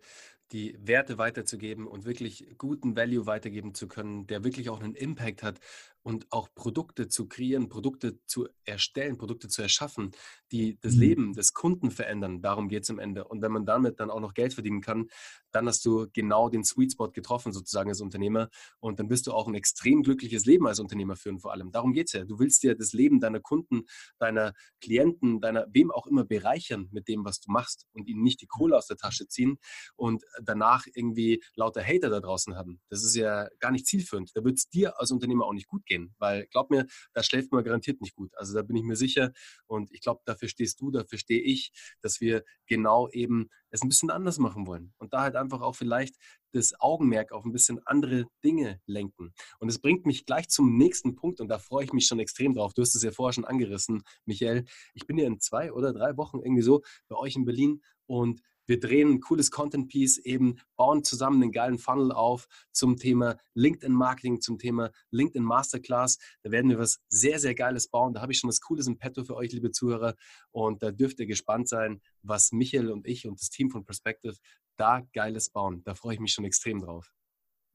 die 0.52 0.78
Werte 0.80 1.18
weiterzugeben 1.18 1.86
und 1.86 2.04
wirklich 2.04 2.54
guten 2.56 2.96
Value 2.96 3.26
weitergeben 3.26 3.74
zu 3.74 3.88
können, 3.88 4.26
der 4.26 4.44
wirklich 4.44 4.70
auch 4.70 4.80
einen 4.80 4.94
Impact 4.94 5.42
hat 5.42 5.58
und 6.06 6.30
auch 6.30 6.48
Produkte 6.54 7.08
zu 7.08 7.26
kreieren, 7.26 7.68
Produkte 7.68 8.20
zu 8.26 8.46
erstellen, 8.64 9.18
Produkte 9.18 9.48
zu 9.48 9.60
erschaffen, 9.60 10.12
die 10.52 10.78
das 10.80 10.94
mhm. 10.94 11.00
Leben 11.00 11.32
des 11.32 11.52
Kunden 11.52 11.90
verändern. 11.90 12.42
Darum 12.42 12.68
geht 12.68 12.84
es 12.84 12.90
am 12.90 13.00
Ende. 13.00 13.24
Und 13.24 13.42
wenn 13.42 13.50
man 13.50 13.66
damit 13.66 13.98
dann 13.98 14.10
auch 14.10 14.20
noch 14.20 14.32
Geld 14.32 14.54
verdienen 14.54 14.80
kann, 14.80 15.08
dann 15.50 15.66
hast 15.66 15.84
du 15.84 16.06
genau 16.12 16.48
den 16.48 16.62
Sweet 16.62 16.92
Spot 16.92 17.10
getroffen, 17.10 17.52
sozusagen 17.52 17.88
als 17.88 18.00
Unternehmer. 18.00 18.50
Und 18.78 19.00
dann 19.00 19.10
wirst 19.10 19.26
du 19.26 19.32
auch 19.32 19.48
ein 19.48 19.56
extrem 19.56 20.04
glückliches 20.04 20.44
Leben 20.44 20.68
als 20.68 20.78
Unternehmer 20.78 21.16
führen, 21.16 21.40
vor 21.40 21.52
allem. 21.52 21.72
Darum 21.72 21.92
geht 21.92 22.06
es 22.06 22.12
ja. 22.12 22.24
Du 22.24 22.38
willst 22.38 22.62
dir 22.62 22.76
das 22.76 22.92
Leben 22.92 23.18
deiner 23.18 23.40
Kunden, 23.40 23.82
deiner 24.20 24.52
Klienten, 24.80 25.40
deiner 25.40 25.66
wem 25.72 25.90
auch 25.90 26.06
immer 26.06 26.24
bereichern 26.24 26.88
mit 26.92 27.08
dem, 27.08 27.24
was 27.24 27.40
du 27.40 27.50
machst 27.50 27.88
und 27.92 28.06
ihnen 28.06 28.22
nicht 28.22 28.40
die 28.42 28.46
Kohle 28.46 28.76
aus 28.76 28.86
der 28.86 28.96
Tasche 28.96 29.26
ziehen 29.26 29.58
und 29.96 30.22
danach 30.40 30.86
irgendwie 30.94 31.42
lauter 31.56 31.82
Hater 31.82 32.10
da 32.10 32.20
draußen 32.20 32.54
haben. 32.54 32.80
Das 32.90 33.02
ist 33.02 33.16
ja 33.16 33.48
gar 33.58 33.72
nicht 33.72 33.86
zielführend. 33.86 34.30
Da 34.34 34.44
wird 34.44 34.58
es 34.58 34.68
dir 34.68 35.00
als 35.00 35.10
Unternehmer 35.10 35.46
auch 35.46 35.52
nicht 35.52 35.66
gut 35.66 35.84
gehen, 35.86 35.95
weil 36.18 36.46
glaub 36.48 36.70
mir, 36.70 36.86
da 37.12 37.22
schläft 37.22 37.52
man 37.52 37.64
garantiert 37.64 38.00
nicht 38.00 38.14
gut. 38.14 38.32
Also 38.36 38.54
da 38.54 38.62
bin 38.62 38.76
ich 38.76 38.84
mir 38.84 38.96
sicher 38.96 39.32
und 39.66 39.92
ich 39.92 40.00
glaube, 40.00 40.20
dafür 40.24 40.48
stehst 40.48 40.80
du, 40.80 40.90
dafür 40.90 41.18
stehe 41.18 41.40
ich, 41.40 41.72
dass 42.02 42.20
wir 42.20 42.44
genau 42.66 43.08
eben 43.10 43.48
es 43.70 43.82
ein 43.82 43.88
bisschen 43.88 44.10
anders 44.10 44.38
machen 44.38 44.66
wollen 44.66 44.94
und 44.98 45.12
da 45.12 45.22
halt 45.22 45.36
einfach 45.36 45.60
auch 45.60 45.74
vielleicht 45.74 46.16
das 46.52 46.78
Augenmerk 46.80 47.32
auf 47.32 47.44
ein 47.44 47.52
bisschen 47.52 47.80
andere 47.86 48.26
Dinge 48.42 48.80
lenken. 48.86 49.34
Und 49.58 49.68
es 49.68 49.78
bringt 49.78 50.06
mich 50.06 50.24
gleich 50.24 50.48
zum 50.48 50.76
nächsten 50.76 51.14
Punkt 51.14 51.40
und 51.40 51.48
da 51.48 51.58
freue 51.58 51.84
ich 51.84 51.92
mich 51.92 52.06
schon 52.06 52.18
extrem 52.18 52.54
drauf. 52.54 52.72
Du 52.72 52.82
hast 52.82 52.94
es 52.94 53.02
ja 53.02 53.10
vorher 53.10 53.34
schon 53.34 53.44
angerissen, 53.44 54.02
Michael. 54.24 54.64
Ich 54.94 55.06
bin 55.06 55.18
ja 55.18 55.26
in 55.26 55.40
zwei 55.40 55.72
oder 55.72 55.92
drei 55.92 56.16
Wochen 56.16 56.38
irgendwie 56.38 56.62
so 56.62 56.82
bei 57.08 57.16
euch 57.16 57.36
in 57.36 57.44
Berlin 57.44 57.82
und 58.06 58.40
wir 58.66 58.80
drehen 58.80 59.12
ein 59.12 59.20
cooles 59.20 59.50
Content-Piece, 59.50 60.18
eben 60.18 60.56
bauen 60.76 61.04
zusammen 61.04 61.42
einen 61.42 61.52
geilen 61.52 61.78
Funnel 61.78 62.12
auf 62.12 62.48
zum 62.72 62.96
Thema 62.96 63.36
LinkedIn-Marketing, 63.54 64.40
zum 64.40 64.58
Thema 64.58 64.90
LinkedIn 65.10 65.44
Masterclass. 65.44 66.18
Da 66.42 66.50
werden 66.50 66.70
wir 66.70 66.78
was 66.78 67.00
sehr, 67.08 67.38
sehr 67.38 67.54
Geiles 67.54 67.88
bauen. 67.88 68.12
Da 68.12 68.20
habe 68.20 68.32
ich 68.32 68.38
schon 68.38 68.48
was 68.48 68.60
Cooles 68.60 68.86
im 68.86 68.98
Petto 68.98 69.24
für 69.24 69.36
euch, 69.36 69.52
liebe 69.52 69.70
Zuhörer. 69.70 70.14
Und 70.50 70.82
da 70.82 70.90
dürft 70.90 71.20
ihr 71.20 71.26
gespannt 71.26 71.68
sein, 71.68 72.00
was 72.22 72.52
Michael 72.52 72.90
und 72.90 73.06
ich 73.06 73.26
und 73.26 73.40
das 73.40 73.50
Team 73.50 73.70
von 73.70 73.84
Perspective 73.84 74.36
da 74.76 75.02
Geiles 75.12 75.50
bauen. 75.50 75.82
Da 75.84 75.94
freue 75.94 76.14
ich 76.14 76.20
mich 76.20 76.32
schon 76.32 76.44
extrem 76.44 76.80
drauf. 76.80 77.12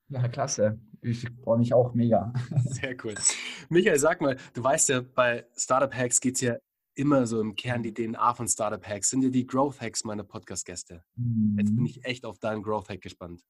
Ja, 0.10 0.28
klasse. 0.28 0.78
Ich 1.02 1.26
freue 1.42 1.58
mich 1.58 1.74
auch 1.74 1.94
mega. 1.94 2.34
Sehr 2.66 2.98
cool. 3.04 3.16
Michael, 3.70 3.98
sag 3.98 4.20
mal, 4.20 4.38
du 4.54 4.62
weißt 4.62 4.90
ja, 4.90 5.02
bei 5.02 5.48
Startup 5.56 5.94
Hacks 5.94 6.20
geht 6.20 6.36
es 6.36 6.42
ja 6.42 6.58
immer 6.96 7.26
so 7.26 7.40
im 7.40 7.56
Kern 7.56 7.84
die 7.84 7.94
DNA 7.94 8.34
von 8.34 8.48
Startup 8.48 8.86
Hacks. 8.86 9.10
Sind 9.10 9.24
ja 9.24 9.30
die 9.30 9.46
Growth 9.46 9.80
Hacks 9.82 10.04
meine 10.04 10.24
Podcast-Gäste. 10.24 11.04
Mhm. 11.16 11.56
Jetzt 11.58 11.70
bin 11.70 11.80
mhm. 11.80 11.86
ich 11.86 12.06
echt 12.06 12.26
auf 12.26 12.40
deinen 12.40 12.64
Growth 12.64 12.90
Hack 12.90 13.02
gespannt. 13.02 13.42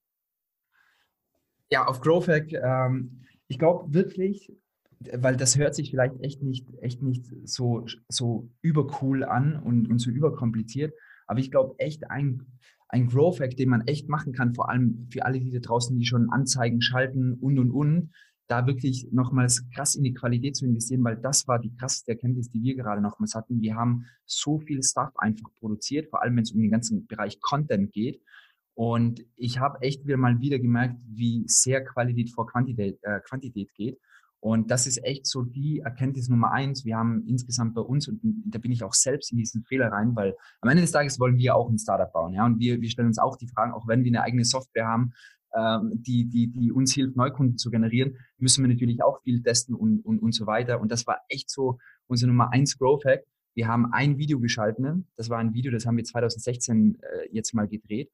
Ja, 1.72 1.86
auf 1.86 2.02
Growth 2.02 2.28
Hack. 2.28 2.52
Ähm, 2.54 3.24
ich 3.48 3.58
glaube 3.58 3.94
wirklich, 3.94 4.54
weil 5.00 5.36
das 5.36 5.58
hört 5.58 5.76
sich 5.76 5.90
vielleicht 5.90 6.20
echt 6.22 6.42
nicht, 6.42 6.68
echt 6.82 7.02
nicht 7.02 7.26
so, 7.44 7.86
so 8.10 8.50
übercool 8.62 9.24
an 9.24 9.58
und, 9.58 9.90
und 9.90 10.00
so 10.00 10.10
überkompliziert. 10.10 10.94
Aber 11.28 11.40
ich 11.40 11.50
glaube 11.50 11.76
echt 11.80 12.10
ein, 12.10 12.46
ein 12.90 13.08
Growth 13.08 13.40
Hack, 13.40 13.56
den 13.56 13.70
man 13.70 13.88
echt 13.88 14.10
machen 14.10 14.34
kann, 14.34 14.54
vor 14.54 14.70
allem 14.70 15.08
für 15.12 15.26
alle, 15.26 15.40
die 15.40 15.52
da 15.52 15.60
draußen, 15.60 15.98
die 15.98 16.06
schon 16.06 16.30
Anzeigen 16.30 16.82
schalten 16.82 17.34
und 17.34 17.58
und 17.58 17.72
und, 17.72 18.12
da 18.52 18.68
wirklich 18.68 19.08
nochmals 19.12 19.68
krass 19.70 19.96
in 19.96 20.04
die 20.04 20.14
Qualität 20.14 20.58
zu 20.58 20.66
investieren, 20.66 21.04
weil 21.06 21.16
das 21.16 21.48
war 21.48 21.58
die 21.58 21.74
krasseste 21.78 22.12
Erkenntnis, 22.12 22.50
die 22.50 22.62
wir 22.62 22.76
gerade 22.76 23.02
nochmals 23.02 23.34
hatten. 23.34 23.62
Wir 23.62 23.76
haben 23.76 24.06
so 24.26 24.60
viel 24.60 24.84
Stuff 24.84 25.12
einfach 25.16 25.50
produziert, 25.60 26.10
vor 26.10 26.22
allem 26.22 26.36
wenn 26.36 26.44
es 26.44 26.52
um 26.52 26.60
den 26.60 26.72
ganzen 26.72 27.08
Bereich 27.08 27.40
Content 27.40 27.94
geht. 27.94 28.22
Und 28.74 29.26
ich 29.38 29.60
habe 29.60 29.82
echt 29.82 30.06
wieder 30.06 30.18
mal 30.18 30.42
wieder 30.42 30.60
gemerkt, 30.60 30.98
wie 31.08 31.44
sehr 31.48 31.84
Qualität 31.84 32.32
vor 32.32 32.48
Quantität, 32.48 33.00
äh, 33.04 33.22
Quantität 33.22 33.74
geht. 33.74 34.00
Und 34.42 34.72
das 34.72 34.88
ist 34.88 35.04
echt 35.04 35.28
so 35.28 35.44
die 35.44 35.80
Erkenntnis 35.80 36.28
Nummer 36.28 36.52
eins. 36.52 36.84
Wir 36.84 36.98
haben 36.98 37.24
insgesamt 37.28 37.76
bei 37.76 37.82
uns, 37.82 38.08
und 38.08 38.20
da 38.24 38.58
bin 38.58 38.72
ich 38.72 38.84
auch 38.84 38.94
selbst 38.94 39.32
in 39.32 39.38
diesen 39.38 39.64
Fehler 39.64 39.92
rein, 39.92 40.16
weil 40.16 40.36
am 40.62 40.70
Ende 40.70 40.82
des 40.82 40.92
Tages 40.92 41.20
wollen 41.20 41.38
wir 41.38 41.56
auch 41.56 41.70
ein 41.70 41.78
Startup 41.78 42.12
bauen. 42.12 42.34
Ja, 42.34 42.46
und 42.46 42.60
wir, 42.60 42.82
wir 42.82 42.90
stellen 42.90 43.10
uns 43.10 43.20
auch 43.20 43.38
die 43.38 43.48
Fragen, 43.48 43.72
auch 43.72 43.88
wenn 43.88 44.04
wir 44.04 44.10
eine 44.10 44.24
eigene 44.24 44.44
Software 44.44 44.88
haben, 44.88 45.14
die, 45.54 46.30
die, 46.30 46.48
die 46.48 46.72
uns 46.72 46.94
hilft, 46.94 47.16
Neukunden 47.16 47.58
zu 47.58 47.70
generieren, 47.70 48.18
müssen 48.38 48.64
wir 48.64 48.70
natürlich 48.70 49.04
auch 49.04 49.22
viel 49.24 49.44
testen 49.44 49.76
und, 49.76 50.00
und, 50.00 50.20
und 50.20 50.34
so 50.34 50.46
weiter. 50.46 50.80
Und 50.80 50.92
das 50.92 51.06
war 51.08 51.20
echt 51.28 51.50
so 51.50 51.78
unser 52.08 52.28
Nummer 52.28 52.52
eins 52.52 52.78
Growth 52.78 53.06
Hack. 53.06 53.24
Wir 53.54 53.68
haben 53.68 53.92
ein 53.92 54.18
Video 54.18 54.40
geschalten. 54.40 55.08
Das 55.18 55.30
war 55.30 55.40
ein 55.40 55.54
Video, 55.54 55.72
das 55.72 55.86
haben 55.86 55.98
wir 55.98 56.04
2016 56.04 56.98
äh, 57.02 57.28
jetzt 57.32 57.54
mal 57.54 57.68
gedreht. 57.68 58.10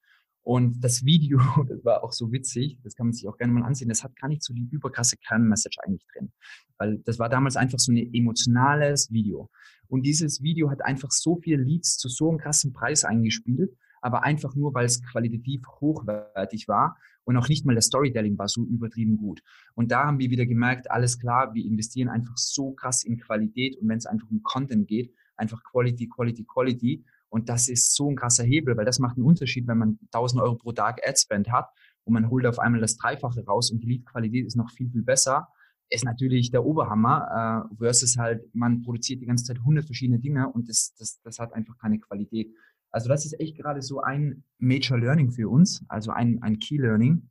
Und 0.48 0.82
das 0.82 1.04
Video, 1.04 1.40
das 1.68 1.84
war 1.84 2.04
auch 2.04 2.14
so 2.14 2.32
witzig, 2.32 2.80
das 2.82 2.96
kann 2.96 3.08
man 3.08 3.14
sich 3.14 3.28
auch 3.28 3.38
gerne 3.38 3.52
mal 3.52 3.64
ansehen, 3.64 3.90
das 3.90 4.06
hat 4.06 4.16
gar 4.16 4.30
nicht 4.30 4.42
so 4.42 4.54
die 4.54 4.68
überkrasse 4.72 5.18
Kernmessage 5.18 5.78
eigentlich 5.84 6.08
drin. 6.14 6.32
Weil 6.78 7.00
das 7.00 7.20
war 7.20 7.28
damals 7.28 7.58
einfach 7.58 7.80
so 7.80 7.92
ein 7.92 8.14
emotionales 8.14 9.12
Video. 9.12 9.50
Und 9.90 10.04
dieses 10.04 10.42
Video 10.42 10.72
hat 10.72 10.84
einfach 10.86 11.12
so 11.12 11.36
viele 11.36 11.62
Leads 11.62 11.98
zu 11.98 12.08
so 12.08 12.30
einem 12.30 12.38
krassen 12.38 12.72
Preis 12.72 13.04
eingespielt, 13.04 13.76
aber 14.08 14.24
einfach 14.24 14.56
nur, 14.56 14.74
weil 14.74 14.86
es 14.86 15.04
qualitativ 15.04 15.62
hochwertig 15.82 16.70
war 16.70 16.98
und 17.26 17.36
auch 17.36 17.50
nicht 17.50 17.66
mal 17.66 17.76
das 17.76 17.88
Storytelling 17.88 18.38
war 18.38 18.48
so 18.48 18.66
übertrieben 18.66 19.18
gut. 19.18 19.42
Und 19.76 19.92
da 19.92 20.06
haben 20.06 20.18
wir 20.18 20.30
wieder 20.30 20.46
gemerkt, 20.46 20.90
alles 20.90 21.20
klar, 21.20 21.54
wir 21.54 21.66
investieren 21.66 22.08
einfach 22.08 22.38
so 22.38 22.72
krass 22.72 23.04
in 23.04 23.20
Qualität 23.20 23.78
und 23.82 23.90
wenn 23.90 23.98
es 23.98 24.06
einfach 24.06 24.30
um 24.32 24.42
Content 24.44 24.88
geht, 24.88 25.14
einfach 25.36 25.62
Quality, 25.66 26.08
Quality, 26.08 26.46
Quality. 26.46 27.04
Und 27.28 27.50
das 27.50 27.68
ist 27.68 27.94
so 27.94 28.10
ein 28.10 28.16
krasser 28.16 28.46
Hebel, 28.46 28.78
weil 28.78 28.86
das 28.86 29.00
macht 29.00 29.18
einen 29.18 29.26
Unterschied, 29.26 29.68
wenn 29.68 29.78
man 29.78 30.00
1000 30.14 30.42
Euro 30.42 30.56
pro 30.56 30.72
Tag 30.72 31.02
Adspend 31.06 31.52
hat 31.52 31.70
und 32.06 32.14
man 32.14 32.30
holt 32.30 32.46
auf 32.46 32.60
einmal 32.60 32.80
das 32.80 32.96
Dreifache 32.96 33.44
raus 33.46 33.72
und 33.72 33.84
die 33.84 33.88
Lead-Qualität 33.88 34.46
ist 34.46 34.56
noch 34.56 34.72
viel, 34.72 34.90
viel 34.90 35.04
besser. 35.04 35.50
Ist 35.90 36.06
natürlich 36.06 36.50
der 36.50 36.66
Oberhammer, 36.66 37.68
äh, 37.70 37.76
versus 37.76 38.16
halt, 38.18 38.44
man 38.56 38.82
produziert 38.84 39.22
die 39.22 39.26
ganze 39.26 39.44
Zeit 39.44 39.58
100 39.58 39.86
verschiedene 39.86 40.20
Dinge 40.20 40.48
und 40.50 40.70
das, 40.70 40.96
das, 40.98 41.20
das 41.22 41.40
hat 41.40 41.52
einfach 41.52 41.78
keine 41.78 42.00
Qualität. 42.00 42.54
Also 42.98 43.10
das 43.10 43.28
ist 43.28 43.40
echt 43.40 43.56
gerade 43.56 43.84
so 43.84 44.02
ein 44.02 44.44
Major 44.58 44.98
Learning 44.98 45.30
für 45.30 45.48
uns, 45.50 45.86
also 45.88 46.10
ein, 46.10 46.42
ein 46.42 46.58
Key 46.58 46.78
Learning. 46.78 47.30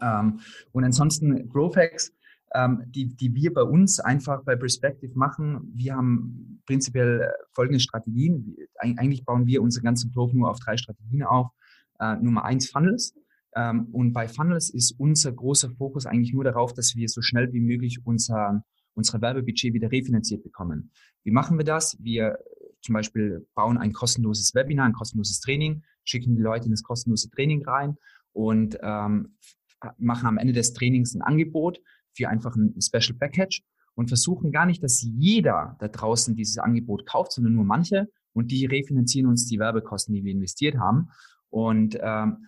Ähm, 0.00 0.40
und 0.72 0.84
ansonsten 0.84 1.50
Growth 1.50 1.76
Hacks, 1.76 2.14
ähm, 2.54 2.82
die, 2.86 3.14
die 3.14 3.34
wir 3.34 3.52
bei 3.52 3.60
uns 3.60 4.00
einfach 4.00 4.42
bei 4.42 4.56
Perspective 4.56 5.12
machen. 5.14 5.70
Wir 5.74 5.96
haben 5.96 6.62
prinzipiell 6.64 7.20
äh, 7.20 7.28
folgende 7.52 7.78
Strategien. 7.78 8.56
Eigentlich 8.78 9.26
bauen 9.26 9.46
wir 9.46 9.60
unseren 9.60 9.84
ganzen 9.84 10.12
Growth 10.12 10.32
nur 10.32 10.48
auf 10.48 10.60
drei 10.60 10.78
Strategien 10.78 11.24
auf. 11.24 11.50
Äh, 12.00 12.16
Nummer 12.16 12.46
eins 12.46 12.70
Funnels. 12.70 13.14
Ähm, 13.54 13.88
und 13.92 14.14
bei 14.14 14.28
Funnels 14.28 14.70
ist 14.70 14.92
unser 14.98 15.30
großer 15.30 15.72
Fokus 15.72 16.06
eigentlich 16.06 16.32
nur 16.32 16.44
darauf, 16.44 16.72
dass 16.72 16.96
wir 16.96 17.10
so 17.10 17.20
schnell 17.20 17.52
wie 17.52 17.60
möglich 17.60 18.00
unser, 18.06 18.64
unsere 18.94 19.20
Werbebudget 19.20 19.74
wieder 19.74 19.92
refinanziert 19.92 20.42
bekommen. 20.42 20.90
Wie 21.22 21.32
machen 21.32 21.58
wir 21.58 21.66
das? 21.66 22.02
Wir 22.02 22.38
zum 22.86 22.94
Beispiel 22.94 23.46
bauen 23.54 23.78
ein 23.78 23.92
kostenloses 23.92 24.54
Webinar, 24.54 24.86
ein 24.86 24.92
kostenloses 24.92 25.40
Training, 25.40 25.82
schicken 26.04 26.36
die 26.36 26.42
Leute 26.42 26.66
in 26.66 26.70
das 26.70 26.82
kostenlose 26.82 27.30
Training 27.30 27.64
rein 27.64 27.96
und 28.32 28.78
ähm, 28.80 29.36
machen 29.98 30.26
am 30.26 30.38
Ende 30.38 30.52
des 30.52 30.72
Trainings 30.72 31.14
ein 31.14 31.22
Angebot 31.22 31.80
für 32.14 32.28
einfach 32.28 32.54
ein 32.56 32.80
Special 32.80 33.18
Package 33.18 33.62
und 33.94 34.08
versuchen 34.08 34.52
gar 34.52 34.66
nicht, 34.66 34.82
dass 34.82 35.02
jeder 35.02 35.76
da 35.80 35.88
draußen 35.88 36.34
dieses 36.36 36.58
Angebot 36.58 37.06
kauft, 37.06 37.32
sondern 37.32 37.54
nur 37.54 37.64
manche 37.64 38.08
und 38.32 38.50
die 38.50 38.66
refinanzieren 38.66 39.28
uns 39.28 39.46
die 39.46 39.58
Werbekosten, 39.58 40.14
die 40.14 40.24
wir 40.24 40.32
investiert 40.32 40.76
haben. 40.78 41.08
Und 41.50 41.98
ähm, 42.00 42.46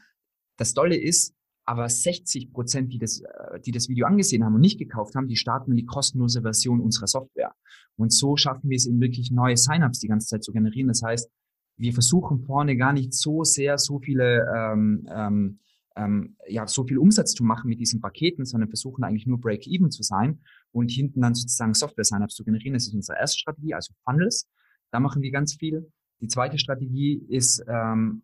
das 0.56 0.74
Dolle 0.74 0.96
ist, 0.96 1.34
aber 1.68 1.86
60 1.86 2.50
Prozent, 2.50 2.94
die 2.94 2.98
das, 2.98 3.20
äh, 3.20 3.60
die 3.60 3.72
das 3.72 3.90
Video 3.90 4.06
angesehen 4.06 4.42
haben 4.42 4.54
und 4.54 4.62
nicht 4.62 4.78
gekauft 4.78 5.14
haben, 5.14 5.28
die 5.28 5.36
starten 5.36 5.76
die 5.76 5.84
kostenlose 5.84 6.40
Version 6.40 6.80
unserer 6.80 7.06
Software. 7.06 7.52
Und 7.96 8.10
so 8.10 8.38
schaffen 8.38 8.70
wir 8.70 8.76
es 8.76 8.86
eben 8.86 9.02
wirklich 9.02 9.30
neue 9.30 9.58
Sign-ups 9.58 9.98
die 9.98 10.08
ganze 10.08 10.28
Zeit 10.28 10.42
zu 10.42 10.52
generieren. 10.52 10.88
Das 10.88 11.02
heißt, 11.02 11.30
wir 11.76 11.92
versuchen 11.92 12.40
vorne 12.40 12.74
gar 12.78 12.94
nicht 12.94 13.12
so 13.12 13.44
sehr 13.44 13.76
so 13.76 13.98
viele 13.98 14.46
ähm, 14.56 15.06
ähm, 15.14 15.58
ähm, 15.94 16.36
ja 16.48 16.66
so 16.66 16.84
viel 16.84 16.96
Umsatz 16.96 17.34
zu 17.34 17.44
machen 17.44 17.68
mit 17.68 17.80
diesen 17.80 18.00
Paketen, 18.00 18.46
sondern 18.46 18.70
versuchen 18.70 19.04
eigentlich 19.04 19.26
nur 19.26 19.38
Break-even 19.38 19.90
zu 19.90 20.02
sein 20.02 20.40
und 20.72 20.90
hinten 20.90 21.20
dann 21.20 21.34
sozusagen 21.34 21.74
Software-Sign-ups 21.74 22.34
zu 22.34 22.44
generieren. 22.44 22.72
Das 22.74 22.86
ist 22.86 22.94
unsere 22.94 23.18
erste 23.18 23.40
Strategie, 23.40 23.74
also 23.74 23.92
Funnels. 24.04 24.48
Da 24.90 25.00
machen 25.00 25.20
wir 25.20 25.30
ganz 25.30 25.54
viel. 25.56 25.92
Die 26.22 26.28
zweite 26.28 26.58
Strategie 26.58 27.22
ist 27.28 27.62
ähm, 27.68 28.22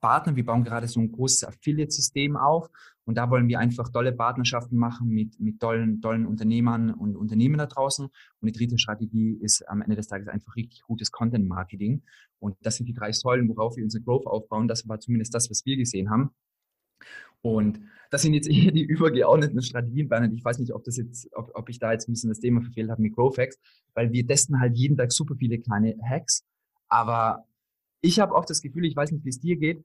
Partner. 0.00 0.36
Wir 0.36 0.44
bauen 0.44 0.64
gerade 0.64 0.88
so 0.88 1.00
ein 1.00 1.12
großes 1.12 1.44
Affiliate-System 1.44 2.36
auf 2.36 2.70
und 3.04 3.14
da 3.16 3.30
wollen 3.30 3.48
wir 3.48 3.58
einfach 3.58 3.88
tolle 3.88 4.12
Partnerschaften 4.12 4.76
machen 4.76 5.08
mit, 5.08 5.40
mit 5.40 5.60
tollen, 5.60 6.00
tollen 6.02 6.26
Unternehmern 6.26 6.92
und 6.92 7.16
Unternehmen 7.16 7.56
da 7.56 7.66
draußen. 7.66 8.04
Und 8.06 8.46
die 8.46 8.52
dritte 8.52 8.78
Strategie 8.78 9.38
ist 9.40 9.66
am 9.68 9.80
Ende 9.80 9.96
des 9.96 10.08
Tages 10.08 10.28
einfach 10.28 10.56
richtig 10.56 10.82
gutes 10.82 11.10
Content-Marketing. 11.10 12.02
Und 12.38 12.56
das 12.60 12.76
sind 12.76 12.86
die 12.86 12.92
drei 12.92 13.12
Säulen, 13.12 13.48
worauf 13.48 13.76
wir 13.76 13.84
unsere 13.84 14.04
Growth 14.04 14.26
aufbauen. 14.26 14.68
Das 14.68 14.86
war 14.88 15.00
zumindest 15.00 15.34
das, 15.34 15.48
was 15.48 15.64
wir 15.64 15.76
gesehen 15.76 16.10
haben. 16.10 16.30
Und 17.40 17.80
das 18.10 18.22
sind 18.22 18.34
jetzt 18.34 18.48
eher 18.50 18.72
die 18.72 18.82
übergeordneten 18.82 19.62
Strategien, 19.62 20.08
Bernhard. 20.08 20.32
Ich 20.34 20.44
weiß 20.44 20.58
nicht, 20.58 20.74
ob 20.74 20.84
das 20.84 20.96
jetzt, 20.96 21.28
ob, 21.34 21.50
ob 21.54 21.68
ich 21.68 21.78
da 21.78 21.92
jetzt 21.92 22.08
ein 22.08 22.12
bisschen 22.12 22.28
das 22.28 22.40
Thema 22.40 22.60
verfehlt 22.60 22.90
habe 22.90 23.02
mit 23.02 23.14
Growth 23.14 23.38
Hacks, 23.38 23.58
weil 23.94 24.12
wir 24.12 24.26
testen 24.26 24.60
halt 24.60 24.76
jeden 24.76 24.96
Tag 24.96 25.12
super 25.12 25.34
viele 25.36 25.58
kleine 25.58 25.96
Hacks. 26.02 26.44
Aber 26.88 27.46
ich 28.00 28.20
habe 28.20 28.34
auch 28.34 28.44
das 28.44 28.62
Gefühl, 28.62 28.84
ich 28.84 28.96
weiß 28.96 29.12
nicht, 29.12 29.24
wie 29.24 29.30
es 29.30 29.40
dir 29.40 29.56
geht, 29.56 29.84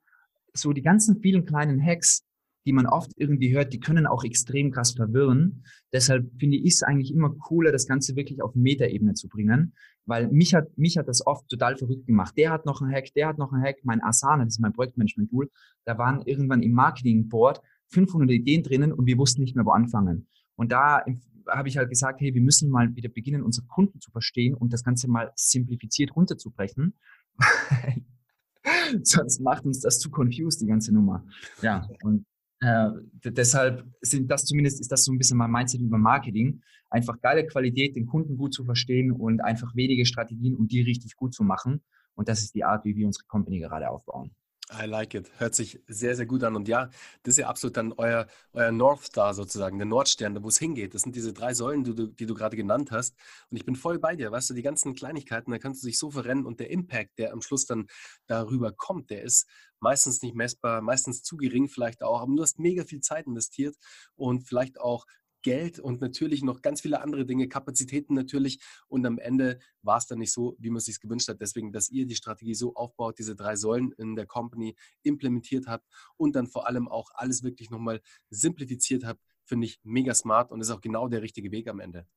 so 0.53 0.73
die 0.73 0.81
ganzen 0.81 1.21
vielen 1.21 1.45
kleinen 1.45 1.83
Hacks, 1.83 2.23
die 2.65 2.73
man 2.73 2.85
oft 2.85 3.11
irgendwie 3.17 3.53
hört, 3.53 3.73
die 3.73 3.79
können 3.79 4.07
auch 4.07 4.23
extrem 4.23 4.71
krass 4.71 4.91
verwirren. 4.91 5.63
Deshalb 5.91 6.31
finde 6.39 6.57
ich 6.57 6.75
es 6.75 6.83
eigentlich 6.83 7.13
immer 7.13 7.31
cooler, 7.31 7.71
das 7.71 7.87
Ganze 7.87 8.15
wirklich 8.15 8.41
auf 8.41 8.55
Metaebene 8.55 9.15
zu 9.15 9.27
bringen, 9.27 9.73
weil 10.05 10.29
mich 10.29 10.53
hat, 10.53 10.77
mich 10.77 10.97
hat 10.97 11.07
das 11.07 11.25
oft 11.25 11.47
total 11.49 11.77
verrückt 11.77 12.07
gemacht. 12.07 12.35
Der 12.37 12.51
hat 12.51 12.65
noch 12.65 12.81
einen 12.81 12.93
Hack, 12.93 13.13
der 13.15 13.27
hat 13.27 13.37
noch 13.37 13.51
einen 13.51 13.63
Hack. 13.63 13.79
Mein 13.83 14.01
Asana, 14.01 14.45
das 14.45 14.55
ist 14.55 14.59
mein 14.59 14.73
Projektmanagement-Tool, 14.73 15.49
da 15.85 15.97
waren 15.97 16.21
irgendwann 16.21 16.61
im 16.61 16.71
Marketing-Board 16.71 17.61
500 17.89 18.31
Ideen 18.31 18.63
drinnen 18.63 18.93
und 18.93 19.05
wir 19.05 19.17
wussten 19.17 19.41
nicht 19.41 19.55
mehr, 19.55 19.65
wo 19.65 19.71
anfangen. 19.71 20.27
Und 20.55 20.71
da 20.71 21.03
habe 21.49 21.67
ich 21.67 21.77
halt 21.77 21.89
gesagt, 21.89 22.21
hey, 22.21 22.33
wir 22.33 22.41
müssen 22.41 22.69
mal 22.69 22.95
wieder 22.95 23.09
beginnen, 23.09 23.43
unsere 23.43 23.67
Kunden 23.67 23.99
zu 23.99 24.11
verstehen 24.11 24.53
und 24.53 24.71
das 24.71 24.83
Ganze 24.83 25.09
mal 25.09 25.31
simplifiziert 25.35 26.15
runterzubrechen. 26.15 26.93
Sonst 29.03 29.39
macht 29.41 29.65
uns 29.65 29.79
das 29.81 29.99
zu 29.99 30.09
confused, 30.09 30.61
die 30.61 30.67
ganze 30.67 30.93
Nummer. 30.93 31.25
Ja, 31.61 31.87
und 32.03 32.25
äh, 32.59 32.89
deshalb 33.25 33.85
sind 34.01 34.31
das 34.31 34.45
zumindest, 34.45 34.79
ist 34.79 34.91
das 34.91 35.03
so 35.03 35.11
ein 35.11 35.17
bisschen 35.17 35.37
mein 35.37 35.51
Mindset 35.51 35.81
über 35.81 35.97
Marketing. 35.97 36.61
Einfach 36.89 37.19
geile 37.19 37.45
Qualität, 37.45 37.95
den 37.95 38.05
Kunden 38.05 38.37
gut 38.37 38.53
zu 38.53 38.63
verstehen 38.63 39.11
und 39.11 39.41
einfach 39.41 39.75
wenige 39.75 40.05
Strategien, 40.05 40.55
um 40.55 40.67
die 40.67 40.81
richtig 40.81 41.15
gut 41.15 41.33
zu 41.33 41.43
machen. 41.43 41.81
Und 42.15 42.29
das 42.29 42.43
ist 42.43 42.55
die 42.55 42.63
Art, 42.63 42.85
wie 42.85 42.95
wir 42.95 43.07
unsere 43.07 43.25
Company 43.25 43.59
gerade 43.59 43.89
aufbauen. 43.89 44.31
I 44.71 44.85
like 44.85 45.13
it. 45.13 45.29
Hört 45.37 45.55
sich 45.55 45.81
sehr, 45.87 46.15
sehr 46.15 46.25
gut 46.25 46.43
an. 46.43 46.55
Und 46.55 46.67
ja, 46.67 46.89
das 47.23 47.33
ist 47.33 47.37
ja 47.39 47.47
absolut 47.47 47.75
dann 47.75 47.91
euer, 47.93 48.27
euer 48.53 48.71
North 48.71 49.03
Star 49.03 49.33
sozusagen, 49.33 49.77
der 49.77 49.85
Nordstern, 49.85 50.41
wo 50.41 50.47
es 50.47 50.57
hingeht. 50.57 50.93
Das 50.93 51.01
sind 51.01 51.15
diese 51.15 51.33
drei 51.33 51.53
Säulen, 51.53 51.83
die 51.83 51.93
du, 51.93 52.07
die 52.07 52.25
du 52.25 52.33
gerade 52.33 52.55
genannt 52.55 52.89
hast. 52.91 53.15
Und 53.49 53.57
ich 53.57 53.65
bin 53.65 53.75
voll 53.75 53.99
bei 53.99 54.15
dir. 54.15 54.31
Weißt 54.31 54.49
du, 54.49 54.53
die 54.53 54.61
ganzen 54.61 54.95
Kleinigkeiten, 54.95 55.51
da 55.51 55.59
kannst 55.59 55.83
du 55.83 55.87
dich 55.87 55.99
so 55.99 56.11
verrennen 56.11 56.45
und 56.45 56.59
der 56.59 56.71
Impact, 56.71 57.19
der 57.19 57.33
am 57.33 57.41
Schluss 57.41 57.65
dann 57.65 57.87
darüber 58.25 58.71
kommt, 58.71 59.09
der 59.09 59.23
ist 59.23 59.47
meistens 59.79 60.21
nicht 60.21 60.33
messbar, 60.33 60.81
meistens 60.81 61.23
zu 61.23 61.35
gering 61.35 61.67
vielleicht 61.67 62.01
auch. 62.01 62.21
Aber 62.21 62.33
du 62.33 62.41
hast 62.41 62.57
mega 62.57 62.85
viel 62.85 63.01
Zeit 63.01 63.27
investiert 63.27 63.75
und 64.15 64.47
vielleicht 64.47 64.79
auch 64.79 65.05
Geld 65.43 65.79
und 65.79 66.01
natürlich 66.01 66.41
noch 66.43 66.61
ganz 66.61 66.81
viele 66.81 67.01
andere 67.01 67.25
Dinge, 67.25 67.47
Kapazitäten 67.47 68.15
natürlich. 68.15 68.59
Und 68.87 69.05
am 69.05 69.19
Ende 69.19 69.59
war 69.81 69.97
es 69.97 70.07
dann 70.07 70.19
nicht 70.19 70.31
so, 70.31 70.55
wie 70.57 70.69
man 70.69 70.77
es 70.77 70.85
sich 70.85 70.99
gewünscht 70.99 71.27
hat. 71.27 71.41
Deswegen, 71.41 71.71
dass 71.71 71.89
ihr 71.89 72.07
die 72.07 72.15
Strategie 72.15 72.55
so 72.55 72.73
aufbaut, 72.73 73.19
diese 73.19 73.35
drei 73.35 73.55
Säulen 73.55 73.91
in 73.97 74.15
der 74.15 74.25
Company 74.25 74.75
implementiert 75.03 75.67
habt 75.67 75.85
und 76.17 76.35
dann 76.35 76.47
vor 76.47 76.67
allem 76.67 76.87
auch 76.87 77.11
alles 77.13 77.43
wirklich 77.43 77.69
nochmal 77.69 78.01
simplifiziert 78.29 79.05
habt, 79.05 79.21
finde 79.45 79.67
ich 79.67 79.79
mega 79.83 80.13
smart 80.13 80.51
und 80.51 80.61
ist 80.61 80.71
auch 80.71 80.81
genau 80.81 81.07
der 81.07 81.21
richtige 81.21 81.51
Weg 81.51 81.67
am 81.67 81.79
Ende. 81.79 82.07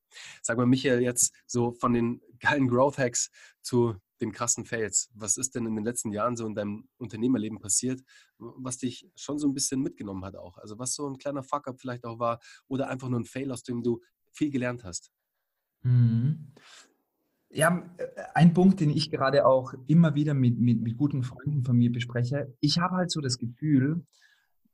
Sag 0.43 0.57
mal, 0.57 0.67
Michael, 0.67 1.03
jetzt 1.03 1.35
so 1.47 1.73
von 1.73 1.93
den 1.93 2.23
geilen 2.39 2.69
Growth 2.69 2.99
Hacks 2.99 3.31
zu 3.63 3.97
den 4.21 4.33
krassen 4.33 4.65
Fails. 4.65 5.11
Was 5.15 5.37
ist 5.37 5.55
denn 5.55 5.67
in 5.67 5.77
den 5.77 5.85
letzten 5.85 6.13
Jahren 6.13 6.37
so 6.37 6.47
in 6.47 6.55
deinem 6.55 6.89
Unternehmerleben 6.99 7.59
passiert, 7.59 8.03
was 8.39 8.79
dich 8.79 9.11
schon 9.15 9.39
so 9.39 9.49
ein 9.49 9.55
bisschen 9.55 9.81
mitgenommen 9.81 10.25
hat 10.25 10.37
auch? 10.37 10.59
Also 10.59 10.79
was 10.79 10.95
so 10.95 11.09
ein 11.09 11.19
kleiner 11.19 11.43
Fuck-up 11.43 11.81
vielleicht 11.81 12.05
auch 12.05 12.19
war 12.19 12.41
oder 12.69 12.89
einfach 12.89 13.09
nur 13.09 13.21
ein 13.21 13.25
Fail, 13.25 13.53
aus 13.53 13.63
dem 13.63 13.83
du 13.83 14.01
viel 14.33 14.51
gelernt 14.51 14.85
hast? 14.85 15.11
Mhm. 15.83 16.53
Ja, 17.51 17.89
äh, 17.99 18.07
ein 18.35 18.55
Punkt, 18.55 18.81
den 18.81 18.91
ich 18.91 19.11
gerade 19.11 19.47
auch 19.47 19.73
immer 19.87 20.15
wieder 20.15 20.35
mit, 20.35 20.59
mit, 20.59 20.81
mit 20.81 20.97
guten 20.97 21.23
Freunden 21.23 21.63
von 21.63 21.77
mir 21.77 21.93
bespreche. 21.93 22.55
Ich 22.61 22.79
habe 22.79 22.97
halt 22.97 23.11
so 23.11 23.21
das 23.21 23.39
Gefühl, 23.39 24.05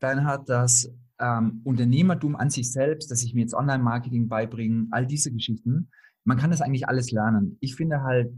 Bernhard, 0.00 0.48
dass 0.48 0.90
ähm, 1.18 1.60
Unternehmertum 1.64 2.34
an 2.34 2.50
sich 2.50 2.72
selbst, 2.72 3.10
dass 3.10 3.22
ich 3.22 3.34
mir 3.34 3.42
jetzt 3.42 3.54
Online-Marketing 3.54 4.28
beibringe, 4.28 4.88
all 4.90 5.06
diese 5.06 5.30
Geschichten, 5.30 5.90
man 6.24 6.38
kann 6.38 6.50
das 6.50 6.60
eigentlich 6.60 6.88
alles 6.88 7.10
lernen. 7.10 7.56
Ich 7.60 7.76
finde 7.76 8.02
halt, 8.02 8.32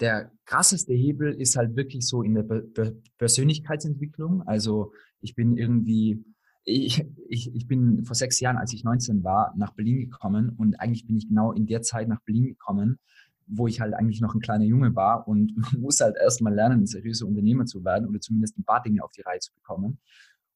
der 0.00 0.30
krasseste 0.44 0.92
Hebel 0.92 1.32
ist 1.34 1.56
halt 1.56 1.76
wirklich 1.76 2.06
so 2.06 2.22
in 2.22 2.34
der 2.34 2.92
Persönlichkeitsentwicklung. 3.18 4.42
Also 4.42 4.92
ich 5.20 5.34
bin 5.34 5.56
irgendwie, 5.56 6.22
ich, 6.64 7.04
ich, 7.28 7.54
ich 7.54 7.66
bin 7.66 8.04
vor 8.04 8.14
sechs 8.14 8.40
Jahren, 8.40 8.58
als 8.58 8.72
ich 8.72 8.84
19 8.84 9.24
war, 9.24 9.54
nach 9.56 9.72
Berlin 9.72 10.00
gekommen 10.00 10.50
und 10.50 10.78
eigentlich 10.80 11.06
bin 11.06 11.16
ich 11.16 11.28
genau 11.28 11.52
in 11.52 11.66
der 11.66 11.82
Zeit 11.82 12.08
nach 12.08 12.20
Berlin 12.22 12.44
gekommen, 12.44 12.98
wo 13.46 13.66
ich 13.66 13.80
halt 13.80 13.94
eigentlich 13.94 14.20
noch 14.20 14.34
ein 14.34 14.40
kleiner 14.40 14.64
Junge 14.64 14.94
war 14.94 15.26
und 15.26 15.56
man 15.72 15.80
muss 15.80 16.00
halt 16.00 16.16
erstmal 16.16 16.54
lernen, 16.54 16.82
ein 16.82 16.86
seriöser 16.86 17.26
Unternehmer 17.26 17.64
zu 17.64 17.84
werden 17.84 18.06
oder 18.06 18.20
zumindest 18.20 18.58
ein 18.58 18.64
paar 18.64 18.82
Dinge 18.82 19.02
auf 19.02 19.12
die 19.12 19.22
Reihe 19.22 19.38
zu 19.38 19.52
bekommen. 19.54 19.98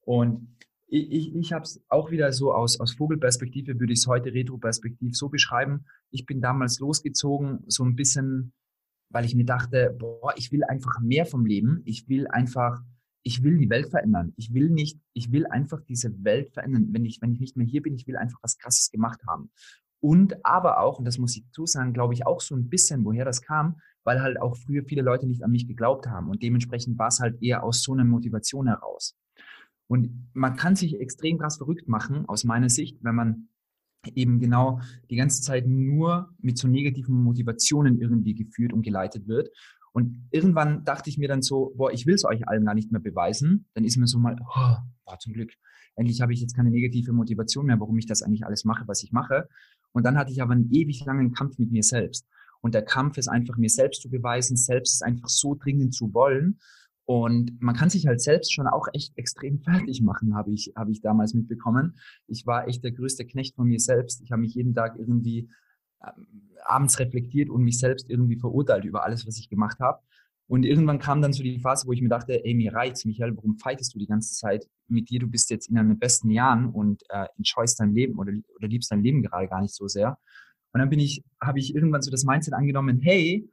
Und 0.03 0.57
ich, 0.89 1.11
ich, 1.11 1.35
ich 1.35 1.53
habe 1.53 1.63
es 1.63 1.81
auch 1.89 2.11
wieder 2.11 2.33
so 2.33 2.53
aus, 2.53 2.81
aus 2.81 2.93
Vogelperspektive, 2.95 3.79
würde 3.79 3.93
ich 3.93 4.01
es 4.01 4.07
heute 4.07 4.35
Retro-Perspektiv 4.35 5.17
so 5.17 5.29
beschreiben. 5.29 5.85
Ich 6.11 6.27
bin 6.27 6.41
damals 6.41 6.81
losgezogen, 6.81 7.61
so 7.69 7.85
ein 7.85 7.95
bisschen 7.95 8.53
weil 9.11 9.25
ich 9.25 9.35
mir 9.35 9.45
dachte, 9.45 9.95
boah, 9.99 10.33
ich 10.37 10.53
will 10.53 10.65
einfach 10.65 11.01
mehr 11.01 11.27
vom 11.27 11.45
Leben. 11.45 11.83
Ich 11.85 12.09
will 12.09 12.27
einfach, 12.29 12.81
ich 13.23 13.43
will 13.43 13.59
die 13.59 13.69
Welt 13.69 13.91
verändern. 13.91 14.33
Ich 14.37 14.55
will 14.55 14.71
nicht, 14.71 14.99
ich 15.13 15.33
will 15.33 15.47
einfach 15.47 15.81
diese 15.83 16.25
Welt 16.25 16.53
verändern. 16.55 16.89
Wenn 16.93 17.05
ich, 17.05 17.21
wenn 17.21 17.33
ich 17.33 17.41
nicht 17.41 17.57
mehr 17.57 17.67
hier 17.67 17.83
bin, 17.83 17.95
ich 17.95 18.07
will 18.07 18.17
einfach 18.17 18.39
was 18.43 18.57
Krasses 18.57 18.91
gemacht 18.91 19.21
haben. 19.29 19.51
Und 20.01 20.45
aber 20.47 20.81
auch, 20.81 20.99
und 20.99 21.05
das 21.05 21.19
muss 21.19 21.37
ich 21.37 21.45
zusagen, 21.53 21.93
glaube 21.93 22.15
ich 22.15 22.27
auch 22.27 22.41
so 22.41 22.55
ein 22.55 22.71
bisschen, 22.71 23.05
woher 23.05 23.27
das 23.27 23.43
kam, 23.43 23.81
weil 24.03 24.23
halt 24.23 24.41
auch 24.41 24.57
früher 24.57 24.83
viele 24.85 25.03
Leute 25.03 25.27
nicht 25.27 25.43
an 25.43 25.51
mich 25.51 25.69
geglaubt 25.69 26.07
haben. 26.07 26.31
Und 26.31 26.43
dementsprechend 26.43 26.99
war 26.99 27.09
es 27.09 27.21
halt 27.21 27.43
eher 27.43 27.63
aus 27.63 27.83
so 27.83 27.93
einer 27.93 28.05
Motivation 28.05 28.67
heraus. 28.67 29.17
Und 29.89 30.31
man 30.33 30.57
kann 30.57 30.77
sich 30.77 31.01
extrem 31.01 31.39
krass 31.39 31.59
verrückt 31.59 31.89
machen, 31.89 32.27
aus 32.29 32.45
meiner 32.45 32.71
Sicht, 32.71 32.99
wenn 33.03 33.17
man 33.17 33.49
eben 34.15 34.41
genau 34.41 34.81
die 35.11 35.17
ganze 35.17 35.43
Zeit 35.43 35.67
nur 35.67 36.35
mit 36.41 36.59
so 36.59 36.69
negativen 36.69 37.15
Motivationen 37.23 38.01
irgendwie 38.01 38.35
geführt 38.35 38.73
und 38.73 38.83
geleitet 38.83 39.29
wird. 39.29 39.51
Und 39.93 40.29
irgendwann 40.31 40.85
dachte 40.85 41.11
ich 41.11 41.19
mir 41.19 41.29
dann 41.29 41.43
so, 41.43 41.73
boah, 41.77 41.93
ich 41.93 42.07
will 42.07 42.15
es 42.15 42.25
euch 42.25 42.47
allen 42.49 42.65
gar 42.65 42.75
nicht 42.75 42.93
mehr 42.93 43.01
beweisen. 43.01 43.67
Dann 43.75 43.85
ist 43.85 43.97
mir 43.97 44.07
so 44.07 44.19
mal, 44.19 44.37
oh, 44.41 44.77
boah, 45.05 45.19
zum 45.19 45.33
Glück, 45.33 45.53
endlich 45.97 46.21
habe 46.21 46.33
ich 46.33 46.41
jetzt 46.41 46.55
keine 46.55 46.71
negative 46.71 47.13
Motivation 47.13 47.67
mehr, 47.67 47.81
warum 47.81 47.99
ich 47.99 48.07
das 48.07 48.23
eigentlich 48.23 48.47
alles 48.47 48.65
mache, 48.65 48.87
was 48.87 49.03
ich 49.03 49.13
mache. 49.13 49.49
Und 49.93 50.05
dann 50.05 50.17
hatte 50.17 50.31
ich 50.31 50.41
aber 50.41 50.53
einen 50.53 50.71
ewig 50.71 51.05
langen 51.05 51.33
Kampf 51.33 51.59
mit 51.59 51.73
mir 51.73 51.83
selbst. 51.83 52.27
Und 52.61 52.75
der 52.75 52.83
Kampf 52.83 53.19
ist 53.19 53.29
einfach, 53.29 53.57
mir 53.57 53.71
selbst 53.71 54.03
zu 54.03 54.11
beweisen, 54.11 54.57
selbst 54.57 54.95
es 54.95 55.03
einfach 55.03 55.29
so 55.29 55.55
dringend 55.55 55.95
zu 55.95 56.15
wollen. 56.15 56.61
Und 57.11 57.61
man 57.61 57.75
kann 57.75 57.91
sich 57.91 58.07
halt 58.07 58.21
selbst 58.21 58.55
schon 58.55 58.69
auch 58.69 58.87
echt 58.93 59.19
extrem 59.19 59.59
fertig 59.65 60.01
machen, 60.01 60.37
habe 60.37 60.53
ich, 60.53 60.73
habe 60.77 60.93
ich 60.93 61.01
damals 61.01 61.35
mitbekommen. 61.35 61.99
Ich 62.29 62.47
war 62.47 62.69
echt 62.69 62.85
der 62.85 62.93
größte 62.93 63.27
Knecht 63.27 63.57
von 63.57 63.67
mir 63.67 63.81
selbst. 63.81 64.23
Ich 64.23 64.31
habe 64.31 64.43
mich 64.43 64.55
jeden 64.55 64.75
Tag 64.75 64.95
irgendwie 64.97 65.49
ähm, 66.07 66.53
abends 66.65 67.01
reflektiert 67.01 67.51
und 67.51 67.65
mich 67.65 67.81
selbst 67.81 68.09
irgendwie 68.09 68.39
verurteilt 68.39 68.85
über 68.85 69.03
alles, 69.03 69.27
was 69.27 69.41
ich 69.41 69.49
gemacht 69.49 69.81
habe. 69.81 69.99
Und 70.47 70.65
irgendwann 70.65 71.01
kam 71.01 71.21
dann 71.21 71.33
so 71.33 71.43
die 71.43 71.59
Phase, 71.59 71.89
wo 71.89 71.93
ich 71.93 72.01
mir 72.01 72.09
dachte, 72.09 72.45
ey, 72.45 72.55
mir 72.55 72.73
reicht's, 72.73 73.05
Michael, 73.05 73.35
warum 73.35 73.59
fightest 73.59 73.93
du 73.93 73.99
die 73.99 74.07
ganze 74.07 74.33
Zeit 74.35 74.69
mit 74.87 75.11
dir? 75.11 75.19
Du 75.19 75.27
bist 75.27 75.51
jetzt 75.51 75.69
in 75.69 75.75
deinen 75.75 75.99
besten 75.99 76.31
Jahren 76.31 76.69
und 76.69 77.03
äh, 77.09 77.27
enjoyst 77.37 77.81
dein 77.81 77.93
Leben 77.93 78.21
oder, 78.21 78.33
oder 78.55 78.69
liebst 78.69 78.93
dein 78.93 79.03
Leben 79.03 79.25
gerade 79.25 79.49
gar 79.49 79.63
nicht 79.63 79.75
so 79.75 79.89
sehr. 79.89 80.17
Und 80.73 80.79
dann 80.79 80.91
bin 80.91 81.01
ich, 81.01 81.25
habe 81.43 81.59
ich 81.59 81.75
irgendwann 81.75 82.03
so 82.03 82.13
das 82.13 82.23
Mindset 82.23 82.55
angenommen, 82.55 83.01
hey, 83.01 83.51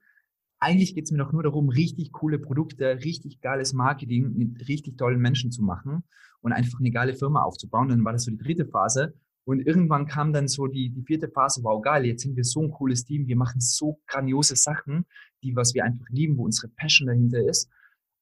eigentlich 0.59 0.95
geht 0.95 1.05
es 1.05 1.11
mir 1.11 1.19
doch 1.19 1.31
nur 1.31 1.43
darum, 1.43 1.69
richtig 1.69 2.11
coole 2.11 2.39
Produkte, 2.39 2.99
richtig 3.03 3.41
geiles 3.41 3.73
Marketing 3.73 4.33
mit 4.33 4.67
richtig 4.67 4.97
tollen 4.97 5.19
Menschen 5.19 5.51
zu 5.51 5.63
machen 5.63 6.03
und 6.41 6.51
einfach 6.51 6.79
eine 6.79 6.91
geile 6.91 7.13
Firma 7.13 7.41
aufzubauen. 7.41 7.89
Dann 7.89 8.03
war 8.03 8.13
das 8.13 8.23
so 8.23 8.31
die 8.31 8.37
dritte 8.37 8.65
Phase. 8.65 9.13
Und 9.45 9.61
irgendwann 9.61 10.07
kam 10.07 10.33
dann 10.33 10.49
so 10.49 10.67
die, 10.67 10.89
die 10.89 11.03
vierte 11.03 11.29
Phase, 11.29 11.63
wow, 11.63 11.81
geil, 11.81 12.05
jetzt 12.05 12.23
sind 12.23 12.35
wir 12.35 12.43
so 12.43 12.61
ein 12.63 12.71
cooles 12.71 13.05
Team, 13.05 13.27
wir 13.27 13.37
machen 13.37 13.61
so 13.61 14.01
grandiose 14.05 14.57
Sachen, 14.57 15.05
die, 15.41 15.55
was 15.55 15.73
wir 15.73 15.85
einfach 15.85 16.05
lieben, 16.09 16.37
wo 16.37 16.43
unsere 16.43 16.67
Passion 16.67 17.07
dahinter 17.07 17.39
ist. 17.39 17.69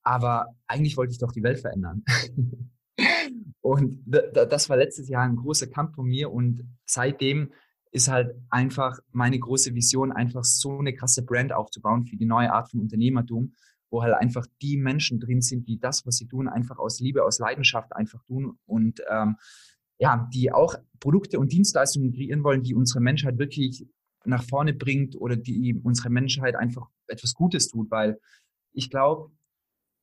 Aber 0.04 0.56
eigentlich 0.68 0.98
wollte 0.98 1.14
ich 1.14 1.18
doch 1.18 1.32
die 1.32 1.42
Welt 1.42 1.60
verändern. 1.60 2.04
und 3.62 4.04
das 4.06 4.70
war 4.70 4.78
letztes 4.78 5.10
Jahr 5.10 5.24
ein 5.24 5.38
großer 5.38 5.66
Kampf 5.66 5.96
von 5.96 6.06
mir 6.06 6.32
und 6.32 6.64
seitdem 6.86 7.52
ist 7.96 8.10
halt 8.10 8.36
einfach 8.50 9.00
meine 9.14 9.40
große 9.40 9.74
Vision, 9.74 10.12
einfach 10.12 10.44
so 10.44 10.80
eine 10.80 10.94
krasse 10.94 11.24
Brand 11.24 11.54
aufzubauen 11.54 12.06
für 12.06 12.18
die 12.18 12.26
neue 12.26 12.52
Art 12.52 12.70
von 12.70 12.82
Unternehmertum, 12.82 13.54
wo 13.90 14.04
halt 14.04 14.14
einfach 14.16 14.46
die 14.62 14.76
Menschen 14.76 15.22
drin 15.22 15.42
sind, 15.42 15.66
die 15.70 15.80
das, 15.80 16.06
was 16.06 16.18
sie 16.18 16.28
tun, 16.28 16.50
einfach 16.50 16.78
aus 16.78 17.00
Liebe, 17.00 17.24
aus 17.24 17.40
Leidenschaft 17.40 17.96
einfach 17.96 18.22
tun 18.26 18.60
und 18.66 19.02
ähm, 19.10 19.38
ja, 19.98 20.30
die 20.34 20.52
auch 20.52 20.76
Produkte 21.00 21.40
und 21.40 21.54
Dienstleistungen 21.54 22.12
kreieren 22.12 22.44
wollen, 22.44 22.64
die 22.64 22.76
unsere 22.76 23.00
Menschheit 23.00 23.38
wirklich 23.38 23.88
nach 24.26 24.44
vorne 24.44 24.74
bringt 24.74 25.16
oder 25.16 25.38
die 25.38 25.80
unsere 25.82 26.10
Menschheit 26.10 26.58
einfach 26.58 26.90
etwas 27.08 27.34
Gutes 27.34 27.70
tut, 27.70 27.90
weil 27.92 28.20
ich 28.74 28.90
glaube, 28.90 29.32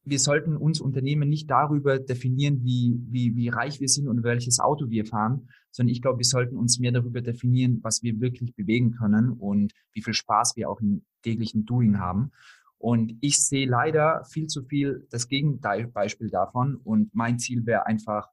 wir 0.04 0.18
sollten 0.18 0.56
uns 0.56 0.80
Unternehmen 0.80 1.28
nicht 1.28 1.50
darüber 1.50 1.98
definieren, 1.98 2.64
wie, 2.64 2.98
wie, 3.08 3.36
wie 3.36 3.48
reich 3.48 3.80
wir 3.80 3.88
sind 3.88 4.08
und 4.08 4.24
welches 4.24 4.58
Auto 4.58 4.90
wir 4.90 5.06
fahren, 5.06 5.48
sondern 5.70 5.92
ich 5.92 6.02
glaube, 6.02 6.18
wir 6.18 6.26
sollten 6.26 6.56
uns 6.56 6.78
mehr 6.78 6.92
darüber 6.92 7.20
definieren, 7.20 7.78
was 7.82 8.02
wir 8.02 8.20
wirklich 8.20 8.54
bewegen 8.54 8.92
können 8.92 9.30
und 9.30 9.72
wie 9.92 10.02
viel 10.02 10.14
Spaß 10.14 10.56
wir 10.56 10.68
auch 10.68 10.80
im 10.80 11.04
täglichen 11.22 11.64
Doing 11.64 11.98
haben. 11.98 12.32
Und 12.78 13.14
ich 13.20 13.38
sehe 13.38 13.68
leider 13.68 14.24
viel 14.24 14.48
zu 14.48 14.64
viel 14.64 15.06
das 15.10 15.28
Gegenbeispiel 15.28 16.30
davon. 16.30 16.74
Und 16.74 17.14
mein 17.14 17.38
Ziel 17.38 17.64
wäre 17.64 17.86
einfach, 17.86 18.28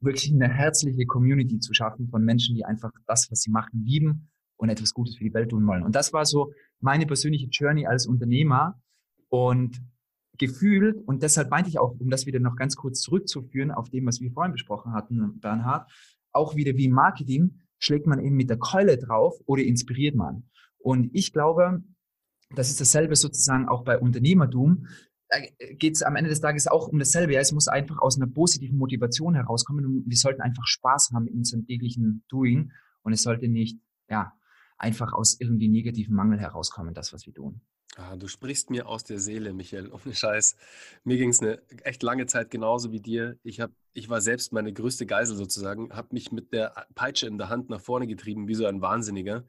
wirklich 0.00 0.32
eine 0.32 0.48
herzliche 0.48 1.06
Community 1.06 1.58
zu 1.58 1.74
schaffen 1.74 2.08
von 2.08 2.24
Menschen, 2.24 2.54
die 2.54 2.64
einfach 2.64 2.92
das, 3.06 3.30
was 3.30 3.40
sie 3.40 3.50
machen, 3.50 3.84
lieben 3.84 4.30
und 4.56 4.68
etwas 4.68 4.94
Gutes 4.94 5.16
für 5.16 5.24
die 5.24 5.34
Welt 5.34 5.50
tun 5.50 5.66
wollen. 5.66 5.82
Und 5.82 5.94
das 5.94 6.12
war 6.12 6.24
so 6.24 6.52
meine 6.80 7.06
persönliche 7.06 7.48
Journey 7.48 7.86
als 7.86 8.06
Unternehmer. 8.06 8.80
Und 9.28 9.80
gefühlt, 10.38 10.96
und 11.06 11.22
deshalb 11.22 11.50
meinte 11.50 11.68
ich 11.70 11.78
auch, 11.78 11.98
um 11.98 12.10
das 12.10 12.26
wieder 12.26 12.40
noch 12.40 12.56
ganz 12.56 12.76
kurz 12.76 13.00
zurückzuführen 13.00 13.70
auf 13.70 13.90
dem, 13.90 14.06
was 14.06 14.20
wir 14.20 14.30
vorhin 14.32 14.52
besprochen 14.52 14.92
hatten, 14.92 15.40
Bernhard, 15.40 15.90
auch 16.32 16.54
wieder 16.56 16.76
wie 16.76 16.88
Marketing, 16.88 17.60
schlägt 17.78 18.06
man 18.06 18.20
eben 18.20 18.36
mit 18.36 18.50
der 18.50 18.58
Keule 18.58 18.98
drauf 18.98 19.34
oder 19.46 19.62
inspiriert 19.62 20.14
man. 20.14 20.44
Und 20.78 21.10
ich 21.12 21.32
glaube, 21.32 21.82
das 22.54 22.70
ist 22.70 22.80
dasselbe 22.80 23.16
sozusagen 23.16 23.68
auch 23.68 23.84
bei 23.84 23.98
Unternehmertum. 23.98 24.86
Da 25.28 25.38
geht 25.74 25.94
es 25.94 26.02
am 26.02 26.16
Ende 26.16 26.30
des 26.30 26.40
Tages 26.40 26.66
auch 26.66 26.88
um 26.88 26.98
dasselbe. 26.98 27.34
Ja, 27.34 27.40
es 27.40 27.52
muss 27.52 27.68
einfach 27.68 27.98
aus 27.98 28.16
einer 28.16 28.30
positiven 28.30 28.78
Motivation 28.78 29.34
herauskommen 29.34 29.84
und 29.84 30.04
wir 30.06 30.16
sollten 30.16 30.40
einfach 30.40 30.66
Spaß 30.66 31.10
haben 31.12 31.26
in 31.26 31.38
unserem 31.38 31.66
täglichen 31.66 32.24
Doing 32.28 32.72
und 33.02 33.12
es 33.12 33.22
sollte 33.22 33.48
nicht, 33.48 33.78
ja, 34.08 34.32
einfach 34.78 35.12
aus 35.12 35.38
irgendwie 35.38 35.68
negativen 35.68 36.14
Mangel 36.14 36.38
herauskommen, 36.38 36.94
das, 36.94 37.12
was 37.12 37.26
wir 37.26 37.34
tun. 37.34 37.60
Ah, 37.96 38.16
du 38.16 38.28
sprichst 38.28 38.70
mir 38.70 38.86
aus 38.86 39.02
der 39.04 39.18
Seele, 39.18 39.52
Michael, 39.52 39.90
ohne 39.92 40.14
Scheiß. 40.14 40.56
Mir 41.04 41.16
ging 41.16 41.30
es 41.30 41.40
eine 41.40 41.60
echt 41.82 42.02
lange 42.02 42.26
Zeit 42.26 42.50
genauso 42.50 42.92
wie 42.92 43.00
dir. 43.00 43.38
Ich, 43.42 43.60
hab, 43.60 43.72
ich 43.92 44.08
war 44.08 44.20
selbst 44.20 44.52
meine 44.52 44.72
größte 44.72 45.06
Geisel 45.06 45.36
sozusagen, 45.36 45.92
habe 45.92 46.08
mich 46.12 46.30
mit 46.30 46.52
der 46.52 46.86
Peitsche 46.94 47.26
in 47.26 47.38
der 47.38 47.48
Hand 47.48 47.70
nach 47.70 47.80
vorne 47.80 48.06
getrieben, 48.06 48.46
wie 48.46 48.54
so 48.54 48.66
ein 48.66 48.80
Wahnsinniger, 48.80 49.44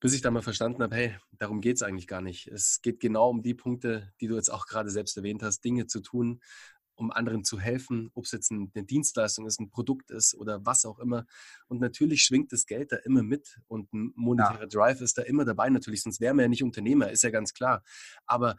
bis 0.00 0.14
ich 0.14 0.22
dann 0.22 0.34
mal 0.34 0.42
verstanden 0.42 0.82
habe, 0.82 0.94
hey, 0.94 1.16
darum 1.32 1.60
geht 1.60 1.76
es 1.76 1.82
eigentlich 1.82 2.06
gar 2.06 2.20
nicht. 2.22 2.46
Es 2.46 2.80
geht 2.80 3.00
genau 3.00 3.30
um 3.30 3.42
die 3.42 3.54
Punkte, 3.54 4.12
die 4.20 4.28
du 4.28 4.36
jetzt 4.36 4.50
auch 4.50 4.66
gerade 4.66 4.90
selbst 4.90 5.16
erwähnt 5.16 5.42
hast, 5.42 5.64
Dinge 5.64 5.86
zu 5.86 6.00
tun, 6.00 6.40
um 6.98 7.10
anderen 7.12 7.44
zu 7.44 7.58
helfen, 7.58 8.10
ob 8.14 8.24
es 8.24 8.32
jetzt 8.32 8.50
eine 8.50 8.84
Dienstleistung 8.84 9.46
ist, 9.46 9.60
ein 9.60 9.70
Produkt 9.70 10.10
ist 10.10 10.34
oder 10.34 10.66
was 10.66 10.84
auch 10.84 10.98
immer. 10.98 11.26
Und 11.68 11.80
natürlich 11.80 12.22
schwingt 12.22 12.52
das 12.52 12.66
Geld 12.66 12.92
da 12.92 12.96
immer 12.96 13.22
mit 13.22 13.60
und 13.68 13.92
ein 13.92 14.12
monetärer 14.16 14.62
ja. 14.62 14.66
Drive 14.66 15.00
ist 15.00 15.16
da 15.16 15.22
immer 15.22 15.44
dabei 15.44 15.70
natürlich, 15.70 16.02
sonst 16.02 16.20
wären 16.20 16.36
wir 16.36 16.42
ja 16.42 16.48
nicht 16.48 16.64
Unternehmer, 16.64 17.10
ist 17.10 17.22
ja 17.22 17.30
ganz 17.30 17.54
klar. 17.54 17.82
Aber 18.26 18.56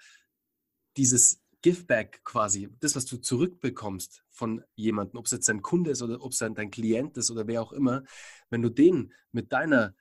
dieses 0.95 1.41
Giveback 1.61 2.23
quasi, 2.23 2.69
das, 2.79 2.95
was 2.95 3.05
du 3.05 3.17
zurückbekommst 3.17 4.23
von 4.29 4.63
jemandem, 4.75 5.19
ob 5.19 5.25
es 5.25 5.31
jetzt 5.31 5.49
dein 5.49 5.61
Kunde 5.61 5.91
ist 5.91 6.01
oder 6.01 6.23
ob 6.23 6.31
es 6.31 6.37
dein 6.37 6.71
Klient 6.71 7.17
ist 7.17 7.31
oder 7.31 7.47
wer 7.47 7.61
auch 7.61 7.73
immer, 7.73 8.03
wenn 8.49 8.61
du 8.61 8.69
den 8.69 9.13
mit 9.31 9.51
deiner 9.51 9.93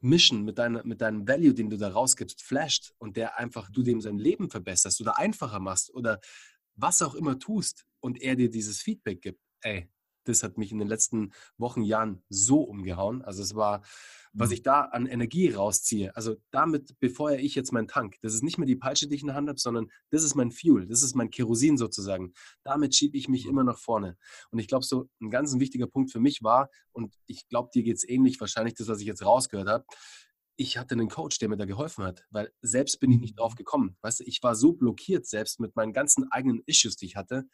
Mission, 0.00 0.44
mit, 0.44 0.58
deiner, 0.58 0.84
mit 0.84 1.00
deinem 1.00 1.26
Value, 1.26 1.54
den 1.54 1.70
du 1.70 1.78
da 1.78 1.88
rausgibst, 1.88 2.42
flasht 2.42 2.92
und 2.98 3.16
der 3.16 3.38
einfach 3.38 3.70
du 3.70 3.82
dem 3.82 4.00
sein 4.02 4.18
Leben 4.18 4.50
verbesserst 4.50 5.00
oder 5.00 5.18
einfacher 5.18 5.60
machst 5.60 5.92
oder 5.94 6.20
was 6.76 7.02
auch 7.02 7.14
immer 7.14 7.38
tust 7.38 7.86
und 8.00 8.20
er 8.20 8.36
dir 8.36 8.50
dieses 8.50 8.80
Feedback 8.80 9.22
gibt, 9.22 9.40
ey, 9.62 9.88
das 10.24 10.42
hat 10.42 10.58
mich 10.58 10.72
in 10.72 10.78
den 10.78 10.88
letzten 10.88 11.32
Wochen, 11.58 11.82
Jahren 11.82 12.22
so 12.28 12.60
umgehauen. 12.60 13.22
Also 13.22 13.42
es 13.42 13.54
war, 13.54 13.82
was 14.32 14.48
mhm. 14.48 14.54
ich 14.54 14.62
da 14.62 14.80
an 14.82 15.06
Energie 15.06 15.50
rausziehe. 15.50 16.14
Also 16.16 16.36
damit 16.50 16.98
befeuere 16.98 17.38
ich 17.38 17.54
jetzt 17.54 17.72
meinen 17.72 17.88
Tank. 17.88 18.16
Das 18.22 18.34
ist 18.34 18.42
nicht 18.42 18.58
mehr 18.58 18.66
die 18.66 18.76
Peitsche, 18.76 19.06
die 19.06 19.14
ich 19.14 19.20
in 19.20 19.28
der 19.28 19.36
Hand 19.36 19.48
habe, 19.48 19.60
sondern 19.60 19.90
das 20.10 20.24
ist 20.24 20.34
mein 20.34 20.50
Fuel, 20.50 20.86
das 20.86 21.02
ist 21.02 21.14
mein 21.14 21.30
Kerosin 21.30 21.76
sozusagen. 21.76 22.32
Damit 22.62 22.94
schiebe 22.94 23.16
ich 23.16 23.28
mich 23.28 23.44
mhm. 23.44 23.50
immer 23.50 23.64
nach 23.64 23.78
vorne. 23.78 24.16
Und 24.50 24.58
ich 24.58 24.68
glaube, 24.68 24.84
so 24.84 25.08
ein 25.20 25.30
ganz 25.30 25.58
wichtiger 25.58 25.86
Punkt 25.86 26.10
für 26.10 26.20
mich 26.20 26.42
war, 26.42 26.70
und 26.92 27.14
ich 27.26 27.48
glaube, 27.48 27.70
dir 27.74 27.82
geht 27.82 27.96
es 27.96 28.08
ähnlich, 28.08 28.40
wahrscheinlich 28.40 28.74
das, 28.74 28.88
was 28.88 29.00
ich 29.00 29.06
jetzt 29.06 29.24
rausgehört 29.24 29.68
habe, 29.68 29.84
ich 30.56 30.78
hatte 30.78 30.94
einen 30.94 31.08
Coach, 31.08 31.38
der 31.38 31.48
mir 31.48 31.56
da 31.56 31.64
geholfen 31.64 32.04
hat, 32.04 32.24
weil 32.30 32.50
selbst 32.60 33.00
bin 33.00 33.10
ich 33.10 33.20
nicht 33.20 33.38
drauf 33.38 33.52
mhm. 33.52 33.56
gekommen. 33.56 33.96
Weißt 34.02 34.20
du, 34.20 34.24
ich 34.24 34.42
war 34.42 34.54
so 34.54 34.72
blockiert 34.72 35.26
selbst 35.26 35.60
mit 35.60 35.74
meinen 35.76 35.92
ganzen 35.92 36.30
eigenen 36.30 36.62
Issues, 36.66 36.96
die 36.96 37.06
ich 37.06 37.16
hatte, 37.16 37.44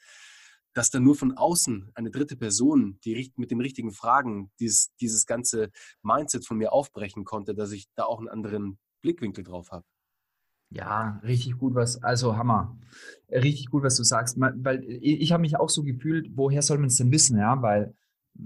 dass 0.73 0.91
dann 0.91 1.03
nur 1.03 1.17
von 1.17 1.37
außen 1.37 1.91
eine 1.95 2.11
dritte 2.11 2.37
Person, 2.37 2.99
die 3.05 3.33
mit 3.37 3.51
den 3.51 3.61
richtigen 3.61 3.93
Fragen 3.93 4.53
dieses, 4.61 4.95
dieses 5.01 5.27
ganze 5.27 5.71
Mindset 6.03 6.47
von 6.47 6.59
mir 6.59 6.73
aufbrechen 6.73 7.25
konnte, 7.25 7.55
dass 7.55 7.73
ich 7.73 7.89
da 7.97 8.05
auch 8.05 8.19
einen 8.19 8.29
anderen 8.29 8.79
Blickwinkel 9.03 9.45
drauf 9.45 9.73
habe. 9.73 9.85
Ja, 10.73 11.21
richtig 11.25 11.59
gut 11.59 11.75
was, 11.75 12.01
also 12.03 12.37
Hammer. 12.37 12.79
Richtig 13.29 13.71
gut, 13.71 13.83
was 13.83 13.97
du 13.97 14.05
sagst, 14.05 14.37
weil 14.39 14.85
ich 14.85 15.33
habe 15.33 15.41
mich 15.41 15.57
auch 15.57 15.69
so 15.69 15.83
gefühlt, 15.83 16.31
woher 16.37 16.63
soll 16.63 16.79
man 16.79 16.87
es 16.87 16.97
denn 16.97 17.11
wissen, 17.11 17.39
ja, 17.39 17.61
weil 17.61 17.93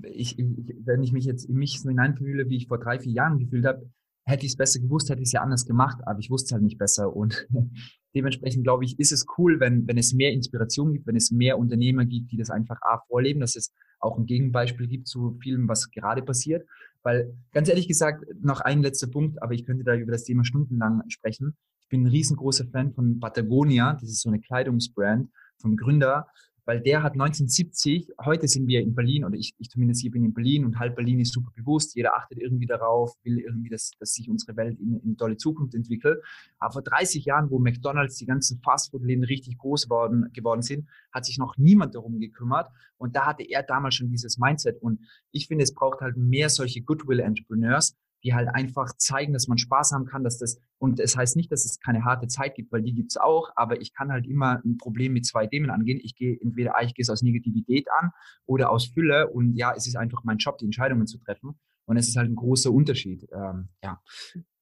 ich, 0.04 0.38
ich, 0.38 0.46
wenn 0.80 1.02
ich 1.02 1.12
mich 1.12 1.26
jetzt 1.26 1.44
in 1.44 1.56
mich 1.56 1.82
so 1.82 1.90
hineinfühle, 1.90 2.48
wie 2.48 2.56
ich 2.56 2.68
vor 2.68 2.78
drei, 2.78 2.98
vier 2.98 3.12
Jahren 3.12 3.38
gefühlt 3.38 3.66
habe, 3.66 3.90
hätte 4.24 4.46
ich 4.46 4.52
es 4.52 4.56
besser 4.56 4.80
gewusst, 4.80 5.10
hätte 5.10 5.20
ich 5.20 5.28
es 5.28 5.32
ja 5.32 5.42
anders 5.42 5.66
gemacht, 5.66 5.98
aber 6.06 6.18
ich 6.18 6.30
wusste 6.30 6.46
es 6.46 6.52
halt 6.52 6.62
nicht 6.62 6.78
besser. 6.78 7.14
Und 7.14 7.46
dementsprechend 8.14 8.64
glaube 8.64 8.84
ich, 8.84 8.98
ist 8.98 9.12
es 9.12 9.26
cool, 9.38 9.60
wenn, 9.60 9.86
wenn 9.86 9.98
es 9.98 10.12
mehr 10.14 10.32
Inspiration 10.32 10.92
gibt, 10.92 11.06
wenn 11.06 11.16
es 11.16 11.30
mehr 11.30 11.58
Unternehmer 11.58 12.04
gibt, 12.04 12.32
die 12.32 12.36
das 12.36 12.50
einfach 12.50 12.80
A 12.82 13.00
vorleben, 13.06 13.40
dass 13.40 13.56
es 13.56 13.72
auch 14.00 14.18
ein 14.18 14.26
Gegenbeispiel 14.26 14.86
gibt 14.86 15.08
zu 15.08 15.38
vielem, 15.42 15.68
was 15.68 15.90
gerade 15.90 16.22
passiert. 16.22 16.66
Weil 17.02 17.34
ganz 17.52 17.68
ehrlich 17.68 17.88
gesagt, 17.88 18.24
noch 18.40 18.60
ein 18.60 18.82
letzter 18.82 19.08
Punkt, 19.08 19.42
aber 19.42 19.52
ich 19.52 19.66
könnte 19.66 19.84
da 19.84 19.94
über 19.94 20.12
das 20.12 20.24
Thema 20.24 20.44
stundenlang 20.44 21.02
sprechen. 21.08 21.56
Ich 21.80 21.88
bin 21.88 22.02
ein 22.02 22.08
riesengroßer 22.08 22.66
Fan 22.66 22.92
von 22.92 23.20
Patagonia, 23.20 23.94
das 23.94 24.08
ist 24.08 24.22
so 24.22 24.30
eine 24.30 24.40
Kleidungsbrand 24.40 25.30
vom 25.58 25.76
Gründer 25.76 26.28
weil 26.64 26.80
der 26.80 27.02
hat 27.02 27.12
1970, 27.12 28.08
heute 28.24 28.48
sind 28.48 28.66
wir 28.66 28.80
in 28.80 28.94
Berlin 28.94 29.24
oder 29.24 29.36
ich, 29.36 29.54
ich 29.58 29.68
zumindest 29.68 30.00
hier 30.00 30.10
bin 30.10 30.24
in 30.24 30.32
Berlin 30.32 30.64
und 30.64 30.78
halb 30.78 30.96
Berlin 30.96 31.20
ist 31.20 31.32
super 31.32 31.50
bewusst, 31.54 31.94
jeder 31.94 32.16
achtet 32.16 32.38
irgendwie 32.38 32.66
darauf, 32.66 33.14
will 33.22 33.38
irgendwie, 33.38 33.68
dass, 33.68 33.90
dass 33.98 34.14
sich 34.14 34.28
unsere 34.28 34.56
Welt 34.56 34.78
in, 34.80 34.98
in 35.00 35.16
tolle 35.16 35.36
Zukunft 35.36 35.74
entwickelt. 35.74 36.22
Aber 36.58 36.72
vor 36.72 36.82
30 36.82 37.24
Jahren, 37.24 37.50
wo 37.50 37.58
McDonalds, 37.58 38.16
die 38.16 38.26
ganzen 38.26 38.60
Fastfood-Läden 38.60 39.24
richtig 39.24 39.58
groß 39.58 39.90
worden, 39.90 40.30
geworden 40.32 40.62
sind, 40.62 40.88
hat 41.12 41.24
sich 41.24 41.38
noch 41.38 41.56
niemand 41.58 41.94
darum 41.94 42.18
gekümmert. 42.18 42.70
Und 42.96 43.14
da 43.16 43.26
hatte 43.26 43.42
er 43.42 43.62
damals 43.62 43.96
schon 43.96 44.08
dieses 44.08 44.38
Mindset. 44.38 44.80
Und 44.80 45.00
ich 45.32 45.46
finde, 45.46 45.64
es 45.64 45.74
braucht 45.74 46.00
halt 46.00 46.16
mehr 46.16 46.48
solche 46.48 46.80
Goodwill-Entrepreneurs, 46.80 47.96
die 48.24 48.34
halt 48.34 48.48
einfach 48.48 48.96
zeigen, 48.96 49.32
dass 49.32 49.48
man 49.48 49.58
Spaß 49.58 49.92
haben 49.92 50.06
kann, 50.06 50.24
dass 50.24 50.38
das, 50.38 50.58
und 50.78 50.98
es 50.98 51.16
heißt 51.16 51.36
nicht, 51.36 51.52
dass 51.52 51.64
es 51.64 51.78
keine 51.78 52.04
harte 52.04 52.26
Zeit 52.26 52.54
gibt, 52.54 52.72
weil 52.72 52.82
die 52.82 52.94
gibt's 52.94 53.16
auch, 53.16 53.50
aber 53.54 53.80
ich 53.80 53.92
kann 53.92 54.10
halt 54.10 54.26
immer 54.26 54.60
ein 54.64 54.78
Problem 54.78 55.12
mit 55.12 55.26
zwei 55.26 55.46
Themen 55.46 55.70
angehen. 55.70 56.00
Ich 56.02 56.16
gehe 56.16 56.38
entweder, 56.40 56.74
ich 56.82 56.94
gehe 56.94 57.02
es 57.02 57.10
aus 57.10 57.22
Negativität 57.22 57.86
an 58.00 58.10
oder 58.46 58.70
aus 58.70 58.86
Fülle 58.86 59.28
und 59.28 59.54
ja, 59.54 59.74
es 59.76 59.86
ist 59.86 59.96
einfach 59.96 60.24
mein 60.24 60.38
Job, 60.38 60.58
die 60.58 60.64
Entscheidungen 60.64 61.06
zu 61.06 61.18
treffen. 61.18 61.58
Und 61.86 61.98
es 61.98 62.08
ist 62.08 62.16
halt 62.16 62.30
ein 62.30 62.34
großer 62.34 62.72
Unterschied. 62.72 63.28
Ähm, 63.30 63.68
ja, 63.82 64.00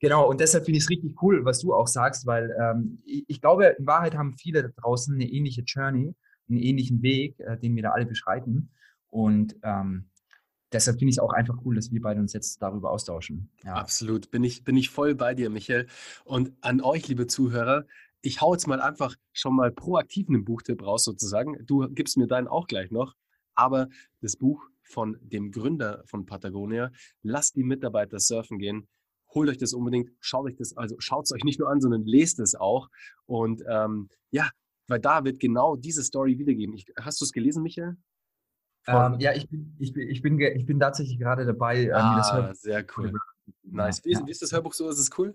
genau. 0.00 0.28
Und 0.28 0.40
deshalb 0.40 0.64
finde 0.64 0.78
ich 0.78 0.84
es 0.84 0.90
richtig 0.90 1.22
cool, 1.22 1.44
was 1.44 1.60
du 1.60 1.72
auch 1.72 1.86
sagst, 1.86 2.26
weil 2.26 2.52
ähm, 2.60 3.00
ich, 3.04 3.24
ich 3.28 3.40
glaube, 3.40 3.76
in 3.78 3.86
Wahrheit 3.86 4.16
haben 4.16 4.32
viele 4.36 4.62
da 4.62 4.68
draußen 4.74 5.14
eine 5.14 5.30
ähnliche 5.30 5.62
Journey. 5.62 6.16
einen 6.48 6.58
ähnlichen 6.58 7.02
Weg, 7.02 7.38
äh, 7.40 7.56
den 7.58 7.74
wir 7.76 7.82
da 7.82 7.90
alle 7.90 8.06
beschreiten. 8.06 8.70
Und 9.08 9.56
ähm, 9.62 10.10
deshalb 10.72 10.98
finde 10.98 11.10
ich 11.10 11.16
es 11.16 11.22
auch 11.22 11.32
einfach 11.32 11.56
cool, 11.64 11.74
dass 11.74 11.92
wir 11.92 12.00
beide 12.00 12.20
uns 12.20 12.32
jetzt 12.32 12.60
darüber 12.62 12.90
austauschen. 12.90 13.50
Ja. 13.64 13.74
Absolut, 13.74 14.30
bin 14.30 14.44
ich, 14.44 14.64
bin 14.64 14.76
ich 14.76 14.90
voll 14.90 15.14
bei 15.14 15.34
dir, 15.34 15.50
Michael. 15.50 15.86
Und 16.24 16.52
an 16.60 16.80
euch, 16.80 17.08
liebe 17.08 17.26
Zuhörer, 17.26 17.86
ich 18.22 18.40
hau 18.40 18.52
jetzt 18.54 18.66
mal 18.66 18.80
einfach 18.80 19.16
schon 19.32 19.56
mal 19.56 19.72
proaktiv 19.72 20.28
einen 20.28 20.44
Buchtipp 20.44 20.82
raus 20.84 21.04
sozusagen. 21.04 21.56
Du 21.66 21.88
gibst 21.88 22.16
mir 22.16 22.26
deinen 22.26 22.48
auch 22.48 22.66
gleich 22.66 22.90
noch. 22.90 23.14
Aber 23.54 23.88
das 24.20 24.36
Buch 24.36 24.64
von 24.82 25.18
dem 25.20 25.50
Gründer 25.50 26.02
von 26.06 26.26
Patagonia, 26.26 26.90
lasst 27.22 27.56
die 27.56 27.64
Mitarbeiter 27.64 28.18
surfen 28.18 28.58
gehen. 28.58 28.88
Holt 29.34 29.48
euch 29.48 29.58
das 29.58 29.72
unbedingt, 29.72 30.10
schaut 30.20 30.44
euch 30.44 30.56
das, 30.56 30.76
also 30.76 30.96
schaut 30.98 31.24
es 31.24 31.32
euch 31.32 31.44
nicht 31.44 31.58
nur 31.58 31.70
an, 31.70 31.80
sondern 31.80 32.04
lest 32.04 32.38
es 32.38 32.54
auch. 32.54 32.88
Und 33.26 33.62
ähm, 33.68 34.08
ja, 34.30 34.50
weil 34.88 35.00
da 35.00 35.24
wird 35.24 35.40
genau 35.40 35.76
diese 35.76 36.02
Story 36.02 36.38
wiedergeben. 36.38 36.74
Ich, 36.74 36.86
hast 37.00 37.20
du 37.20 37.24
es 37.24 37.32
gelesen, 37.32 37.62
Michael? 37.62 37.96
Ähm, 38.86 39.16
ja, 39.20 39.32
ich 39.32 39.48
bin, 39.48 39.76
ich, 39.78 39.92
bin, 39.92 40.08
ich, 40.08 40.22
bin, 40.22 40.40
ich 40.40 40.66
bin 40.66 40.80
tatsächlich 40.80 41.18
gerade 41.18 41.46
dabei, 41.46 41.84
äh, 41.84 41.92
ah, 41.92 42.16
das 42.16 42.32
Hörbuch 42.32 42.54
sehr 42.54 42.84
cool. 42.96 43.12
Nice. 43.62 44.04
Wie, 44.04 44.12
ja. 44.12 44.26
wie 44.26 44.30
ist 44.30 44.42
das 44.42 44.52
Hörbuch 44.52 44.72
so? 44.72 44.88
Ist 44.88 44.98
es 44.98 45.10
cool? 45.18 45.34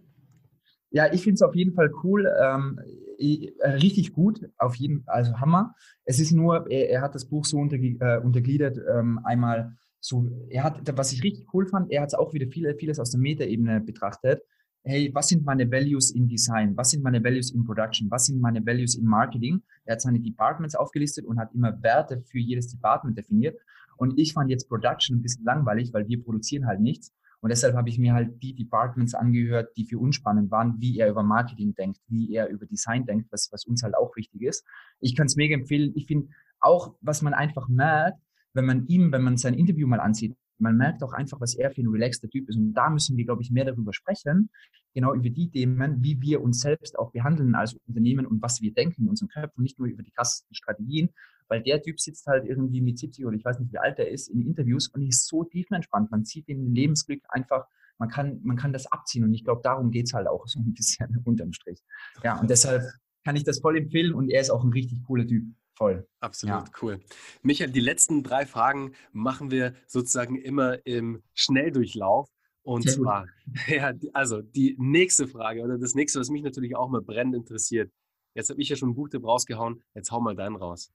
Ja, 0.90 1.12
ich 1.12 1.24
finde 1.24 1.36
es 1.36 1.42
auf 1.42 1.56
jeden 1.56 1.74
Fall 1.74 1.92
cool. 2.04 2.30
Ähm, 2.42 2.80
äh, 3.20 3.52
richtig 3.70 4.14
gut, 4.14 4.42
auf 4.58 4.76
jeden 4.76 5.04
also 5.08 5.40
Hammer. 5.40 5.76
Es 6.06 6.20
ist 6.20 6.32
nur, 6.32 6.70
er, 6.70 6.90
er 6.90 7.02
hat 7.02 7.16
das 7.16 7.26
Buch 7.26 7.46
so 7.46 7.58
unter, 7.58 7.78
äh, 7.78 8.20
untergliedert, 8.20 8.78
ähm, 8.90 9.20
einmal 9.24 9.76
so, 10.00 10.28
er 10.50 10.64
hat, 10.64 10.98
was 10.98 11.12
ich 11.12 11.24
richtig 11.24 11.54
cool 11.54 11.68
fand, 11.68 11.92
er 11.92 12.02
hat 12.02 12.10
es 12.10 12.14
auch 12.14 12.34
wieder 12.34 12.48
viele, 12.48 12.76
vieles 12.76 13.00
aus 13.00 13.12
der 13.12 13.20
Metaebene 13.20 13.82
betrachtet. 13.82 14.42
Hey, 14.90 15.12
was 15.14 15.28
sind 15.28 15.44
meine 15.44 15.70
Values 15.70 16.12
in 16.12 16.30
Design? 16.30 16.78
Was 16.78 16.92
sind 16.92 17.04
meine 17.04 17.22
Values 17.22 17.52
in 17.52 17.66
Production? 17.66 18.10
Was 18.10 18.28
sind 18.28 18.40
meine 18.40 18.66
Values 18.66 18.96
in 18.96 19.04
Marketing? 19.04 19.62
Er 19.84 19.96
hat 19.96 20.02
seine 20.02 20.22
Departments 20.22 20.76
aufgelistet 20.76 21.26
und 21.26 21.38
hat 21.38 21.54
immer 21.54 21.84
Werte 21.84 22.22
für 22.22 22.40
jedes 22.40 22.70
Department 22.70 23.18
definiert. 23.18 23.60
Und 23.98 24.18
ich 24.18 24.32
fand 24.32 24.50
jetzt 24.50 24.70
Production 24.70 25.18
ein 25.18 25.22
bisschen 25.22 25.44
langweilig, 25.44 25.92
weil 25.92 26.08
wir 26.08 26.24
produzieren 26.24 26.68
halt 26.68 26.80
nichts. 26.80 27.12
Und 27.42 27.50
deshalb 27.50 27.76
habe 27.76 27.90
ich 27.90 28.00
mir 28.00 28.14
halt 28.14 28.42
die 28.42 28.56
Departments 28.56 29.14
angehört, 29.14 29.76
die 29.76 29.84
für 29.84 30.00
uns 30.00 30.16
spannend 30.16 30.52
waren, 30.52 30.80
wie 30.80 30.98
er 30.98 31.10
über 31.10 31.22
Marketing 31.22 31.76
denkt, 31.76 32.00
wie 32.08 32.34
er 32.34 32.48
über 32.48 32.66
Design 32.66 33.06
denkt, 33.06 33.28
was, 33.30 33.50
was 33.52 33.66
uns 33.66 33.84
halt 33.84 33.94
auch 33.94 34.16
wichtig 34.16 34.42
ist. 34.42 34.64
Ich 35.02 35.18
kann 35.18 35.26
es 35.26 35.36
mega 35.36 35.54
empfehlen. 35.54 35.92
Ich 35.96 36.08
finde 36.08 36.30
auch, 36.62 36.96
was 37.02 37.22
man 37.22 37.34
einfach 37.34 37.68
merkt, 37.68 38.22
wenn 38.54 38.66
man 38.66 38.88
ihm, 38.88 39.12
wenn 39.12 39.22
man 39.22 39.36
sein 39.36 39.54
Interview 39.54 39.86
mal 39.86 40.00
ansieht, 40.00 40.38
man 40.60 40.78
merkt 40.78 41.04
auch 41.04 41.14
einfach, 41.14 41.40
was 41.40 41.56
er 41.56 41.72
für 41.72 41.82
ein 41.82 41.88
relaxter 41.88 42.30
Typ 42.30 42.50
ist. 42.50 42.58
Und 42.58 42.74
da 42.74 42.90
müssen 42.90 43.18
wir, 43.18 43.26
glaube 43.26 43.42
ich, 43.42 43.52
mehr 43.52 43.66
darüber 43.66 43.94
sprechen, 43.94 44.50
genau 44.94 45.14
über 45.14 45.30
die 45.30 45.50
Themen, 45.50 46.04
wie 46.04 46.20
wir 46.22 46.42
uns 46.42 46.62
selbst 46.62 46.98
auch 46.98 47.12
behandeln 47.12 47.56
als 47.56 47.76
Unternehmen 47.88 48.26
und 48.26 48.42
was 48.42 48.62
wir 48.62 48.74
denken 48.74 49.04
in 49.04 49.10
unseren 49.10 49.30
Köpfen, 49.30 49.62
nicht 49.62 49.78
nur 49.80 49.88
über 49.88 50.04
die 50.04 50.12
krassesten 50.12 50.56
Strategien, 50.56 51.10
weil 51.48 51.62
der 51.62 51.82
Typ 51.82 52.00
sitzt 52.00 52.26
halt 52.28 52.46
irgendwie 52.46 52.82
mit 52.82 52.98
70 52.98 53.26
oder 53.26 53.36
ich 53.36 53.46
weiß 53.46 53.60
nicht, 53.60 53.72
wie 53.72 53.78
alt 53.78 54.00
er 54.00 54.10
ist, 54.10 54.28
in 54.28 54.42
Interviews 54.42 54.88
und 54.90 55.02
ist 55.02 55.28
so 55.28 55.44
tiefenentspannt. 55.44 56.12
Man 56.12 56.26
sieht 56.26 56.48
den 56.48 56.74
Lebensglück 56.74 57.22
einfach, 57.30 57.68
man 58.00 58.10
kann, 58.10 58.40
man 58.44 58.58
kann 58.58 58.74
das 58.74 58.92
abziehen 58.92 59.24
und 59.24 59.34
ich 59.34 59.44
glaube, 59.44 59.62
darum 59.64 59.92
geht 59.92 60.08
es 60.08 60.14
halt 60.14 60.28
auch 60.28 60.48
so 60.48 60.60
ein 60.60 60.74
bisschen 60.74 61.22
unterm 61.26 61.54
Strich. 61.54 61.84
Ja, 62.24 62.40
und 62.40 62.50
deshalb 62.50 62.84
kann 63.24 63.36
ich 63.36 63.44
das 63.44 63.60
voll 63.60 63.78
empfehlen 63.78 64.14
und 64.14 64.30
er 64.30 64.42
ist 64.42 64.50
auch 64.50 64.64
ein 64.64 64.72
richtig 64.72 65.04
cooler 65.04 65.28
Typ. 65.28 65.44
Voll. 65.78 66.08
Absolut, 66.22 66.56
ja. 66.56 66.72
cool. 66.82 67.00
Michael, 67.44 67.70
die 67.70 67.82
letzten 67.82 68.24
drei 68.24 68.48
Fragen 68.48 68.94
machen 69.12 69.52
wir 69.52 69.76
sozusagen 69.86 70.36
immer 70.36 70.84
im 70.88 71.22
Schnelldurchlauf. 71.36 72.30
Und 72.64 72.82
Sehr 72.82 72.94
zwar, 72.94 73.28
ja, 73.68 73.94
also 74.12 74.42
die 74.42 74.76
nächste 74.80 75.28
Frage 75.28 75.62
oder 75.62 75.78
das 75.78 75.94
nächste, 75.94 76.20
was 76.20 76.30
mich 76.30 76.42
natürlich 76.42 76.76
auch 76.76 76.90
mal 76.90 77.02
brennend 77.02 77.36
interessiert. 77.36 77.92
Jetzt 78.34 78.50
habe 78.50 78.60
ich 78.60 78.70
ja 78.70 78.76
schon 78.76 78.90
ein 78.90 78.96
Buchtipp 78.96 79.24
rausgehauen, 79.24 79.84
jetzt 79.94 80.12
hau 80.12 80.20
mal 80.20 80.36
deinen 80.36 80.56
raus. 80.56 80.92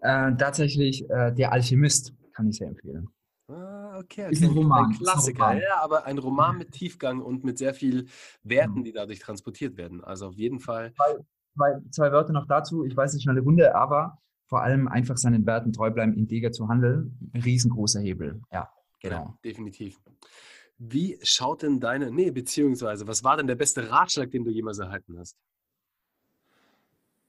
Äh, 0.00 0.36
tatsächlich 0.36 1.10
äh, 1.10 1.32
Der 1.32 1.52
Alchemist 1.52 2.14
kann 2.32 2.48
ich 2.48 2.56
sehr 2.56 2.68
empfehlen. 2.68 3.08
Ah, 3.48 3.98
okay. 3.98 4.30
Ist 4.30 4.44
ein 4.44 4.50
Roman. 4.50 4.92
Ein 4.92 4.96
Klassiker, 4.96 5.44
ein 5.44 5.56
Roman. 5.56 5.62
ja, 5.68 5.82
aber 5.82 6.06
ein 6.06 6.18
Roman 6.18 6.56
mit 6.56 6.70
Tiefgang 6.70 7.20
und 7.20 7.42
mit 7.42 7.58
sehr 7.58 7.74
viel 7.74 8.06
Werten, 8.44 8.78
mhm. 8.78 8.84
die 8.84 8.92
dadurch 8.92 9.18
transportiert 9.18 9.76
werden. 9.76 10.04
Also 10.04 10.28
auf 10.28 10.34
jeden 10.36 10.60
Fall. 10.60 10.94
Zwei, 11.54 11.78
zwei, 11.90 12.12
Wörter 12.12 12.32
noch 12.32 12.46
dazu. 12.46 12.84
Ich 12.84 12.96
weiß 12.96 13.12
nicht, 13.14 13.24
schnelle 13.24 13.40
Runde, 13.40 13.74
aber 13.74 14.18
vor 14.46 14.62
allem 14.62 14.88
einfach 14.88 15.16
seinen 15.16 15.46
Werten 15.46 15.72
treu 15.72 15.90
bleiben, 15.90 16.14
integer 16.14 16.52
zu 16.52 16.68
handeln. 16.68 17.30
Riesengroßer 17.34 18.00
Hebel. 18.00 18.40
Ja, 18.52 18.68
genau. 19.00 19.16
Ja, 19.16 19.38
definitiv. 19.44 20.00
Wie 20.78 21.18
schaut 21.22 21.62
denn 21.62 21.78
deine, 21.78 22.10
nee, 22.10 22.30
beziehungsweise, 22.30 23.06
was 23.06 23.22
war 23.22 23.36
denn 23.36 23.46
der 23.46 23.54
beste 23.54 23.90
Ratschlag, 23.90 24.30
den 24.30 24.44
du 24.44 24.50
jemals 24.50 24.78
erhalten 24.78 25.18
hast? 25.18 25.36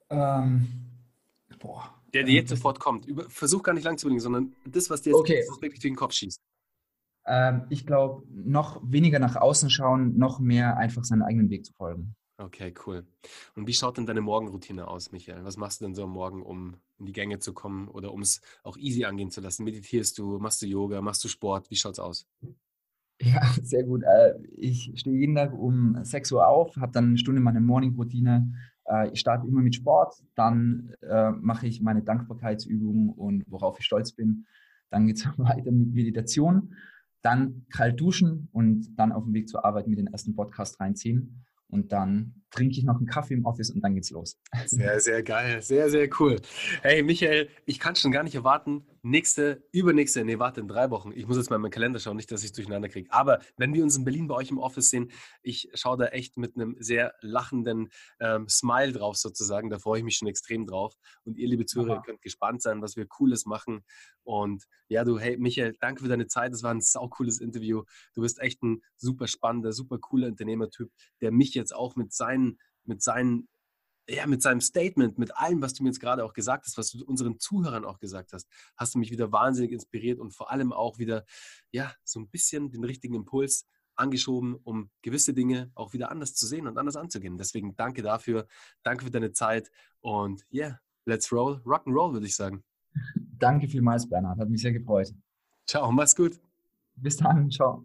Ähm, 0.10 0.68
boah. 1.60 1.94
Der 2.14 2.24
dir 2.24 2.36
jetzt 2.36 2.52
ähm, 2.52 2.58
sofort 2.58 2.80
kommt. 2.80 3.06
Über, 3.06 3.30
versuch 3.30 3.64
gar 3.64 3.74
nicht 3.74 3.84
lang 3.84 3.98
zu 3.98 4.08
bringen, 4.08 4.20
sondern 4.20 4.54
das, 4.66 4.90
was 4.90 5.02
dir 5.02 5.12
jetzt 5.12 5.20
okay. 5.20 5.44
wirklich 5.62 5.82
durch 5.82 5.92
den 5.92 5.96
Kopf 5.96 6.14
schießt. 6.14 6.42
Ähm, 7.26 7.66
ich 7.70 7.86
glaube, 7.86 8.24
noch 8.30 8.82
weniger 8.84 9.20
nach 9.20 9.36
außen 9.36 9.70
schauen, 9.70 10.18
noch 10.18 10.40
mehr 10.40 10.78
einfach 10.78 11.04
seinen 11.04 11.22
eigenen 11.22 11.50
Weg 11.50 11.66
zu 11.66 11.74
folgen. 11.74 12.16
Okay, 12.42 12.74
cool. 12.88 13.06
Und 13.56 13.68
wie 13.68 13.74
schaut 13.74 13.98
denn 13.98 14.08
deine 14.08 14.22
Morgenroutine 14.22 14.88
aus, 14.88 15.12
Michael? 15.12 15.44
Was 15.44 15.58
machst 15.58 15.80
du 15.80 15.86
denn 15.86 15.94
so 15.94 16.06
am 16.06 16.12
Morgen, 16.12 16.42
um 16.42 16.76
in 16.98 17.06
die 17.06 17.12
Gänge 17.12 17.38
zu 17.38 17.54
kommen 17.54 17.88
oder 17.88 18.12
um 18.12 18.22
es 18.22 18.42
auch 18.64 18.78
easy 18.78 19.06
angehen 19.06 19.30
zu 19.30 19.42
lassen? 19.42 19.64
Meditierst 19.64 20.18
du, 20.18 20.40
machst 20.40 20.62
du 20.64 20.66
Yoga, 20.66 21.02
machst 21.02 21.24
du 21.24 21.28
Sport? 21.28 21.70
Wie 21.70 21.76
schaut's 21.76 22.00
aus? 22.00 22.28
Ja, 23.22 23.42
sehr 23.64 23.84
gut. 23.84 24.02
Äh, 24.02 24.34
ich 24.58 24.92
stehe 24.96 25.16
jeden 25.16 25.36
Tag 25.36 25.54
um 25.54 26.00
6 26.02 26.32
Uhr 26.32 26.48
auf, 26.48 26.76
habe 26.78 26.92
dann 26.92 27.10
eine 27.10 27.18
Stunde 27.20 27.42
meine 27.42 27.62
Morning-Routine. 27.62 28.52
Äh, 28.86 29.12
ich 29.12 29.20
starte 29.20 29.48
immer 29.48 29.62
mit 29.62 29.76
Sport, 29.76 30.16
dann 30.34 30.96
äh, 31.02 31.30
mache 31.30 31.68
ich 31.68 31.80
meine 31.82 32.02
Dankbarkeitsübungen 32.02 33.10
und 33.10 33.44
worauf 33.52 33.78
ich 33.78 33.86
stolz 33.86 34.14
bin. 34.14 34.48
Dann 34.90 35.06
geht 35.06 35.18
es 35.18 35.26
weiter 35.38 35.72
mit 35.72 35.94
Meditation, 35.94 36.76
dann 37.22 37.68
kalt 37.72 38.00
duschen 38.00 38.50
und 38.52 38.98
dann 38.98 39.12
auf 39.12 39.26
dem 39.26 39.34
Weg 39.36 39.48
zur 39.48 39.64
Arbeit 39.64 39.88
mit 39.88 40.00
den 40.00 40.08
ersten 40.08 40.36
Podcast 40.36 40.80
reinziehen 40.80 41.46
und 41.72 41.92
dann 41.92 42.41
trinke 42.52 42.78
ich 42.78 42.84
noch 42.84 42.98
einen 42.98 43.08
Kaffee 43.08 43.34
im 43.34 43.46
Office 43.46 43.72
und 43.72 43.82
dann 43.82 43.96
geht's 43.96 44.12
los. 44.12 44.38
Sehr, 44.66 45.00
sehr 45.00 45.24
geil. 45.24 45.62
Sehr, 45.62 45.90
sehr 45.90 46.10
cool. 46.20 46.40
Hey, 46.82 47.02
Michael, 47.02 47.50
ich 47.66 47.80
kann 47.80 47.96
schon 47.96 48.12
gar 48.12 48.24
nicht 48.24 48.36
erwarten. 48.36 48.86
Nächste, 49.04 49.64
übernächste, 49.72 50.24
nee, 50.24 50.38
warte, 50.38 50.62
in 50.62 50.68
drei 50.68 50.92
Wochen. 50.92 51.12
Ich 51.16 51.26
muss 51.26 51.38
jetzt 51.38 51.50
mal 51.50 51.56
in 51.56 51.64
meinen 51.64 51.72
Kalender 51.72 52.00
schauen, 52.00 52.18
nicht, 52.18 52.32
dass 52.32 52.42
ich 52.42 52.48
es 52.48 52.54
durcheinander 52.54 52.90
kriege. 52.90 53.12
Aber 53.12 53.40
wenn 53.58 53.74
wir 53.74 53.84
uns 53.84 53.98
in 53.98 54.04
Berlin 54.04 54.28
bei 54.28 54.36
euch 54.36 54.52
im 54.52 54.60
Office 54.60 54.90
sehen, 54.90 55.12
ich 55.42 55.70
schaue 55.74 55.98
da 55.98 56.08
echt 56.08 56.38
mit 56.38 56.56
einem 56.56 56.76
sehr 56.80 57.14
lachenden 57.22 57.90
ähm, 58.20 58.48
Smile 58.48 58.92
drauf 58.92 59.18
sozusagen. 59.18 59.70
Da 59.70 59.80
freue 59.80 60.00
ich 60.00 60.06
mich 60.06 60.18
schon 60.18 60.28
extrem 60.28 60.68
drauf. 60.68 60.94
Und 61.24 61.38
ihr, 61.38 61.48
liebe 61.48 61.66
Zuhörer, 61.66 61.96
Aha. 61.96 62.04
könnt 62.06 62.22
gespannt 62.22 62.62
sein, 62.62 62.82
was 62.82 62.96
wir 62.96 63.08
Cooles 63.08 63.46
machen. 63.46 63.84
Und 64.24 64.66
ja, 64.88 65.04
du, 65.04 65.18
hey, 65.18 65.38
Michael, 65.38 65.76
danke 65.80 66.04
für 66.04 66.10
deine 66.10 66.28
Zeit. 66.28 66.54
Das 66.54 66.64
war 66.64 66.72
ein 66.72 66.82
sau 66.82 67.08
cooles 67.08 67.40
Interview. 67.40 67.84
Du 68.14 68.22
bist 68.22 68.40
echt 68.40 68.62
ein 68.62 68.82
super 68.98 69.28
spannender, 69.28 69.72
super 69.72 69.98
cooler 69.98 70.28
Unternehmertyp, 70.28 70.92
der 71.22 71.32
mich 71.32 71.54
jetzt 71.56 71.74
auch 71.74 71.96
mit 71.96 72.14
seinen 72.14 72.41
seinen, 72.42 72.60
mit 72.86 73.02
seinen, 73.02 73.48
ja, 74.10 74.26
mit 74.26 74.42
seinem 74.42 74.62
Statement, 74.62 75.18
mit 75.18 75.36
allem, 75.38 75.62
was 75.62 75.74
du 75.74 75.84
mir 75.84 75.90
jetzt 75.90 76.00
gerade 76.00 76.26
auch 76.26 76.34
gesagt 76.34 76.66
hast, 76.66 76.78
was 76.78 76.92
du 76.92 77.06
unseren 77.06 77.40
Zuhörern 77.40 77.86
auch 77.86 78.00
gesagt 78.00 78.34
hast, 78.34 78.48
hast 78.76 78.96
du 78.96 79.00
mich 79.00 79.12
wieder 79.12 79.32
wahnsinnig 79.32 79.72
inspiriert 79.72 80.20
und 80.20 80.34
vor 80.34 80.52
allem 80.52 80.74
auch 80.74 80.98
wieder, 80.98 81.24
ja, 81.72 81.94
so 82.04 82.20
ein 82.20 82.30
bisschen 82.30 82.72
den 82.72 82.84
richtigen 82.84 83.16
Impuls 83.16 83.68
angeschoben, 83.96 84.56
um 84.64 84.90
gewisse 85.02 85.34
Dinge 85.34 85.72
auch 85.76 85.94
wieder 85.94 86.10
anders 86.10 86.34
zu 86.34 86.48
sehen 86.48 86.68
und 86.68 86.78
anders 86.78 86.96
anzugehen. 86.96 87.38
Deswegen 87.38 87.76
danke 87.76 88.02
dafür, 88.02 88.48
danke 88.84 89.06
für 89.06 89.12
deine 89.12 89.32
Zeit 89.32 89.70
und 90.00 90.46
yeah, 90.52 90.80
let's 91.06 91.32
roll, 91.32 91.62
rock 91.66 91.86
and 91.86 91.96
roll, 91.96 92.14
würde 92.14 92.26
ich 92.26 92.36
sagen. 92.36 92.64
Danke 93.16 93.68
vielmals, 93.68 94.10
Bernhard, 94.10 94.40
hat 94.40 94.50
mich 94.50 94.62
sehr 94.62 94.74
gefreut. 94.74 95.14
Ciao, 95.68 95.92
mach's 95.92 96.16
gut. 96.16 96.40
Bis 96.96 97.18
dann, 97.18 97.50
ciao. 97.50 97.84